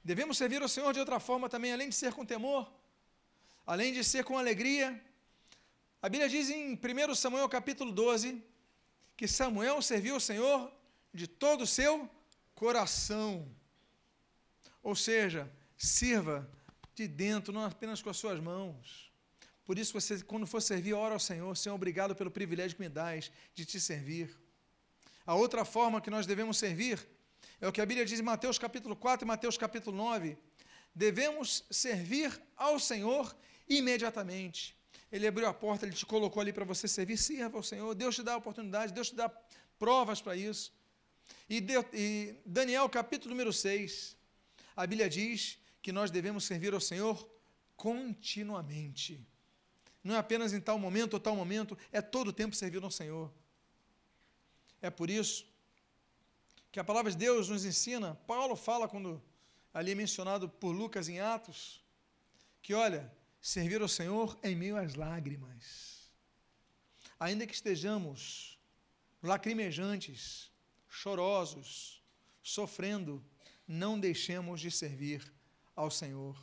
Devemos 0.03 0.37
servir 0.37 0.61
ao 0.61 0.69
Senhor 0.69 0.93
de 0.93 0.99
outra 0.99 1.19
forma 1.19 1.49
também, 1.49 1.73
além 1.73 1.89
de 1.89 1.95
ser 1.95 2.13
com 2.13 2.23
temor, 2.23 2.71
além 3.65 3.91
de 3.91 4.03
ser 4.03 4.23
com 4.23 4.37
alegria. 4.37 5.01
A 6.01 6.07
Bíblia 6.07 6.29
diz 6.29 6.49
em 6.49 6.73
1 6.73 7.15
Samuel 7.15 7.49
capítulo 7.49 7.91
12, 7.91 8.43
que 9.15 9.27
Samuel 9.27 9.81
serviu 9.81 10.15
ao 10.15 10.19
Senhor 10.19 10.71
de 11.13 11.27
todo 11.27 11.61
o 11.61 11.67
seu 11.67 12.09
coração. 12.55 13.47
Ou 14.81 14.95
seja, 14.95 15.51
sirva 15.77 16.49
de 16.95 17.07
dentro, 17.07 17.53
não 17.53 17.63
apenas 17.65 18.01
com 18.01 18.09
as 18.09 18.17
suas 18.17 18.39
mãos. 18.39 19.11
Por 19.65 19.79
isso, 19.79 19.93
você, 19.93 20.21
quando 20.23 20.45
for 20.45 20.61
servir, 20.61 20.93
ora 20.93 21.13
ao 21.13 21.19
Senhor. 21.19 21.55
Senhor, 21.55 21.75
obrigado 21.75 22.15
pelo 22.15 22.29
privilégio 22.29 22.75
que 22.75 22.83
me 22.83 22.89
dás 22.89 23.31
de 23.55 23.65
te 23.65 23.79
servir. 23.79 24.35
A 25.25 25.35
outra 25.35 25.63
forma 25.63 26.01
que 26.01 26.09
nós 26.09 26.25
devemos 26.25 26.57
servir 26.57 26.99
é 27.61 27.67
o 27.67 27.71
que 27.71 27.79
a 27.79 27.85
Bíblia 27.85 28.05
diz 28.05 28.19
em 28.19 28.23
Mateus 28.23 28.59
capítulo 28.59 28.95
4 28.95 29.25
e 29.25 29.27
Mateus 29.27 29.57
capítulo 29.57 29.95
9. 29.95 30.37
Devemos 30.93 31.63
servir 31.71 32.41
ao 32.57 32.77
Senhor 32.77 33.33
imediatamente. 33.67 34.75
Ele 35.13 35.27
abriu 35.27 35.47
a 35.47 35.53
porta, 35.53 35.85
ele 35.85 35.93
te 35.93 36.07
colocou 36.07 36.41
ali 36.41 36.51
para 36.51 36.65
você 36.65 36.87
servir, 36.87 37.17
sirva 37.17 37.55
ao 37.55 37.61
Senhor. 37.61 37.93
Deus 37.93 38.15
te 38.15 38.23
dá 38.23 38.33
a 38.33 38.37
oportunidade, 38.37 38.91
Deus 38.91 39.09
te 39.09 39.15
dá 39.15 39.29
provas 39.77 40.19
para 40.19 40.35
isso. 40.35 40.73
E, 41.47 41.61
de, 41.61 41.73
e 41.93 42.35
Daniel, 42.43 42.89
capítulo 42.89 43.29
número 43.29 43.53
6, 43.53 44.17
a 44.75 44.87
Bíblia 44.87 45.07
diz 45.07 45.59
que 45.83 45.91
nós 45.91 46.09
devemos 46.09 46.45
servir 46.45 46.73
ao 46.73 46.79
Senhor 46.79 47.29
continuamente. 47.77 49.23
Não 50.03 50.15
é 50.15 50.17
apenas 50.17 50.51
em 50.51 50.59
tal 50.59 50.79
momento 50.79 51.13
ou 51.13 51.19
tal 51.19 51.35
momento, 51.35 51.77
é 51.91 52.01
todo 52.01 52.29
o 52.29 52.33
tempo 52.33 52.55
servir 52.55 52.83
ao 52.83 52.89
Senhor. 52.89 53.31
É 54.81 54.89
por 54.89 55.11
isso 55.11 55.45
que 56.71 56.79
a 56.79 56.83
palavra 56.83 57.11
de 57.11 57.17
Deus 57.17 57.49
nos 57.49 57.65
ensina, 57.65 58.15
Paulo 58.25 58.55
fala 58.55 58.87
quando 58.87 59.21
ali 59.71 59.91
é 59.91 59.95
mencionado 59.95 60.49
por 60.49 60.71
Lucas 60.71 61.07
em 61.07 61.19
Atos, 61.19 61.83
que 62.63 62.73
olha, 62.73 63.13
servir 63.43 63.81
ao 63.81 63.89
Senhor 63.89 64.39
em 64.41 64.55
meio 64.55 64.77
às 64.77 64.95
lágrimas. 64.95 66.09
Ainda 67.19 67.45
que 67.45 67.53
estejamos 67.53 68.57
lacrimejantes, 69.21 70.49
chorosos, 70.87 72.01
sofrendo, 72.41 73.21
não 73.67 73.99
deixemos 73.99 74.61
de 74.61 74.71
servir 74.71 75.29
ao 75.75 75.91
Senhor. 75.91 76.41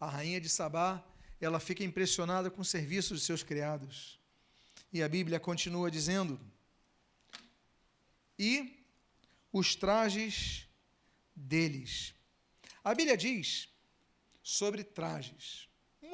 A 0.00 0.08
rainha 0.08 0.40
de 0.40 0.48
Sabá, 0.48 1.04
ela 1.38 1.60
fica 1.60 1.84
impressionada 1.84 2.50
com 2.50 2.62
o 2.62 2.64
serviço 2.64 3.14
de 3.14 3.20
seus 3.20 3.42
criados. 3.42 4.18
E 4.90 5.02
a 5.02 5.08
Bíblia 5.08 5.38
continua 5.38 5.90
dizendo, 5.90 6.40
e 8.38 8.86
os 9.52 9.76
trajes 9.76 10.66
deles. 11.36 12.14
A 12.82 12.94
Bíblia 12.94 13.18
diz 13.18 13.68
sobre 14.42 14.82
trajes, 14.82 15.67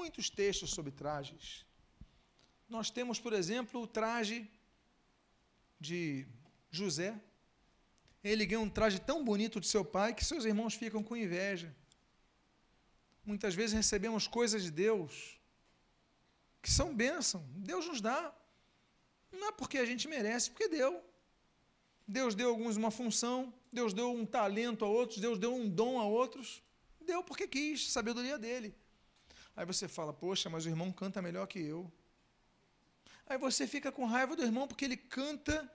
muitos 0.04 0.28
textos 0.28 0.70
sobre 0.76 0.92
trajes. 1.02 1.64
Nós 2.68 2.90
temos, 2.96 3.18
por 3.24 3.32
exemplo, 3.40 3.76
o 3.82 3.86
traje 3.98 4.38
de 5.86 6.26
José. 6.78 7.10
Ele 8.22 8.44
ganha 8.50 8.60
um 8.60 8.74
traje 8.78 8.98
tão 9.10 9.18
bonito 9.30 9.60
de 9.62 9.66
seu 9.74 9.82
pai 9.96 10.10
que 10.16 10.24
seus 10.30 10.44
irmãos 10.50 10.74
ficam 10.82 11.02
com 11.02 11.16
inveja. 11.16 11.70
Muitas 13.30 13.54
vezes 13.54 13.74
recebemos 13.82 14.26
coisas 14.38 14.62
de 14.66 14.70
Deus 14.70 15.40
que 16.62 16.70
são 16.78 16.88
bênção. 17.04 17.40
Deus 17.72 17.86
nos 17.90 18.02
dá. 18.08 18.20
Não 19.32 19.48
é 19.48 19.52
porque 19.52 19.78
a 19.78 19.86
gente 19.90 20.06
merece, 20.06 20.50
porque 20.50 20.68
deu. 20.68 20.92
Deus 22.06 22.34
deu 22.34 22.50
alguns 22.50 22.76
uma 22.76 22.90
função, 23.00 23.38
Deus 23.72 23.94
deu 23.94 24.08
um 24.20 24.26
talento 24.26 24.84
a 24.84 24.88
outros, 24.88 25.18
Deus 25.26 25.38
deu 25.38 25.54
um 25.54 25.66
dom 25.66 25.98
a 25.98 26.04
outros. 26.04 26.62
Deu 27.00 27.22
porque 27.28 27.46
quis, 27.48 27.90
sabedoria 27.90 28.38
dele. 28.46 28.70
Aí 29.56 29.64
você 29.64 29.86
fala, 29.86 30.12
poxa, 30.12 30.50
mas 30.50 30.66
o 30.66 30.68
irmão 30.68 30.92
canta 30.92 31.22
melhor 31.22 31.46
que 31.46 31.60
eu. 31.60 31.90
Aí 33.26 33.38
você 33.38 33.66
fica 33.66 33.90
com 33.92 34.04
raiva 34.04 34.36
do 34.36 34.42
irmão 34.42 34.66
porque 34.66 34.84
ele 34.84 34.96
canta 34.96 35.70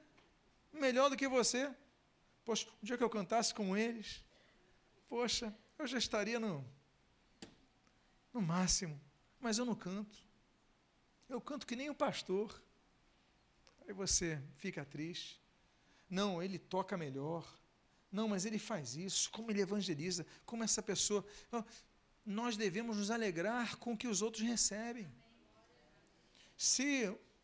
melhor 0.72 1.10
do 1.10 1.18
que 1.18 1.28
você. 1.28 1.74
Poxa, 2.44 2.68
o 2.82 2.86
dia 2.86 2.98
que 2.98 3.04
eu 3.04 3.10
cantasse 3.10 3.54
com 3.54 3.76
eles, 3.78 4.24
poxa, 5.08 5.56
eu 5.78 5.88
já 5.88 5.98
estaria 5.98 6.40
no, 6.40 6.66
no 8.34 8.42
máximo, 8.42 9.00
mas 9.40 9.58
eu 9.58 9.66
não 9.66 9.76
canto. 9.76 10.18
Eu 11.28 11.40
canto 11.40 11.66
que 11.66 11.76
nem 11.76 11.90
o 11.90 11.96
pastor. 11.96 12.62
Aí 13.88 13.94
você 13.94 14.42
fica 14.58 14.84
triste. 14.84 15.40
Não, 16.10 16.42
ele 16.42 16.58
toca 16.58 16.98
melhor. 16.98 17.48
Não, 18.12 18.28
mas 18.28 18.46
ele 18.46 18.58
faz 18.58 18.96
isso. 18.96 19.30
Como 19.32 19.52
ele 19.52 19.62
evangeliza. 19.62 20.26
Como 20.46 20.64
essa 20.64 20.82
pessoa. 20.82 21.24
Nós 22.38 22.56
devemos 22.56 22.98
nos 22.98 23.10
alegrar 23.10 23.78
com 23.78 23.94
o 23.94 23.98
que 23.98 24.08
os 24.08 24.22
outros 24.22 24.44
recebem. 24.44 25.08
Se 26.56 26.88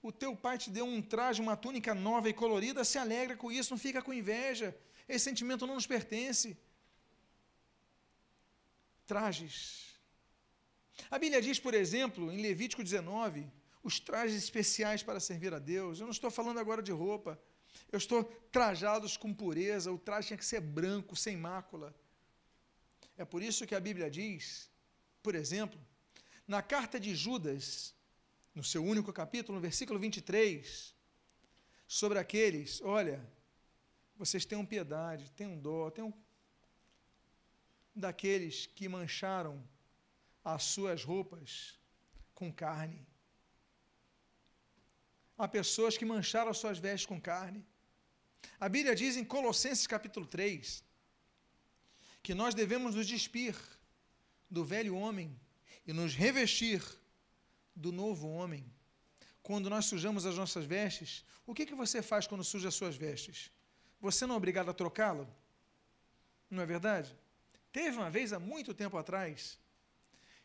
o 0.08 0.12
teu 0.12 0.36
pai 0.36 0.58
te 0.64 0.70
deu 0.70 0.86
um 0.86 1.02
traje, 1.02 1.42
uma 1.42 1.58
túnica 1.58 1.96
nova 1.96 2.30
e 2.30 2.34
colorida, 2.34 2.84
se 2.84 2.98
alegra 3.00 3.36
com 3.36 3.52
isso, 3.52 3.72
não 3.74 3.80
fica 3.80 4.02
com 4.02 4.14
inveja. 4.14 4.78
Esse 5.10 5.26
sentimento 5.26 5.66
não 5.66 5.74
nos 5.74 5.88
pertence. 5.88 6.56
Trajes. 9.08 9.96
A 11.10 11.18
Bíblia 11.18 11.42
diz, 11.42 11.60
por 11.60 11.74
exemplo, 11.74 12.32
em 12.32 12.40
Levítico 12.48 12.84
19, 12.84 13.52
os 13.84 14.00
trajes 14.00 14.38
especiais 14.38 15.02
para 15.02 15.20
servir 15.20 15.52
a 15.52 15.60
Deus. 15.60 16.00
Eu 16.00 16.06
não 16.06 16.12
estou 16.12 16.30
falando 16.30 16.60
agora 16.60 16.84
de 16.84 16.92
roupa. 16.92 17.40
Eu 17.92 17.98
estou 17.98 18.24
trajados 18.52 19.18
com 19.18 19.34
pureza. 19.34 19.92
O 19.92 19.98
traje 19.98 20.28
tinha 20.28 20.38
que 20.38 20.46
ser 20.46 20.62
branco, 20.62 21.16
sem 21.16 21.36
mácula. 21.36 21.96
É 23.18 23.26
por 23.26 23.42
isso 23.42 23.66
que 23.66 23.74
a 23.74 23.80
Bíblia 23.80 24.12
diz, 24.12 24.70
por 25.26 25.34
exemplo, 25.34 25.80
na 26.48 26.62
carta 26.62 27.00
de 27.00 27.16
Judas, 27.16 27.96
no 28.54 28.64
seu 28.64 28.82
único 28.94 29.12
capítulo, 29.12 29.56
no 29.56 29.62
versículo 29.70 29.98
23, 30.00 30.94
sobre 31.88 32.20
aqueles, 32.20 32.80
olha, 32.82 33.20
vocês 34.16 34.46
tenham 34.46 34.64
piedade, 34.74 35.32
tenham 35.32 35.58
dó, 35.58 35.90
tenham 35.90 36.14
daqueles 37.96 38.68
que 38.68 38.88
mancharam 38.88 39.56
as 40.44 40.62
suas 40.62 41.04
roupas 41.04 41.80
com 42.36 42.54
carne. 42.54 43.02
Há 45.36 45.48
pessoas 45.48 45.98
que 45.98 46.06
mancharam 46.06 46.52
as 46.52 46.60
suas 46.60 46.78
vestes 46.78 47.08
com 47.08 47.20
carne. 47.20 47.66
A 48.60 48.70
Bíblia 48.70 48.94
diz 48.94 49.18
em 49.18 49.26
Colossenses 49.26 49.88
capítulo 49.88 50.28
3 50.28 50.84
que 52.22 52.36
nós 52.36 52.54
devemos 52.54 52.94
nos 52.94 53.08
despir 53.08 53.56
do 54.50 54.64
velho 54.64 54.96
homem 54.96 55.40
e 55.86 55.94
nos 55.94 56.16
revestir 56.16 56.84
do 57.76 57.92
novo 57.92 58.28
homem. 58.28 58.66
Quando 59.44 59.70
nós 59.70 59.86
sujamos 59.86 60.26
as 60.26 60.38
nossas 60.38 60.66
vestes, 60.66 61.24
o 61.46 61.54
que, 61.54 61.66
que 61.66 61.76
você 61.76 62.02
faz 62.02 62.26
quando 62.26 62.44
suja 62.44 62.70
as 62.70 62.76
suas 62.76 62.96
vestes? 62.96 63.52
Você 64.02 64.26
não 64.26 64.36
é 64.36 64.38
obrigado 64.38 64.70
a 64.70 64.74
trocá-lo? 64.74 65.28
Não 66.50 66.64
é 66.64 66.66
verdade? 66.66 67.16
Teve 67.72 67.98
uma 67.98 68.10
vez, 68.10 68.34
há 68.34 68.40
muito 68.40 68.74
tempo 68.74 68.98
atrás, 68.98 69.60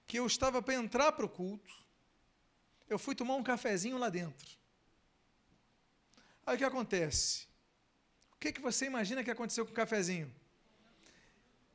que 0.07 0.19
eu 0.19 0.27
estava 0.27 0.61
para 0.61 0.75
entrar 0.75 1.13
para 1.13 1.25
o 1.25 1.29
culto, 1.29 1.73
eu 2.89 2.99
fui 2.99 3.15
tomar 3.15 3.37
um 3.37 3.43
cafezinho 3.43 3.97
lá 3.97 4.09
dentro. 4.09 4.59
Aí 6.45 6.57
o 6.57 6.59
que 6.59 6.65
acontece? 6.65 7.47
O 8.33 8.39
que, 8.41 8.53
que 8.53 8.61
você 8.61 8.87
imagina 8.87 9.23
que 9.23 9.31
aconteceu 9.31 9.65
com 9.65 9.71
o 9.71 9.75
cafezinho? 9.75 10.35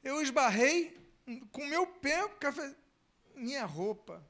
Eu 0.03 0.21
esbarrei 0.21 1.04
com 1.51 1.65
meu 1.65 1.87
pé, 1.87 2.27
café, 2.39 2.75
minha 3.35 3.65
roupa. 3.65 4.23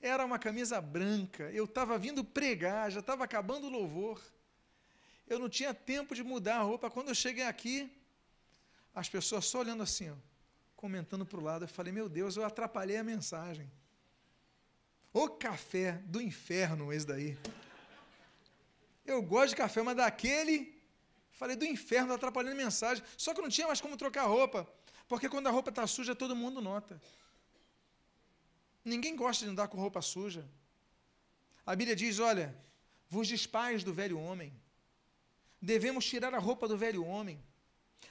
Era 0.00 0.24
uma 0.24 0.38
camisa 0.38 0.80
branca. 0.80 1.50
Eu 1.52 1.64
estava 1.64 1.98
vindo 1.98 2.24
pregar, 2.24 2.90
já 2.90 3.00
estava 3.00 3.24
acabando 3.24 3.66
o 3.66 3.70
louvor. 3.70 4.20
Eu 5.28 5.38
não 5.38 5.48
tinha 5.48 5.72
tempo 5.72 6.14
de 6.14 6.22
mudar 6.24 6.56
a 6.56 6.62
roupa. 6.62 6.90
Quando 6.90 7.08
eu 7.08 7.14
cheguei 7.14 7.44
aqui, 7.44 7.90
as 8.94 9.08
pessoas 9.08 9.44
só 9.44 9.60
olhando 9.60 9.82
assim, 9.82 10.10
ó, 10.10 10.14
comentando 10.74 11.24
para 11.24 11.38
o 11.38 11.42
lado. 11.42 11.64
Eu 11.64 11.68
falei, 11.68 11.92
meu 11.92 12.08
Deus, 12.08 12.36
eu 12.36 12.44
atrapalhei 12.44 12.96
a 12.96 13.04
mensagem. 13.04 13.70
O 15.12 15.28
café 15.28 15.92
do 16.06 16.20
inferno, 16.20 16.92
esse 16.92 17.06
daí. 17.06 17.38
Eu 19.04 19.22
gosto 19.22 19.50
de 19.50 19.56
café, 19.56 19.82
mas 19.82 19.96
daquele, 19.96 20.74
falei, 21.32 21.54
do 21.54 21.64
inferno, 21.64 22.14
atrapalhando 22.14 22.54
a 22.54 22.64
mensagem. 22.64 23.04
Só 23.16 23.34
que 23.34 23.40
não 23.40 23.48
tinha 23.48 23.66
mais 23.66 23.80
como 23.80 23.96
trocar 23.96 24.24
roupa, 24.24 24.66
porque 25.12 25.28
quando 25.28 25.46
a 25.46 25.50
roupa 25.50 25.68
está 25.68 25.86
suja, 25.86 26.14
todo 26.14 26.34
mundo 26.34 26.58
nota. 26.62 26.98
Ninguém 28.82 29.14
gosta 29.14 29.44
de 29.44 29.50
andar 29.50 29.68
com 29.68 29.76
roupa 29.76 30.00
suja. 30.00 30.42
A 31.66 31.76
Bíblia 31.76 31.94
diz: 31.94 32.18
olha, 32.18 32.56
vos 33.10 33.28
despais 33.28 33.84
do 33.84 33.92
velho 33.92 34.18
homem. 34.18 34.58
Devemos 35.60 36.06
tirar 36.06 36.32
a 36.32 36.38
roupa 36.38 36.66
do 36.66 36.78
velho 36.78 37.04
homem, 37.04 37.38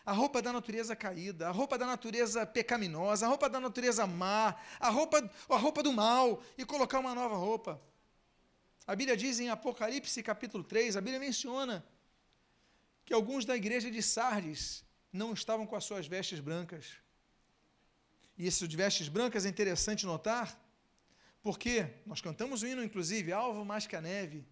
a 0.06 0.12
roupa 0.12 0.43
da 0.43 0.54
natureza 0.54 0.95
caída, 0.95 1.47
a 1.47 1.52
roupa 1.52 1.76
da 1.76 1.88
natureza 1.88 2.45
pecaminosa, 2.45 3.26
a 3.26 3.30
roupa 3.30 3.49
da 3.49 3.60
natureza 3.60 4.06
má, 4.06 4.56
a 4.80 4.89
roupa, 4.91 5.28
a 5.49 5.58
roupa 5.58 5.82
do 5.82 5.91
mal 5.91 6.43
e 6.56 6.64
colocar 6.64 6.99
uma 6.99 7.16
nova 7.16 7.36
roupa. 7.36 7.82
A 8.86 8.95
Bíblia 8.95 9.18
diz 9.18 9.39
em 9.39 9.49
Apocalipse 9.49 10.22
capítulo 10.22 10.64
3, 10.64 10.97
a 10.97 11.02
Bíblia 11.02 11.20
menciona 11.20 11.84
que 13.04 13.12
alguns 13.12 13.43
da 13.43 13.56
igreja 13.56 13.89
de 13.89 14.04
Sardes 14.04 14.86
não 15.12 15.34
estavam 15.34 15.66
com 15.66 15.76
as 15.76 15.84
suas 15.84 16.07
vestes 16.07 16.39
brancas. 16.39 16.93
E 18.38 18.47
isso 18.47 18.68
de 18.68 18.78
vestes 18.78 19.07
brancas 19.07 19.45
é 19.45 19.49
interessante 19.49 20.05
notar, 20.05 20.59
porque 21.41 21.88
nós 22.05 22.22
cantamos 22.22 22.62
o 22.62 22.68
hino, 22.68 22.84
inclusive, 22.84 23.32
alvo 23.32 23.66
mais 23.66 23.86
que 23.88 23.95
a 23.95 24.01
neve, 24.01 24.45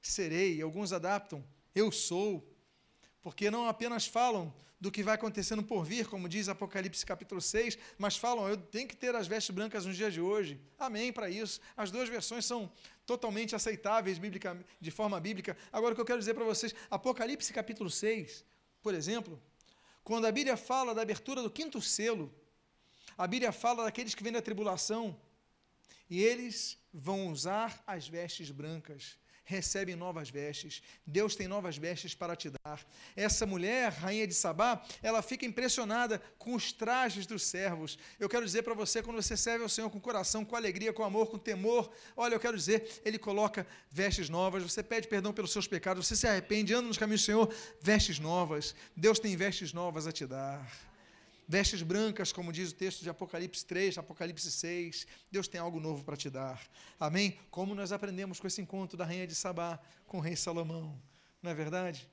serei, 0.00 0.60
alguns 0.60 0.92
adaptam, 0.92 1.44
eu 1.74 1.90
sou, 1.90 2.46
porque 3.22 3.50
não 3.50 3.68
apenas 3.68 4.06
falam 4.06 4.54
do 4.80 4.90
que 4.90 5.02
vai 5.02 5.14
acontecendo 5.14 5.62
por 5.62 5.82
vir, 5.82 6.06
como 6.06 6.28
diz 6.28 6.46
Apocalipse 6.46 7.06
capítulo 7.06 7.40
6, 7.40 7.78
mas 7.96 8.18
falam, 8.18 8.46
eu 8.46 8.56
tenho 8.56 8.86
que 8.86 8.94
ter 8.94 9.14
as 9.14 9.26
vestes 9.26 9.54
brancas 9.54 9.86
nos 9.86 9.96
dias 9.96 10.12
de 10.12 10.20
hoje. 10.20 10.60
Amém 10.78 11.10
para 11.10 11.30
isso. 11.30 11.58
As 11.74 11.90
duas 11.90 12.08
versões 12.08 12.44
são 12.44 12.70
totalmente 13.06 13.56
aceitáveis 13.56 14.18
biblica, 14.18 14.62
de 14.78 14.90
forma 14.90 15.18
bíblica. 15.18 15.56
Agora, 15.72 15.92
o 15.92 15.94
que 15.94 16.02
eu 16.02 16.04
quero 16.04 16.18
dizer 16.18 16.34
para 16.34 16.44
vocês, 16.44 16.74
Apocalipse 16.90 17.50
capítulo 17.50 17.88
6, 17.88 18.44
por 18.82 18.92
exemplo, 18.92 19.40
quando 20.04 20.26
a 20.26 20.32
Bíblia 20.32 20.56
fala 20.56 20.94
da 20.94 21.02
abertura 21.02 21.42
do 21.42 21.50
quinto 21.50 21.80
selo, 21.80 22.32
a 23.16 23.26
Bíblia 23.26 23.50
fala 23.50 23.84
daqueles 23.84 24.14
que 24.14 24.22
vêm 24.22 24.32
da 24.32 24.42
tribulação, 24.42 25.18
e 26.08 26.22
eles 26.22 26.78
vão 26.92 27.28
usar 27.28 27.82
as 27.86 28.06
vestes 28.06 28.50
brancas 28.50 29.18
recebem 29.44 29.94
novas 29.94 30.30
vestes. 30.30 30.82
Deus 31.06 31.36
tem 31.36 31.46
novas 31.46 31.76
vestes 31.76 32.14
para 32.14 32.34
te 32.34 32.50
dar. 32.50 32.80
Essa 33.14 33.46
mulher, 33.46 33.92
rainha 33.92 34.26
de 34.26 34.34
Sabá, 34.34 34.82
ela 35.02 35.22
fica 35.22 35.44
impressionada 35.44 36.20
com 36.38 36.54
os 36.54 36.72
trajes 36.72 37.26
dos 37.26 37.42
servos. 37.42 37.98
Eu 38.18 38.28
quero 38.28 38.44
dizer 38.44 38.62
para 38.62 38.74
você, 38.74 39.02
quando 39.02 39.22
você 39.22 39.36
serve 39.36 39.62
ao 39.62 39.68
Senhor 39.68 39.90
com 39.90 40.00
coração, 40.00 40.44
com 40.44 40.56
alegria, 40.56 40.92
com 40.92 41.04
amor, 41.04 41.30
com 41.30 41.38
temor, 41.38 41.92
olha, 42.16 42.34
eu 42.34 42.40
quero 42.40 42.56
dizer, 42.56 43.00
Ele 43.04 43.18
coloca 43.18 43.66
vestes 43.90 44.28
novas. 44.28 44.62
Você 44.62 44.82
pede 44.82 45.06
perdão 45.08 45.32
pelos 45.32 45.52
seus 45.52 45.66
pecados, 45.66 46.06
você 46.06 46.16
se 46.16 46.26
arrepende, 46.26 46.74
anda 46.74 46.88
nos 46.88 46.98
caminhos 46.98 47.22
do 47.22 47.26
Senhor, 47.26 47.54
vestes 47.80 48.18
novas. 48.18 48.74
Deus 48.96 49.18
tem 49.18 49.36
vestes 49.36 49.72
novas 49.72 50.06
a 50.06 50.12
te 50.12 50.26
dar 50.26 50.93
vestes 51.46 51.82
brancas, 51.82 52.32
como 52.32 52.52
diz 52.52 52.70
o 52.70 52.74
texto 52.74 53.02
de 53.02 53.10
Apocalipse 53.10 53.64
3, 53.64 53.98
Apocalipse 53.98 54.50
6. 54.50 55.06
Deus 55.30 55.48
tem 55.48 55.60
algo 55.60 55.80
novo 55.80 56.04
para 56.04 56.16
te 56.16 56.30
dar. 56.30 56.60
Amém? 56.98 57.38
Como 57.50 57.74
nós 57.74 57.92
aprendemos 57.92 58.40
com 58.40 58.46
esse 58.46 58.60
encontro 58.60 58.96
da 58.96 59.04
rainha 59.04 59.26
de 59.26 59.34
Sabá 59.34 59.78
com 60.06 60.18
o 60.18 60.20
rei 60.20 60.36
Salomão. 60.36 61.00
Não 61.42 61.50
é 61.50 61.54
verdade? 61.54 62.08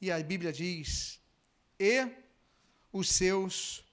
E 0.00 0.10
a 0.10 0.18
Bíblia 0.20 0.52
diz: 0.52 1.20
e 1.78 2.08
os 2.92 3.08
seus 3.08 3.84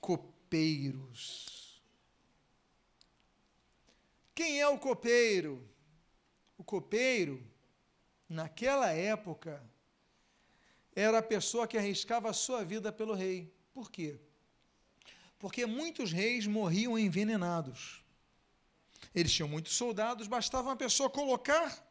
copeiros. 0.00 1.82
Quem 4.34 4.60
é 4.60 4.68
o 4.68 4.78
copeiro? 4.78 5.68
O 6.56 6.64
copeiro, 6.64 7.44
naquela 8.28 8.90
época, 8.90 9.62
era 10.94 11.18
a 11.18 11.22
pessoa 11.22 11.66
que 11.66 11.76
arriscava 11.76 12.30
a 12.30 12.32
sua 12.32 12.64
vida 12.64 12.92
pelo 12.92 13.14
rei. 13.14 13.52
Por 13.78 13.92
quê? 13.92 14.18
Porque 15.38 15.64
muitos 15.64 16.10
reis 16.10 16.48
morriam 16.48 16.98
envenenados. 16.98 18.02
Eles 19.14 19.32
tinham 19.32 19.48
muitos 19.48 19.76
soldados, 19.76 20.26
bastava 20.26 20.70
uma 20.70 20.74
pessoa 20.74 21.08
colocar 21.08 21.88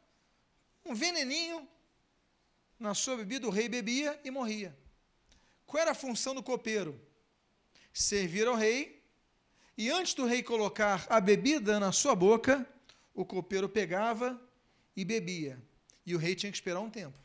um 0.85 0.93
veneninho 0.93 1.65
na 2.77 2.93
sua 2.93 3.15
bebida, 3.15 3.47
o 3.47 3.49
rei 3.49 3.69
bebia 3.69 4.19
e 4.21 4.29
morria. 4.29 4.77
Qual 5.65 5.81
era 5.81 5.91
a 5.91 5.95
função 5.95 6.35
do 6.35 6.43
copeiro? 6.43 6.99
Servir 7.93 8.49
ao 8.49 8.55
rei, 8.55 9.01
e 9.77 9.89
antes 9.89 10.13
do 10.13 10.25
rei 10.25 10.43
colocar 10.43 11.07
a 11.09 11.21
bebida 11.21 11.79
na 11.79 11.93
sua 11.93 12.13
boca, 12.13 12.67
o 13.13 13.23
copeiro 13.23 13.69
pegava 13.69 14.37
e 14.93 15.05
bebia. 15.05 15.57
E 16.05 16.13
o 16.13 16.17
rei 16.17 16.35
tinha 16.35 16.51
que 16.51 16.57
esperar 16.57 16.81
um 16.81 16.89
tempo. 16.89 17.17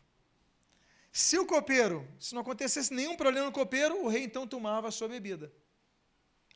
Se 1.12 1.38
o 1.38 1.44
copeiro, 1.44 2.08
se 2.18 2.34
não 2.34 2.40
acontecesse 2.40 2.92
nenhum 2.94 3.18
problema 3.18 3.46
no 3.46 3.52
copeiro, 3.52 4.02
o 4.02 4.08
rei 4.08 4.24
então 4.24 4.46
tomava 4.46 4.88
a 4.88 4.90
sua 4.90 5.08
bebida. 5.08 5.52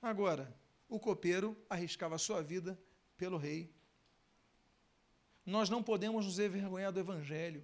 Agora, 0.01 0.57
o 0.89 0.99
copeiro 0.99 1.55
arriscava 1.69 2.15
a 2.15 2.19
sua 2.19 2.43
vida 2.43 2.81
pelo 3.19 3.37
rei. 3.37 3.71
Nós 5.45 5.69
não 5.69 5.83
podemos 5.83 6.25
nos 6.25 6.39
envergonhar 6.39 6.91
do 6.91 6.99
evangelho. 6.99 7.63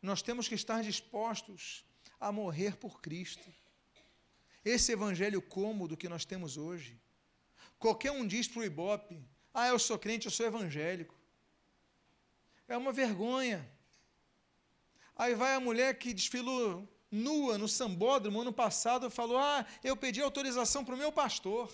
Nós 0.00 0.22
temos 0.22 0.48
que 0.48 0.54
estar 0.54 0.82
dispostos 0.82 1.84
a 2.18 2.32
morrer 2.32 2.76
por 2.76 3.02
Cristo. 3.02 3.52
Esse 4.64 4.92
evangelho 4.92 5.42
cômodo 5.42 5.96
que 5.96 6.08
nós 6.08 6.24
temos 6.24 6.56
hoje. 6.56 6.98
Qualquer 7.78 8.12
um 8.12 8.26
diz 8.26 8.48
para 8.48 8.60
o 8.60 8.64
Ibope: 8.64 9.22
Ah, 9.52 9.68
eu 9.68 9.78
sou 9.78 9.98
crente, 9.98 10.26
eu 10.26 10.32
sou 10.32 10.46
evangélico. 10.46 11.14
É 12.66 12.76
uma 12.76 12.92
vergonha. 12.92 13.70
Aí 15.18 15.34
vai 15.34 15.52
a 15.54 15.60
mulher 15.60 15.98
que 15.98 16.14
desfilou 16.14 16.88
nua 17.10 17.58
no 17.58 17.68
sambódromo 17.68 18.40
ano 18.40 18.52
passado 18.52 19.10
falou: 19.10 19.36
Ah, 19.36 19.66
eu 19.82 19.96
pedi 19.96 20.22
autorização 20.22 20.84
para 20.84 20.94
o 20.94 20.98
meu 20.98 21.10
pastor. 21.10 21.68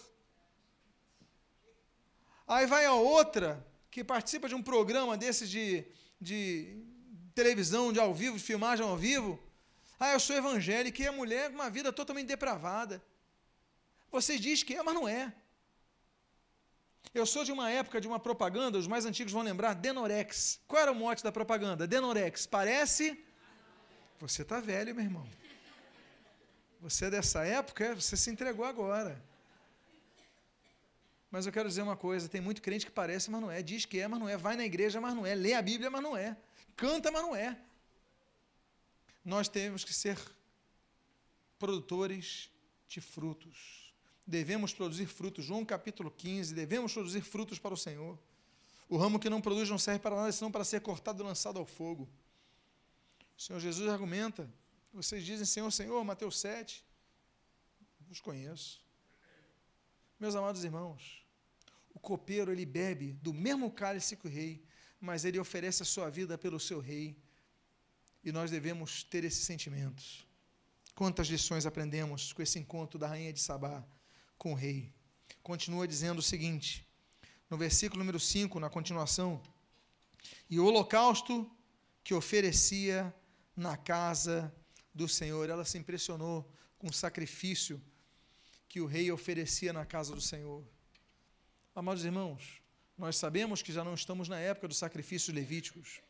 Aí 2.49 2.67
vai 2.67 2.87
a 2.87 2.95
outra 2.95 3.65
que 3.91 4.03
participa 4.03 4.49
de 4.49 4.55
um 4.55 4.63
programa 4.63 5.17
desses 5.17 5.51
de, 5.51 5.85
de 6.21 6.83
televisão, 7.35 7.93
de 7.93 8.01
ao 8.01 8.15
vivo, 8.15 8.39
de 8.39 8.43
filmagem 8.43 8.85
ao 8.87 8.97
vivo. 8.97 9.39
Ah, 10.01 10.13
eu 10.13 10.21
sou 10.21 10.35
evangélica 10.35 11.03
e 11.03 11.07
a 11.07 11.13
mulher 11.13 11.51
com 11.51 11.57
uma 11.57 11.71
vida 11.71 11.93
totalmente 11.93 12.29
depravada. 12.29 13.03
Você 14.11 14.39
diz 14.39 14.63
que 14.63 14.75
é, 14.75 14.83
mas 14.83 14.95
não 14.95 15.07
é. 15.07 15.33
Eu 17.13 17.27
sou 17.27 17.45
de 17.45 17.53
uma 17.53 17.71
época 17.71 18.01
de 18.01 18.09
uma 18.09 18.19
propaganda, 18.19 18.79
os 18.79 18.87
mais 18.87 19.05
antigos 19.05 19.33
vão 19.33 19.43
lembrar, 19.43 19.75
Denorex. 19.75 20.61
Qual 20.67 20.81
era 20.83 20.91
o 20.91 20.95
mote 20.95 21.23
da 21.23 21.31
propaganda? 21.31 21.87
Denorex. 21.87 22.47
Parece. 22.47 23.25
Você 24.21 24.43
está 24.43 24.61
velho, 24.61 24.95
meu 24.95 25.05
irmão. 25.05 25.29
Você 26.81 27.07
é 27.07 27.11
dessa 27.11 27.45
época, 27.45 27.95
você 27.95 28.17
se 28.17 28.31
entregou 28.31 28.65
agora. 28.65 29.23
Mas 31.31 31.47
eu 31.47 31.53
quero 31.53 31.69
dizer 31.69 31.83
uma 31.83 31.97
coisa: 31.97 32.29
tem 32.29 32.41
muito 32.41 32.63
crente 32.63 32.87
que 32.87 32.93
parece, 32.93 33.31
mas 33.31 33.41
não 33.41 33.51
é. 33.51 33.63
Diz 33.63 33.85
que 33.85 33.99
é, 33.99 34.07
mas 34.07 34.21
não 34.21 34.29
é. 34.29 34.37
Vai 34.37 34.55
na 34.55 34.65
igreja, 34.65 35.01
mas 35.01 35.15
não 35.15 35.27
é. 35.27 35.35
Lê 35.35 35.55
a 35.55 35.63
Bíblia, 35.63 35.91
mas 35.91 36.03
não 36.03 36.17
é. 36.17 36.37
Canta, 36.77 37.11
mas 37.11 37.23
não 37.23 37.35
é. 37.35 37.59
Nós 39.25 39.49
temos 39.49 39.85
que 39.85 39.93
ser 39.93 40.19
produtores 41.59 42.51
de 42.87 43.01
frutos. 43.01 43.93
Devemos 44.27 44.73
produzir 44.73 45.07
frutos. 45.07 45.45
João 45.45 45.65
capítulo 45.65 46.11
15. 46.11 46.55
Devemos 46.55 46.93
produzir 46.93 47.23
frutos 47.23 47.59
para 47.59 47.75
o 47.75 47.77
Senhor. 47.77 48.19
O 48.89 48.97
ramo 48.97 49.19
que 49.19 49.31
não 49.31 49.41
produz 49.41 49.69
não 49.69 49.79
serve 49.79 50.01
para 50.01 50.15
nada, 50.15 50.31
senão 50.31 50.53
para 50.53 50.63
ser 50.63 50.83
cortado 50.83 51.23
e 51.23 51.27
lançado 51.27 51.59
ao 51.59 51.67
fogo. 51.67 52.09
O 53.37 53.43
Senhor 53.43 53.61
Jesus 53.61 53.89
argumenta. 53.89 54.53
Vocês 54.93 55.25
dizem 55.25 55.45
Senhor, 55.45 55.71
Senhor, 55.71 56.05
Mateus 56.05 56.39
7. 56.39 56.85
Os 58.11 58.21
conheço. 58.21 58.83
Meus 60.21 60.37
amados 60.37 60.63
irmãos, 60.63 61.25
o 61.93 61.99
copeiro 61.99 62.53
ele 62.53 62.65
bebe 62.65 63.13
do 63.15 63.35
mesmo 63.35 63.71
cálice 63.71 64.17
que 64.17 64.27
o 64.27 64.31
rei, 64.31 64.65
mas 65.01 65.25
ele 65.25 65.39
oferece 65.39 65.83
a 65.83 65.87
sua 65.87 66.09
vida 66.09 66.39
pelo 66.39 66.61
seu 66.61 66.81
rei. 66.81 67.17
E 68.23 68.31
nós 68.31 68.51
devemos 68.51 69.03
ter 69.03 69.25
esses 69.25 69.45
sentimentos. 69.45 70.27
Quantas 70.95 71.27
lições 71.27 71.67
aprendemos 71.67 72.33
com 72.33 72.41
esse 72.41 72.59
encontro 72.59 72.99
da 72.99 73.09
rainha 73.09 73.33
de 73.33 73.41
Sabá 73.41 73.85
com 74.39 74.53
o 74.53 74.55
rei? 74.55 74.95
Continua 75.43 75.89
dizendo 75.89 76.21
o 76.21 76.23
seguinte, 76.23 76.87
no 77.51 77.59
versículo 77.59 77.99
número 77.99 78.21
5, 78.21 78.61
na 78.61 78.71
continuação: 78.71 79.43
E 80.49 80.59
o 80.61 80.65
holocausto 80.65 81.51
que 82.03 82.15
oferecia 82.15 83.15
na 83.57 83.77
casa 83.77 84.55
do 84.95 85.09
Senhor. 85.09 85.49
Ela 85.49 85.65
se 85.65 85.79
impressionou 85.79 86.51
com 86.79 86.89
o 86.89 86.93
sacrifício 86.93 87.83
que 88.69 88.81
o 88.81 88.87
rei 88.87 89.11
oferecia 89.11 89.73
na 89.73 89.85
casa 89.85 90.15
do 90.15 90.21
Senhor. 90.21 90.65
Amados 91.75 92.05
irmãos, 92.05 92.63
nós 92.97 93.17
sabemos 93.17 93.63
que 93.63 93.73
já 93.73 93.85
não 93.85 93.95
estamos 93.95 94.29
na 94.29 94.39
época 94.39 94.69
dos 94.69 94.79
sacrifícios 94.79 95.35
levíticos. 95.35 96.01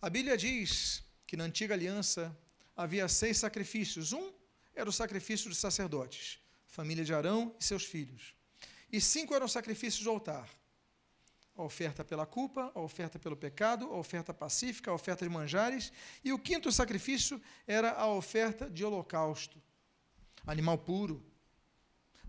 A 0.00 0.10
Bíblia 0.10 0.36
diz 0.36 1.02
que 1.26 1.36
na 1.36 1.44
antiga 1.44 1.74
aliança 1.74 2.36
havia 2.76 3.08
seis 3.08 3.38
sacrifícios. 3.38 4.12
Um 4.12 4.32
era 4.74 4.88
o 4.88 4.92
sacrifício 4.92 5.48
dos 5.48 5.58
sacerdotes, 5.58 6.38
família 6.66 7.04
de 7.04 7.14
Arão 7.14 7.54
e 7.58 7.64
seus 7.64 7.84
filhos. 7.84 8.34
E 8.92 9.00
cinco 9.00 9.34
eram 9.34 9.46
sacrifícios 9.46 10.04
do 10.04 10.10
altar 10.10 10.59
a 11.60 11.64
oferta 11.64 12.04
pela 12.04 12.26
culpa, 12.26 12.72
a 12.74 12.80
oferta 12.80 13.18
pelo 13.18 13.36
pecado, 13.36 13.86
a 13.86 13.96
oferta 13.96 14.32
pacífica, 14.32 14.90
a 14.90 14.94
oferta 14.94 15.24
de 15.24 15.30
manjares, 15.30 15.92
e 16.24 16.32
o 16.32 16.38
quinto 16.38 16.72
sacrifício 16.72 17.40
era 17.66 17.92
a 17.92 18.06
oferta 18.06 18.68
de 18.68 18.84
holocausto, 18.84 19.60
animal 20.46 20.78
puro, 20.78 21.24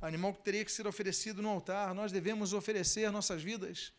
animal 0.01 0.33
que 0.33 0.43
teria 0.43 0.65
que 0.65 0.71
ser 0.71 0.87
oferecido 0.87 1.41
no 1.41 1.49
altar. 1.49 1.93
Nós 1.93 2.11
devemos 2.11 2.53
oferecer 2.53 3.11
nossas 3.11 3.41
vidas. 3.41 3.93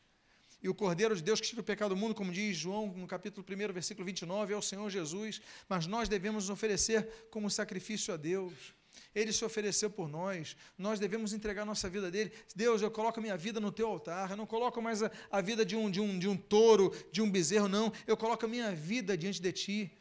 E 0.62 0.68
o 0.68 0.74
Cordeiro 0.74 1.16
de 1.16 1.22
Deus 1.22 1.40
que 1.40 1.48
tira 1.48 1.60
o 1.60 1.64
pecado 1.64 1.94
do 1.94 1.96
mundo, 1.96 2.14
como 2.14 2.30
diz 2.30 2.56
João 2.56 2.86
no 2.86 3.06
capítulo 3.06 3.44
1, 3.44 3.72
versículo 3.72 4.06
29, 4.06 4.54
é 4.54 4.56
o 4.56 4.62
Senhor 4.62 4.88
Jesus, 4.90 5.40
mas 5.68 5.86
nós 5.86 6.08
devemos 6.08 6.50
oferecer 6.50 7.26
como 7.30 7.50
sacrifício 7.50 8.14
a 8.14 8.16
Deus. 8.16 8.74
Ele 9.14 9.32
se 9.32 9.45
ofereceu 9.45 9.90
por 9.90 10.09
nós, 10.09 10.57
nós 10.76 10.99
devemos 10.99 11.32
entregar 11.32 11.64
nossa 11.64 11.88
vida 11.88 12.11
dele. 12.11 12.32
Deus, 12.57 12.80
eu 12.80 12.90
coloco 12.90 13.18
a 13.18 13.22
minha 13.22 13.36
vida 13.36 13.61
no 13.61 13.70
teu 13.70 13.88
altar, 13.88 14.30
eu 14.30 14.36
não 14.36 14.47
coloco 14.47 14.80
mais 14.80 15.03
a, 15.03 15.11
a 15.30 15.40
vida 15.40 15.64
de 15.64 15.76
um, 15.76 15.90
de, 15.90 16.01
um, 16.01 16.18
de 16.18 16.28
um 16.28 16.36
touro, 16.36 16.95
de 17.11 17.20
um 17.20 17.30
bezerro, 17.30 17.68
não. 17.68 17.93
Eu 18.07 18.16
coloco 18.16 18.45
a 18.47 18.49
minha 18.49 18.72
vida 18.72 19.16
diante 19.16 19.40
de 19.40 19.53
ti. 19.53 19.93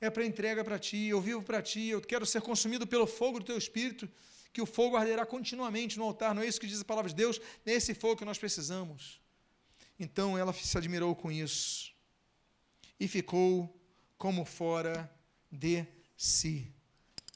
É 0.00 0.08
para 0.08 0.24
entrega 0.24 0.62
para 0.62 0.78
ti, 0.78 1.06
eu 1.06 1.20
vivo 1.20 1.42
para 1.42 1.60
ti, 1.62 1.86
eu 1.88 2.00
quero 2.00 2.24
ser 2.26 2.42
consumido 2.42 2.86
pelo 2.86 3.06
fogo 3.06 3.40
do 3.40 3.46
teu 3.46 3.56
espírito, 3.56 4.08
que 4.52 4.60
o 4.60 4.66
fogo 4.66 4.96
arderá 4.96 5.26
continuamente 5.26 5.98
no 5.98 6.04
altar. 6.04 6.34
Não 6.34 6.42
é 6.42 6.46
isso 6.46 6.60
que 6.60 6.66
diz 6.66 6.80
a 6.80 6.84
palavra 6.84 7.08
de 7.08 7.16
Deus? 7.16 7.40
É 7.64 7.72
esse 7.72 7.94
fogo 7.94 8.16
que 8.16 8.24
nós 8.24 8.38
precisamos. 8.38 9.20
Então 9.98 10.36
ela 10.38 10.52
se 10.52 10.76
admirou 10.78 11.16
com 11.16 11.32
isso 11.32 11.92
e 13.00 13.08
ficou 13.08 13.74
como 14.16 14.44
fora 14.44 15.10
de 15.50 15.84
si 16.16 16.75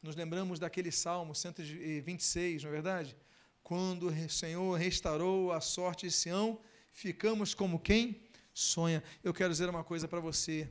nos 0.03 0.17
lembramos 0.17 0.59
daquele 0.59 0.91
Salmo 0.91 1.35
126, 1.35 2.63
não 2.63 2.71
é 2.71 2.73
verdade? 2.73 3.17
Quando 3.63 4.09
o 4.09 4.31
Senhor 4.31 4.79
restaurou 4.79 5.53
a 5.53 5.61
sorte 5.61 6.07
de 6.07 6.13
Sião, 6.13 6.61
ficamos 6.93 7.55
como 7.55 7.79
quem 7.79 8.23
sonha. 8.55 9.03
Eu 9.23 9.35
quero 9.35 9.51
dizer 9.51 9.69
uma 9.69 9.85
coisa 9.85 10.09
para 10.09 10.21
você. 10.21 10.69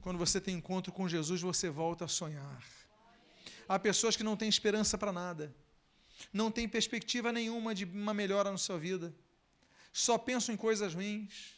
Quando 0.00 0.18
você 0.18 0.40
tem 0.40 0.56
encontro 0.56 0.92
com 0.92 1.08
Jesus, 1.08 1.40
você 1.40 1.68
volta 1.68 2.06
a 2.06 2.08
sonhar. 2.08 2.64
Há 3.68 3.78
pessoas 3.78 4.16
que 4.16 4.24
não 4.24 4.36
têm 4.36 4.48
esperança 4.48 4.98
para 4.98 5.12
nada, 5.12 5.54
não 6.32 6.50
têm 6.50 6.68
perspectiva 6.68 7.30
nenhuma 7.30 7.74
de 7.74 7.84
uma 7.84 8.12
melhora 8.12 8.50
na 8.50 8.58
sua 8.58 8.78
vida, 8.78 9.14
só 9.92 10.18
pensam 10.18 10.54
em 10.54 10.58
coisas 10.58 10.94
ruins, 10.94 11.54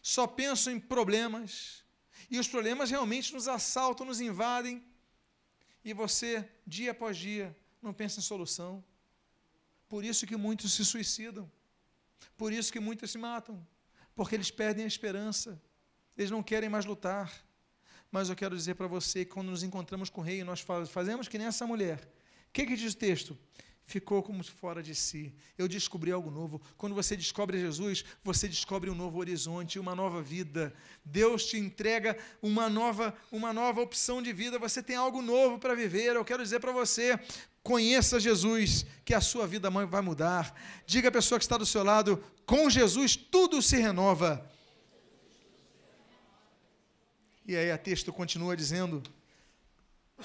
só 0.00 0.26
pensam 0.26 0.72
em 0.72 0.80
problemas, 0.80 1.84
e 2.30 2.38
os 2.38 2.48
problemas 2.48 2.90
realmente 2.90 3.34
nos 3.34 3.48
assaltam, 3.48 4.06
nos 4.06 4.20
invadem, 4.20 4.82
e 5.86 5.92
você, 5.92 6.44
dia 6.66 6.90
após 6.90 7.16
dia, 7.16 7.56
não 7.80 7.92
pensa 7.94 8.18
em 8.18 8.22
solução. 8.22 8.84
Por 9.88 10.04
isso 10.04 10.26
que 10.26 10.36
muitos 10.36 10.72
se 10.72 10.84
suicidam. 10.84 11.48
Por 12.36 12.52
isso 12.52 12.72
que 12.72 12.80
muitos 12.80 13.12
se 13.12 13.18
matam. 13.18 13.64
Porque 14.12 14.34
eles 14.34 14.50
perdem 14.50 14.82
a 14.82 14.88
esperança. 14.88 15.62
Eles 16.18 16.28
não 16.28 16.42
querem 16.42 16.68
mais 16.68 16.84
lutar. 16.84 17.32
Mas 18.10 18.28
eu 18.28 18.34
quero 18.34 18.56
dizer 18.56 18.74
para 18.74 18.88
você 18.88 19.24
que 19.24 19.30
quando 19.30 19.50
nos 19.50 19.62
encontramos 19.62 20.10
com 20.10 20.22
o 20.22 20.24
rei, 20.24 20.42
nós 20.42 20.60
fazemos 20.88 21.28
que 21.28 21.38
nem 21.38 21.46
essa 21.46 21.64
mulher. 21.68 22.00
O 22.48 22.52
que, 22.52 22.66
que 22.66 22.74
diz 22.74 22.94
o 22.94 22.96
texto? 22.96 23.38
Ficou 23.86 24.22
como 24.22 24.42
fora 24.42 24.82
de 24.82 24.94
si. 24.94 25.32
Eu 25.56 25.68
descobri 25.68 26.10
algo 26.10 26.30
novo. 26.30 26.60
Quando 26.76 26.94
você 26.94 27.16
descobre 27.16 27.58
Jesus, 27.58 28.04
você 28.22 28.48
descobre 28.48 28.90
um 28.90 28.94
novo 28.94 29.18
horizonte, 29.18 29.78
uma 29.78 29.94
nova 29.94 30.20
vida. 30.20 30.74
Deus 31.04 31.46
te 31.46 31.56
entrega 31.56 32.18
uma 32.42 32.68
nova, 32.68 33.16
uma 33.30 33.52
nova 33.52 33.80
opção 33.80 34.20
de 34.20 34.32
vida. 34.32 34.58
Você 34.58 34.82
tem 34.82 34.96
algo 34.96 35.22
novo 35.22 35.58
para 35.58 35.74
viver. 35.74 36.16
Eu 36.16 36.24
quero 36.24 36.42
dizer 36.42 36.58
para 36.58 36.72
você, 36.72 37.18
conheça 37.62 38.18
Jesus, 38.18 38.84
que 39.04 39.14
a 39.14 39.20
sua 39.20 39.46
vida 39.46 39.70
vai 39.70 40.02
mudar. 40.02 40.52
Diga 40.84 41.08
à 41.08 41.12
pessoa 41.12 41.38
que 41.38 41.44
está 41.44 41.56
do 41.56 41.64
seu 41.64 41.84
lado, 41.84 42.22
com 42.44 42.68
Jesus 42.68 43.14
tudo 43.14 43.62
se 43.62 43.76
renova. 43.76 44.50
E 47.46 47.56
aí 47.56 47.70
a 47.70 47.78
texto 47.78 48.12
continua 48.12 48.56
dizendo: 48.56 49.00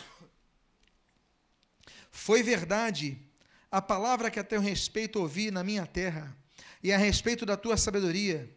Foi 2.09 2.41
verdade 2.41 3.22
a 3.72 3.82
palavra 3.82 4.30
que 4.30 4.40
a 4.40 4.44
teu 4.44 4.60
respeito 4.60 5.20
ouvi 5.20 5.50
na 5.50 5.64
minha 5.64 5.88
terra, 5.88 6.36
e 6.84 6.92
a 6.92 6.98
respeito 6.98 7.46
da 7.46 7.56
tua 7.56 7.78
sabedoria. 7.78 8.54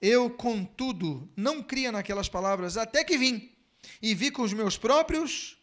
Eu, 0.00 0.30
contudo, 0.30 1.30
não 1.36 1.62
cria 1.62 1.92
naquelas 1.92 2.28
palavras, 2.28 2.76
até 2.76 3.04
que 3.04 3.16
vim 3.16 3.54
e 4.00 4.14
vi 4.14 4.30
com 4.30 4.42
os 4.42 4.52
meus 4.52 4.76
próprios 4.76 5.58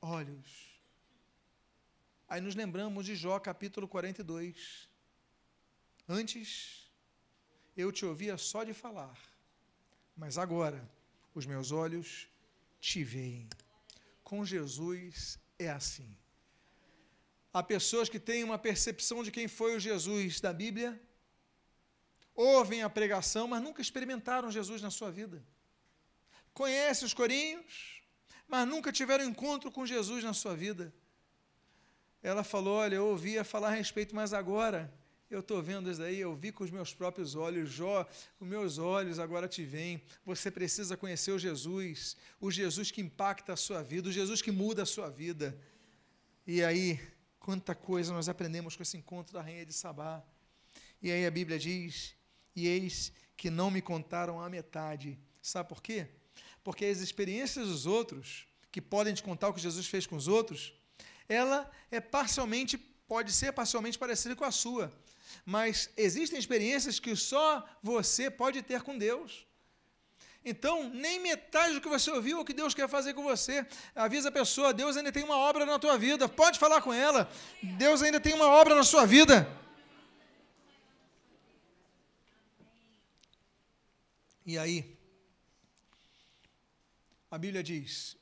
olhos. 0.00 0.64
Aí 2.28 2.40
nos 2.40 2.54
lembramos 2.54 3.06
de 3.06 3.14
Jó 3.14 3.38
capítulo 3.38 3.86
42. 3.86 4.88
Antes, 6.08 6.90
eu 7.76 7.92
te 7.92 8.04
ouvia 8.04 8.36
só 8.36 8.64
de 8.64 8.72
falar, 8.72 9.18
mas 10.16 10.38
agora 10.38 10.90
os 11.34 11.46
meus 11.46 11.70
olhos 11.70 12.28
te 12.80 13.04
veem. 13.04 13.48
Com 14.22 14.44
Jesus 14.44 15.38
é 15.58 15.68
assim. 15.68 16.16
Há 17.54 17.62
pessoas 17.62 18.08
que 18.08 18.18
têm 18.18 18.42
uma 18.42 18.58
percepção 18.58 19.22
de 19.22 19.30
quem 19.30 19.46
foi 19.46 19.76
o 19.76 19.78
Jesus 19.78 20.40
da 20.40 20.52
Bíblia, 20.52 21.00
ouvem 22.34 22.82
a 22.82 22.90
pregação, 22.90 23.46
mas 23.46 23.62
nunca 23.62 23.80
experimentaram 23.80 24.50
Jesus 24.50 24.82
na 24.82 24.90
sua 24.90 25.08
vida. 25.12 25.40
Conhecem 26.52 27.06
os 27.06 27.14
corinhos, 27.14 28.02
mas 28.48 28.66
nunca 28.66 28.90
tiveram 28.90 29.24
encontro 29.24 29.70
com 29.70 29.86
Jesus 29.86 30.24
na 30.24 30.34
sua 30.34 30.56
vida. 30.56 30.92
Ela 32.20 32.42
falou: 32.42 32.74
Olha, 32.78 32.96
eu 32.96 33.06
ouvia 33.06 33.44
falar 33.44 33.68
a 33.68 33.76
respeito, 33.76 34.16
mas 34.16 34.32
agora 34.32 34.92
eu 35.30 35.38
estou 35.38 35.62
vendo 35.62 35.88
isso 35.88 36.00
daí, 36.00 36.18
eu 36.18 36.34
vi 36.34 36.50
com 36.50 36.64
os 36.64 36.72
meus 36.72 36.92
próprios 36.92 37.36
olhos, 37.36 37.70
Jó, 37.70 38.04
os 38.40 38.48
meus 38.48 38.78
olhos 38.78 39.20
agora 39.20 39.46
te 39.46 39.64
veem. 39.64 40.02
Você 40.26 40.50
precisa 40.50 40.96
conhecer 40.96 41.30
o 41.30 41.38
Jesus, 41.38 42.16
o 42.40 42.50
Jesus 42.50 42.90
que 42.90 43.00
impacta 43.00 43.52
a 43.52 43.56
sua 43.56 43.80
vida, 43.80 44.08
o 44.08 44.12
Jesus 44.12 44.42
que 44.42 44.50
muda 44.50 44.82
a 44.82 44.86
sua 44.86 45.08
vida. 45.08 45.56
E 46.46 46.62
aí, 46.64 47.00
quanta 47.44 47.74
coisa 47.74 48.10
nós 48.10 48.26
aprendemos 48.26 48.74
com 48.74 48.82
esse 48.82 48.96
encontro 48.96 49.34
da 49.34 49.42
rainha 49.42 49.66
de 49.66 49.74
Sabá. 49.74 50.24
E 51.02 51.12
aí 51.12 51.26
a 51.26 51.30
Bíblia 51.30 51.58
diz: 51.58 52.14
E 52.56 52.66
eis 52.66 53.12
que 53.36 53.50
não 53.50 53.70
me 53.70 53.82
contaram 53.82 54.40
a 54.40 54.48
metade. 54.48 55.18
Sabe 55.42 55.68
por 55.68 55.82
quê? 55.82 56.06
Porque 56.62 56.86
as 56.86 57.00
experiências 57.00 57.68
dos 57.68 57.84
outros, 57.84 58.46
que 58.72 58.80
podem 58.80 59.12
te 59.12 59.22
contar 59.22 59.50
o 59.50 59.52
que 59.52 59.60
Jesus 59.60 59.86
fez 59.86 60.06
com 60.06 60.16
os 60.16 60.26
outros, 60.26 60.72
ela 61.28 61.70
é 61.90 62.00
parcialmente, 62.00 62.78
pode 62.78 63.30
ser 63.30 63.52
parcialmente 63.52 63.98
parecida 63.98 64.34
com 64.34 64.44
a 64.44 64.50
sua. 64.50 64.90
Mas 65.44 65.90
existem 65.98 66.38
experiências 66.38 66.98
que 66.98 67.14
só 67.14 67.68
você 67.82 68.30
pode 68.30 68.62
ter 68.62 68.80
com 68.80 68.96
Deus. 68.96 69.46
Então, 70.44 70.90
nem 70.90 71.20
metade 71.20 71.74
do 71.74 71.80
que 71.80 71.88
você 71.88 72.10
ouviu 72.10 72.36
é 72.36 72.40
o 72.40 72.44
que 72.44 72.52
Deus 72.52 72.74
quer 72.74 72.86
fazer 72.86 73.14
com 73.14 73.22
você. 73.22 73.66
Avisa 73.94 74.28
a 74.28 74.32
pessoa, 74.32 74.74
Deus 74.74 74.94
ainda 74.94 75.10
tem 75.10 75.24
uma 75.24 75.38
obra 75.38 75.64
na 75.64 75.78
tua 75.78 75.96
vida. 75.96 76.28
Pode 76.28 76.58
falar 76.58 76.82
com 76.82 76.92
ela. 76.92 77.30
Deus 77.78 78.02
ainda 78.02 78.20
tem 78.20 78.34
uma 78.34 78.48
obra 78.48 78.74
na 78.74 78.84
sua 78.84 79.06
vida. 79.06 79.48
E 84.44 84.58
aí, 84.58 84.94
a 87.30 87.38
Bíblia 87.38 87.62
diz: 87.62 88.14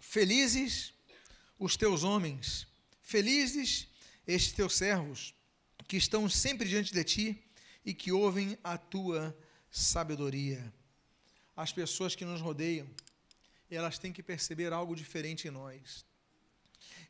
Felizes 0.00 0.94
os 1.58 1.76
teus 1.76 2.02
homens, 2.02 2.66
felizes 3.02 3.88
estes 4.26 4.54
teus 4.54 4.74
servos, 4.74 5.34
que 5.86 5.98
estão 5.98 6.30
sempre 6.30 6.66
diante 6.66 6.94
de 6.94 7.04
ti 7.04 7.44
e 7.84 7.92
que 7.92 8.10
ouvem 8.10 8.58
a 8.64 8.78
tua 8.78 9.36
sabedoria. 9.76 10.72
As 11.54 11.70
pessoas 11.70 12.14
que 12.14 12.24
nos 12.24 12.40
rodeiam, 12.40 12.88
elas 13.70 13.98
têm 13.98 14.12
que 14.12 14.22
perceber 14.22 14.72
algo 14.72 14.96
diferente 14.96 15.48
em 15.48 15.50
nós. 15.50 16.04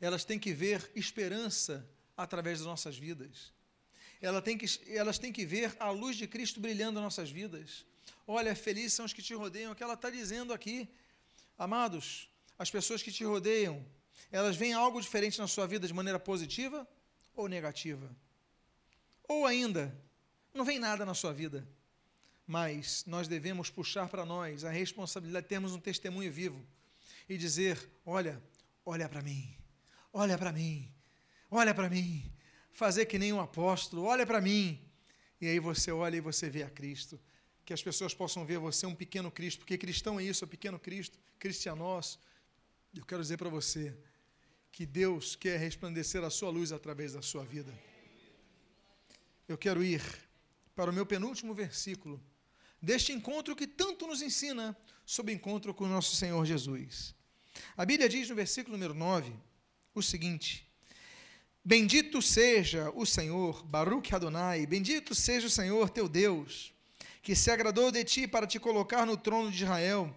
Elas 0.01 0.25
têm 0.25 0.39
que 0.39 0.53
ver 0.53 0.91
esperança 0.95 1.89
através 2.17 2.59
das 2.59 2.67
nossas 2.67 2.99
vidas. 2.99 3.53
Elas 4.21 4.43
têm 4.43 4.59
que, 4.59 4.67
elas 4.89 5.19
têm 5.19 5.33
que 5.33 5.47
ver 5.47 5.77
a 5.79 5.91
luz 5.91 6.17
de 6.17 6.27
Cristo 6.27 6.59
brilhando 6.59 6.95
nas 6.95 7.05
nossas 7.05 7.31
vidas. 7.31 7.85
Olha, 8.27 8.55
felizes 8.57 8.95
são 8.95 9.05
os 9.05 9.12
que 9.12 9.23
te 9.23 9.35
rodeiam, 9.35 9.73
o 9.73 9.77
que 9.77 9.83
ela 9.83 9.95
está 9.95 10.11
dizendo 10.11 10.53
aqui. 10.53 10.89
Amados, 11.57 12.29
as 12.59 12.71
pessoas 12.71 13.01
que 13.01 13.12
te 13.12 13.23
rodeiam, 13.25 13.85
elas 14.33 14.57
veem 14.57 14.73
algo 14.73 15.01
diferente 15.01 15.39
na 15.39 15.47
sua 15.47 15.69
vida 15.69 15.87
de 15.87 15.95
maneira 15.95 16.19
positiva 16.19 16.87
ou 17.35 17.47
negativa. 17.47 18.11
Ou 19.29 19.47
ainda, 19.47 19.97
não 20.53 20.64
vem 20.64 20.79
nada 20.81 21.05
na 21.05 21.14
sua 21.14 21.33
vida, 21.33 21.67
mas 22.47 23.05
nós 23.07 23.27
devemos 23.27 23.71
puxar 23.71 24.09
para 24.09 24.25
nós 24.25 24.65
a 24.65 24.71
responsabilidade 24.71 25.45
de 25.45 25.49
termos 25.49 25.73
um 25.73 25.81
testemunho 25.81 26.31
vivo 26.31 26.65
e 27.29 27.37
dizer: 27.37 27.91
olha, 28.05 28.41
olha 28.85 29.09
para 29.09 29.21
mim, 29.21 29.57
olha 30.13 30.39
para 30.39 30.53
mim, 30.53 30.93
olha 31.51 31.75
para 31.75 31.91
mim, 31.91 32.33
fazer 32.73 33.07
que 33.07 33.19
nem 33.19 33.33
um 33.33 33.41
apóstolo, 33.41 34.05
olha 34.05 34.27
para 34.27 34.41
mim. 34.41 34.81
E 35.41 35.49
aí 35.49 35.59
você 35.59 35.91
olha 35.91 36.17
e 36.17 36.21
você 36.21 36.49
vê 36.49 36.63
a 36.63 36.71
Cristo. 36.71 37.21
Que 37.65 37.73
as 37.73 37.83
pessoas 37.83 38.15
possam 38.15 38.47
ver 38.47 38.59
você 38.59 38.87
um 38.87 38.95
pequeno 38.95 39.31
Cristo, 39.31 39.59
porque 39.59 39.77
cristão 39.77 40.21
é 40.21 40.23
isso, 40.23 40.45
é 40.45 40.47
pequeno 40.47 40.79
Cristo, 40.79 41.19
cristianos. 41.39 42.19
Eu 42.95 43.05
quero 43.05 43.21
dizer 43.21 43.37
para 43.37 43.49
você, 43.49 43.95
que 44.77 44.87
Deus 44.87 45.35
quer 45.35 45.59
resplandecer 45.59 46.23
a 46.23 46.29
sua 46.29 46.51
luz 46.51 46.71
através 46.71 47.15
da 47.15 47.23
sua 47.23 47.43
vida. 47.43 47.73
Eu 49.49 49.57
quero 49.57 49.83
ir 49.83 50.03
para 50.75 50.91
o 50.91 50.95
meu 50.95 51.07
penúltimo 51.07 51.55
versículo 51.55 52.23
deste 52.81 53.12
encontro 53.12 53.57
que 53.57 53.66
tanto 53.66 54.07
nos 54.07 54.22
ensina 54.22 54.77
sobre 55.05 55.33
o 55.33 55.37
encontro 55.37 55.72
com 55.74 55.85
o 55.85 55.89
nosso 55.89 56.16
Senhor 56.16 56.45
Jesus. 56.45 57.14
A 57.77 57.85
Bíblia 57.85 58.09
diz 58.09 58.29
no 58.29 58.35
versículo 58.35 58.77
número 58.77 58.95
9 58.95 59.33
o 59.95 60.03
seguinte: 60.03 60.66
Bendito 61.64 62.20
seja 62.22 62.91
o 62.95 63.05
Senhor, 63.05 63.64
Baruch 63.64 64.14
Adonai, 64.14 64.66
bendito 64.66 65.14
seja 65.14 65.47
o 65.47 65.51
Senhor 65.51 65.91
teu 65.91 66.09
Deus, 66.09 66.72
que 67.22 67.35
se 67.35 67.51
agradou 67.51 67.91
de 67.91 68.05
ti 68.05 68.29
para 68.29 68.47
te 68.47 68.59
colocar 68.61 69.05
no 69.05 69.16
trono 69.16 69.51
de 69.51 69.64
Israel. 69.64 70.14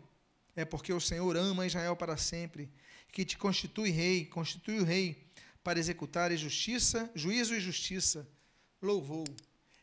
É 0.55 0.66
porque 0.66 0.91
o 0.91 0.99
Senhor 0.99 1.38
ama 1.38 1.66
Israel 1.66 1.95
para 1.95 2.18
sempre 2.18 2.70
que 3.12 3.26
te 3.26 3.38
constitui 3.38 3.89
rei, 3.89 4.26
constitui 4.26 4.80
o 4.80 4.84
rei, 4.84 5.26
para 5.64 5.80
executar 5.80 6.32
justiça, 6.36 7.10
juízo 7.16 7.55
e 7.55 7.60
justiça. 7.60 8.28
Louvou. 8.82 9.26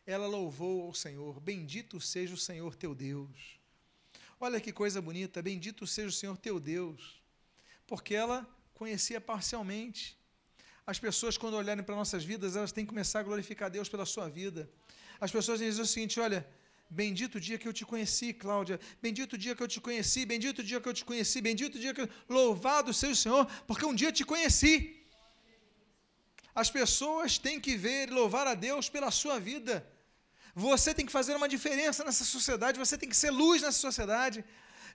Ela 0.07 0.27
louvou 0.27 0.87
ao 0.87 0.95
Senhor. 0.95 1.41
Bendito 1.41 2.01
seja 2.01 2.35
o 2.35 2.39
Senhor 2.39 2.77
teu 2.77 2.95
Deus. 2.95 3.59
Olha 4.39 4.61
que 4.61 4.73
coisa 4.73 5.03
bonita. 5.03 5.43
Bendito 5.43 5.87
seja 5.87 6.09
o 6.09 6.13
Senhor 6.13 6.37
teu 6.37 6.61
Deus. 6.61 7.21
Porque 7.87 8.15
ela 8.15 8.47
conhecia 8.75 9.21
parcialmente. 9.21 10.17
As 10.87 10.99
pessoas, 11.01 11.37
quando 11.37 11.55
olharem 11.55 11.83
para 11.83 11.97
nossas 11.97 12.25
vidas, 12.25 12.55
elas 12.55 12.71
têm 12.71 12.85
que 12.85 12.91
começar 12.91 13.21
a 13.21 13.23
glorificar 13.25 13.69
Deus 13.69 13.89
pela 13.89 14.07
sua 14.07 14.29
vida. 14.29 14.71
As 15.21 15.33
pessoas 15.33 15.59
dizem 15.59 15.83
o 15.83 15.87
seguinte: 15.87 16.21
olha, 16.21 16.47
Bendito 16.89 17.35
o 17.37 17.41
dia 17.41 17.59
que 17.59 17.67
eu 17.67 17.73
te 17.73 17.85
conheci, 17.85 18.33
Cláudia. 18.33 18.79
Bendito 19.03 19.33
o 19.33 19.39
dia 19.39 19.57
que 19.57 19.63
eu 19.63 19.67
te 19.67 19.81
conheci. 19.81 20.25
Bendito 20.25 20.61
o 20.61 20.63
dia 20.63 20.81
que 20.81 20.89
eu 20.89 20.95
te 20.95 21.05
conheci. 21.05 21.41
Bendito 21.41 21.75
o 21.75 21.81
dia 21.81 21.93
que 21.93 22.03
eu... 22.03 22.09
Louvado 22.29 22.95
seja 22.95 23.13
o 23.13 23.17
Senhor, 23.17 23.47
porque 23.67 23.85
um 23.85 23.95
dia 23.95 24.13
te 24.13 24.25
conheci. 24.25 25.05
As 26.55 26.71
pessoas 26.71 27.39
têm 27.39 27.61
que 27.61 27.77
ver 27.77 28.09
e 28.09 28.13
louvar 28.13 28.47
a 28.47 28.55
Deus 28.55 28.89
pela 28.89 29.11
sua 29.11 29.41
vida. 29.41 29.85
Você 30.59 30.95
tem 30.95 31.05
que 31.05 31.13
fazer 31.13 31.37
uma 31.37 31.47
diferença 31.47 32.03
nessa 32.03 32.25
sociedade. 32.25 32.79
Você 32.79 32.97
tem 32.97 33.11
que 33.11 33.17
ser 33.17 33.31
luz 33.31 33.61
nessa 33.61 33.79
sociedade. 33.79 34.43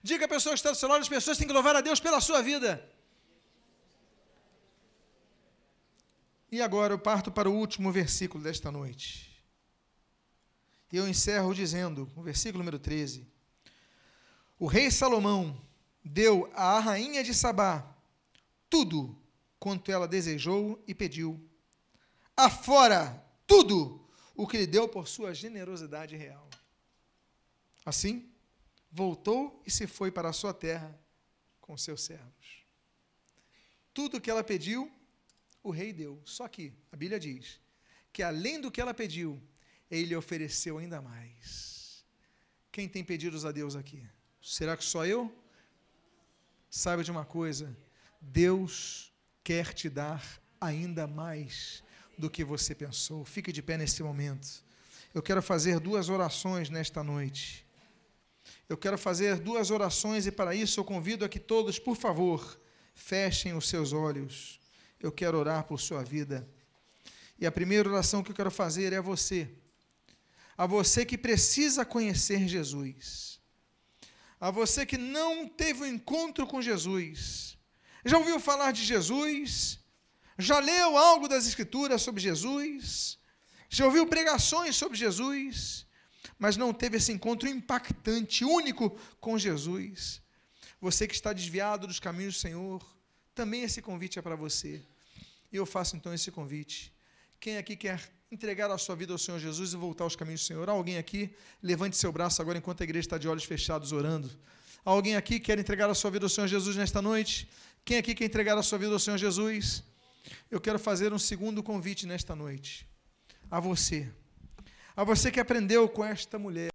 Diga 0.02 0.24
a 0.24 0.28
pessoa 0.28 0.52
que 0.54 0.58
está 0.58 0.72
do 0.72 0.76
seu 0.76 0.88
lado: 0.88 1.02
as 1.02 1.08
pessoas 1.08 1.38
têm 1.38 1.46
que 1.46 1.52
louvar 1.52 1.76
a 1.76 1.80
Deus 1.80 2.00
pela 2.00 2.20
sua 2.20 2.42
vida. 2.42 2.84
E 6.50 6.60
agora 6.60 6.92
eu 6.92 6.98
parto 6.98 7.30
para 7.30 7.48
o 7.48 7.54
último 7.54 7.92
versículo 7.92 8.42
desta 8.42 8.72
noite. 8.72 9.30
E 10.90 10.96
eu 10.96 11.06
encerro 11.08 11.54
dizendo, 11.54 12.10
no 12.16 12.24
versículo 12.24 12.58
número 12.58 12.80
13: 12.80 13.24
O 14.58 14.66
rei 14.66 14.90
Salomão 14.90 15.56
deu 16.04 16.50
à 16.56 16.80
rainha 16.80 17.22
de 17.22 17.32
Sabá 17.32 17.86
tudo 18.68 19.16
quanto 19.60 19.92
ela 19.92 20.08
desejou 20.08 20.82
e 20.88 20.92
pediu, 20.92 21.40
afora 22.36 23.24
tudo 23.46 24.01
o 24.34 24.46
que 24.46 24.58
lhe 24.58 24.66
deu 24.66 24.88
por 24.88 25.08
sua 25.08 25.34
generosidade 25.34 26.16
real. 26.16 26.48
Assim, 27.84 28.30
voltou 28.90 29.62
e 29.66 29.70
se 29.70 29.86
foi 29.86 30.10
para 30.10 30.28
a 30.28 30.32
sua 30.32 30.54
terra 30.54 30.98
com 31.60 31.76
seus 31.76 32.02
servos. 32.02 32.64
Tudo 33.94 34.16
o 34.16 34.20
que 34.20 34.30
ela 34.30 34.44
pediu, 34.44 34.90
o 35.62 35.70
rei 35.70 35.92
deu. 35.92 36.20
Só 36.24 36.48
que 36.48 36.72
a 36.90 36.96
Bíblia 36.96 37.20
diz 37.20 37.60
que 38.12 38.22
além 38.22 38.60
do 38.60 38.70
que 38.70 38.80
ela 38.80 38.94
pediu, 38.94 39.42
ele 39.90 40.14
ofereceu 40.16 40.78
ainda 40.78 41.00
mais. 41.00 42.04
Quem 42.70 42.88
tem 42.88 43.04
pedidos 43.04 43.44
a 43.44 43.52
Deus 43.52 43.76
aqui? 43.76 44.08
Será 44.40 44.76
que 44.76 44.84
só 44.84 45.04
eu? 45.04 45.30
Saiba 46.70 47.04
de 47.04 47.10
uma 47.10 47.24
coisa: 47.24 47.76
Deus 48.20 49.12
quer 49.44 49.74
te 49.74 49.90
dar 49.90 50.40
ainda 50.60 51.06
mais 51.06 51.84
do 52.18 52.30
que 52.30 52.44
você 52.44 52.74
pensou. 52.74 53.24
Fique 53.24 53.52
de 53.52 53.62
pé 53.62 53.76
nesse 53.76 54.02
momento. 54.02 54.64
Eu 55.14 55.22
quero 55.22 55.42
fazer 55.42 55.78
duas 55.78 56.08
orações 56.08 56.70
nesta 56.70 57.02
noite. 57.02 57.66
Eu 58.68 58.76
quero 58.76 58.96
fazer 58.96 59.38
duas 59.38 59.70
orações 59.70 60.26
e 60.26 60.32
para 60.32 60.54
isso 60.54 60.80
eu 60.80 60.84
convido 60.84 61.24
a 61.24 61.28
que 61.28 61.38
todos, 61.38 61.78
por 61.78 61.96
favor, 61.96 62.58
fechem 62.94 63.54
os 63.54 63.68
seus 63.68 63.92
olhos. 63.92 64.60
Eu 64.98 65.12
quero 65.12 65.38
orar 65.38 65.64
por 65.64 65.80
sua 65.80 66.02
vida. 66.02 66.48
E 67.38 67.46
a 67.46 67.52
primeira 67.52 67.88
oração 67.88 68.22
que 68.22 68.30
eu 68.30 68.34
quero 68.34 68.50
fazer 68.50 68.92
é 68.92 68.96
a 68.96 69.02
você. 69.02 69.48
A 70.56 70.66
você 70.66 71.04
que 71.04 71.18
precisa 71.18 71.84
conhecer 71.84 72.46
Jesus. 72.46 73.40
A 74.40 74.50
você 74.50 74.86
que 74.86 74.96
não 74.96 75.48
teve 75.48 75.82
um 75.82 75.86
encontro 75.86 76.46
com 76.46 76.62
Jesus. 76.62 77.58
Já 78.04 78.18
ouviu 78.18 78.40
falar 78.40 78.72
de 78.72 78.84
Jesus? 78.84 79.81
Já 80.38 80.58
leu 80.58 80.96
algo 80.96 81.28
das 81.28 81.46
Escrituras 81.46 82.02
sobre 82.02 82.20
Jesus? 82.20 83.18
Já 83.68 83.86
ouviu 83.86 84.06
pregações 84.06 84.76
sobre 84.76 84.98
Jesus? 84.98 85.86
Mas 86.38 86.56
não 86.56 86.72
teve 86.72 86.96
esse 86.96 87.12
encontro 87.12 87.48
impactante, 87.48 88.44
único 88.44 88.90
com 89.20 89.38
Jesus. 89.38 90.20
Você 90.80 91.06
que 91.06 91.14
está 91.14 91.32
desviado 91.32 91.86
dos 91.86 92.00
caminhos 92.00 92.34
do 92.34 92.40
Senhor, 92.40 92.84
também 93.34 93.62
esse 93.62 93.80
convite 93.80 94.18
é 94.18 94.22
para 94.22 94.36
você. 94.36 94.82
E 95.52 95.56
eu 95.56 95.64
faço 95.64 95.96
então 95.96 96.12
esse 96.12 96.30
convite. 96.30 96.92
Quem 97.38 97.56
aqui 97.56 97.76
quer 97.76 98.00
entregar 98.30 98.70
a 98.70 98.78
sua 98.78 98.96
vida 98.96 99.12
ao 99.12 99.18
Senhor 99.18 99.38
Jesus 99.38 99.72
e 99.72 99.76
voltar 99.76 100.04
aos 100.04 100.16
caminhos 100.16 100.40
do 100.42 100.46
Senhor? 100.46 100.68
Alguém 100.68 100.96
aqui? 100.98 101.34
Levante 101.62 101.96
seu 101.96 102.10
braço 102.10 102.40
agora 102.40 102.58
enquanto 102.58 102.80
a 102.80 102.84
igreja 102.84 103.06
está 103.06 103.18
de 103.18 103.28
olhos 103.28 103.44
fechados 103.44 103.92
orando. 103.92 104.30
Alguém 104.84 105.14
aqui 105.16 105.38
que 105.38 105.46
quer 105.46 105.58
entregar 105.58 105.88
a 105.88 105.94
sua 105.94 106.10
vida 106.10 106.24
ao 106.24 106.28
Senhor 106.28 106.48
Jesus 106.48 106.74
nesta 106.74 107.00
noite? 107.00 107.48
Quem 107.84 107.98
aqui 107.98 108.14
quer 108.14 108.24
entregar 108.24 108.56
a 108.58 108.62
sua 108.62 108.78
vida 108.78 108.92
ao 108.92 108.98
Senhor 108.98 109.18
Jesus? 109.18 109.84
Eu 110.50 110.60
quero 110.60 110.78
fazer 110.78 111.12
um 111.12 111.18
segundo 111.18 111.62
convite 111.62 112.06
nesta 112.06 112.34
noite. 112.34 112.88
A 113.50 113.60
você. 113.60 114.10
A 114.96 115.04
você 115.04 115.30
que 115.30 115.40
aprendeu 115.40 115.88
com 115.88 116.04
esta 116.04 116.38
mulher 116.38 116.70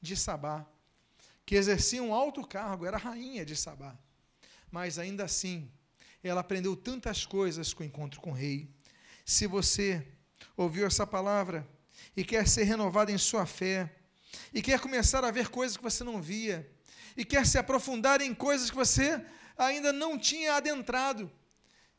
de 0.00 0.16
Sabá, 0.16 0.66
que 1.44 1.54
exercia 1.54 2.02
um 2.02 2.12
alto 2.14 2.46
cargo, 2.46 2.86
era 2.86 2.96
rainha 2.96 3.44
de 3.44 3.56
Sabá. 3.56 3.96
Mas 4.70 4.98
ainda 4.98 5.24
assim, 5.24 5.70
ela 6.22 6.40
aprendeu 6.40 6.76
tantas 6.76 7.24
coisas 7.24 7.72
com 7.72 7.82
o 7.82 7.86
encontro 7.86 8.20
com 8.20 8.30
o 8.30 8.34
rei. 8.34 8.68
Se 9.24 9.46
você 9.46 10.06
ouviu 10.56 10.86
essa 10.86 11.06
palavra 11.06 11.66
e 12.16 12.24
quer 12.24 12.46
ser 12.46 12.64
renovado 12.64 13.10
em 13.10 13.18
sua 13.18 13.46
fé, 13.46 13.96
e 14.52 14.62
quer 14.62 14.80
começar 14.80 15.24
a 15.24 15.30
ver 15.30 15.48
coisas 15.48 15.76
que 15.76 15.82
você 15.82 16.04
não 16.04 16.20
via, 16.20 16.68
e 17.16 17.24
quer 17.24 17.46
se 17.46 17.58
aprofundar 17.58 18.20
em 18.20 18.34
coisas 18.34 18.70
que 18.70 18.76
você 18.76 19.24
ainda 19.56 19.92
não 19.92 20.18
tinha 20.18 20.54
adentrado, 20.54 21.30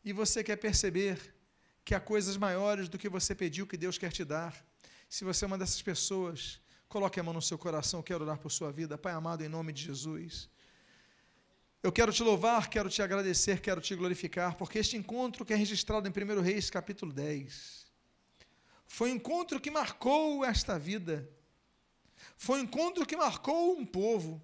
e 0.03 0.11
você 0.11 0.43
quer 0.43 0.55
perceber 0.55 1.35
que 1.83 1.95
há 1.95 1.99
coisas 1.99 2.37
maiores 2.37 2.87
do 2.89 2.97
que 2.97 3.09
você 3.09 3.33
pediu 3.35 3.67
que 3.67 3.77
Deus 3.77 3.97
quer 3.97 4.11
te 4.11 4.23
dar. 4.23 4.53
Se 5.09 5.23
você 5.23 5.45
é 5.45 5.47
uma 5.47 5.57
dessas 5.57 5.81
pessoas, 5.81 6.59
coloque 6.87 7.19
a 7.19 7.23
mão 7.23 7.33
no 7.33 7.41
seu 7.41 7.57
coração, 7.57 8.01
quero 8.01 8.23
orar 8.23 8.37
por 8.37 8.51
sua 8.51 8.71
vida. 8.71 8.97
Pai 8.97 9.13
amado, 9.13 9.43
em 9.43 9.49
nome 9.49 9.73
de 9.73 9.83
Jesus. 9.83 10.49
Eu 11.83 11.91
quero 11.91 12.13
te 12.13 12.21
louvar, 12.21 12.69
quero 12.69 12.89
te 12.89 13.01
agradecer, 13.01 13.59
quero 13.59 13.81
te 13.81 13.95
glorificar, 13.95 14.55
porque 14.55 14.77
este 14.77 14.95
encontro 14.95 15.43
que 15.43 15.51
é 15.51 15.55
registrado 15.55 16.07
em 16.07 16.11
1 16.11 16.41
Reis, 16.41 16.69
capítulo 16.69 17.11
10, 17.11 17.87
foi 18.85 19.11
um 19.11 19.15
encontro 19.15 19.59
que 19.59 19.71
marcou 19.71 20.45
esta 20.45 20.77
vida, 20.77 21.27
foi 22.37 22.59
um 22.59 22.63
encontro 22.63 23.05
que 23.05 23.17
marcou 23.17 23.77
um 23.77 23.85
povo. 23.85 24.41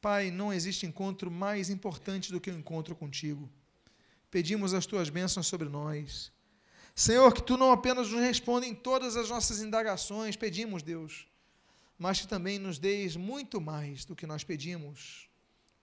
Pai, 0.00 0.30
não 0.30 0.52
existe 0.52 0.86
encontro 0.86 1.30
mais 1.30 1.70
importante 1.70 2.30
do 2.30 2.40
que 2.40 2.50
o 2.50 2.54
um 2.54 2.58
encontro 2.58 2.94
contigo. 2.94 3.50
Pedimos 4.34 4.74
as 4.74 4.84
tuas 4.84 5.08
bênçãos 5.10 5.46
sobre 5.46 5.68
nós. 5.68 6.32
Senhor, 6.92 7.32
que 7.32 7.40
tu 7.40 7.56
não 7.56 7.70
apenas 7.70 8.10
nos 8.10 8.20
responda 8.20 8.66
em 8.66 8.74
todas 8.74 9.16
as 9.16 9.30
nossas 9.30 9.62
indagações, 9.62 10.34
pedimos, 10.34 10.82
Deus, 10.82 11.28
mas 11.96 12.20
que 12.20 12.26
também 12.26 12.58
nos 12.58 12.76
deis 12.76 13.14
muito 13.14 13.60
mais 13.60 14.04
do 14.04 14.16
que 14.16 14.26
nós 14.26 14.42
pedimos 14.42 15.28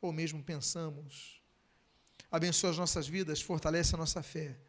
ou 0.01 0.11
mesmo 0.11 0.43
pensamos. 0.43 1.41
Abençoa 2.29 2.71
as 2.71 2.77
nossas 2.77 3.07
vidas, 3.07 3.41
fortalece 3.41 3.95
a 3.95 3.97
nossa 3.97 4.21
fé 4.21 4.59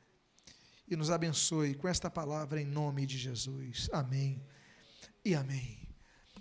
e 0.88 0.94
nos 0.94 1.10
abençoe 1.10 1.74
com 1.74 1.88
esta 1.88 2.08
palavra 2.08 2.60
em 2.60 2.64
nome 2.64 3.04
de 3.04 3.18
Jesus. 3.18 3.90
Amém 3.92 4.40
e 5.24 5.34
amém. 5.34 5.80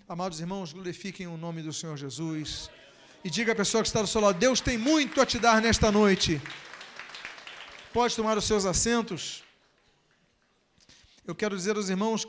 Amados 0.08 0.40
irmãos, 0.40 0.74
glorifiquem 0.74 1.26
o 1.26 1.38
nome 1.38 1.64
do 1.64 1.74
Senhor 1.74 1.98
Jesus 1.98 2.70
e 3.24 3.32
diga 3.32 3.54
à 3.54 3.56
pessoa 3.56 3.82
que 3.82 3.88
está 3.88 4.00
do 4.00 4.08
seu 4.08 4.22
lado: 4.22 4.38
Deus 4.38 4.62
tem 4.62 4.78
muito 4.78 5.20
a 5.20 5.26
te 5.26 5.40
dar 5.40 5.60
nesta 5.60 5.92
noite. 5.92 6.40
Pode 7.94 8.16
tomar 8.16 8.38
os 8.38 8.46
seus 8.46 8.66
assentos. 8.66 9.44
Eu 11.28 11.36
quero 11.36 11.58
dizer 11.58 11.76
aos 11.76 11.90
irmãos 11.90 12.16
que 12.16 12.20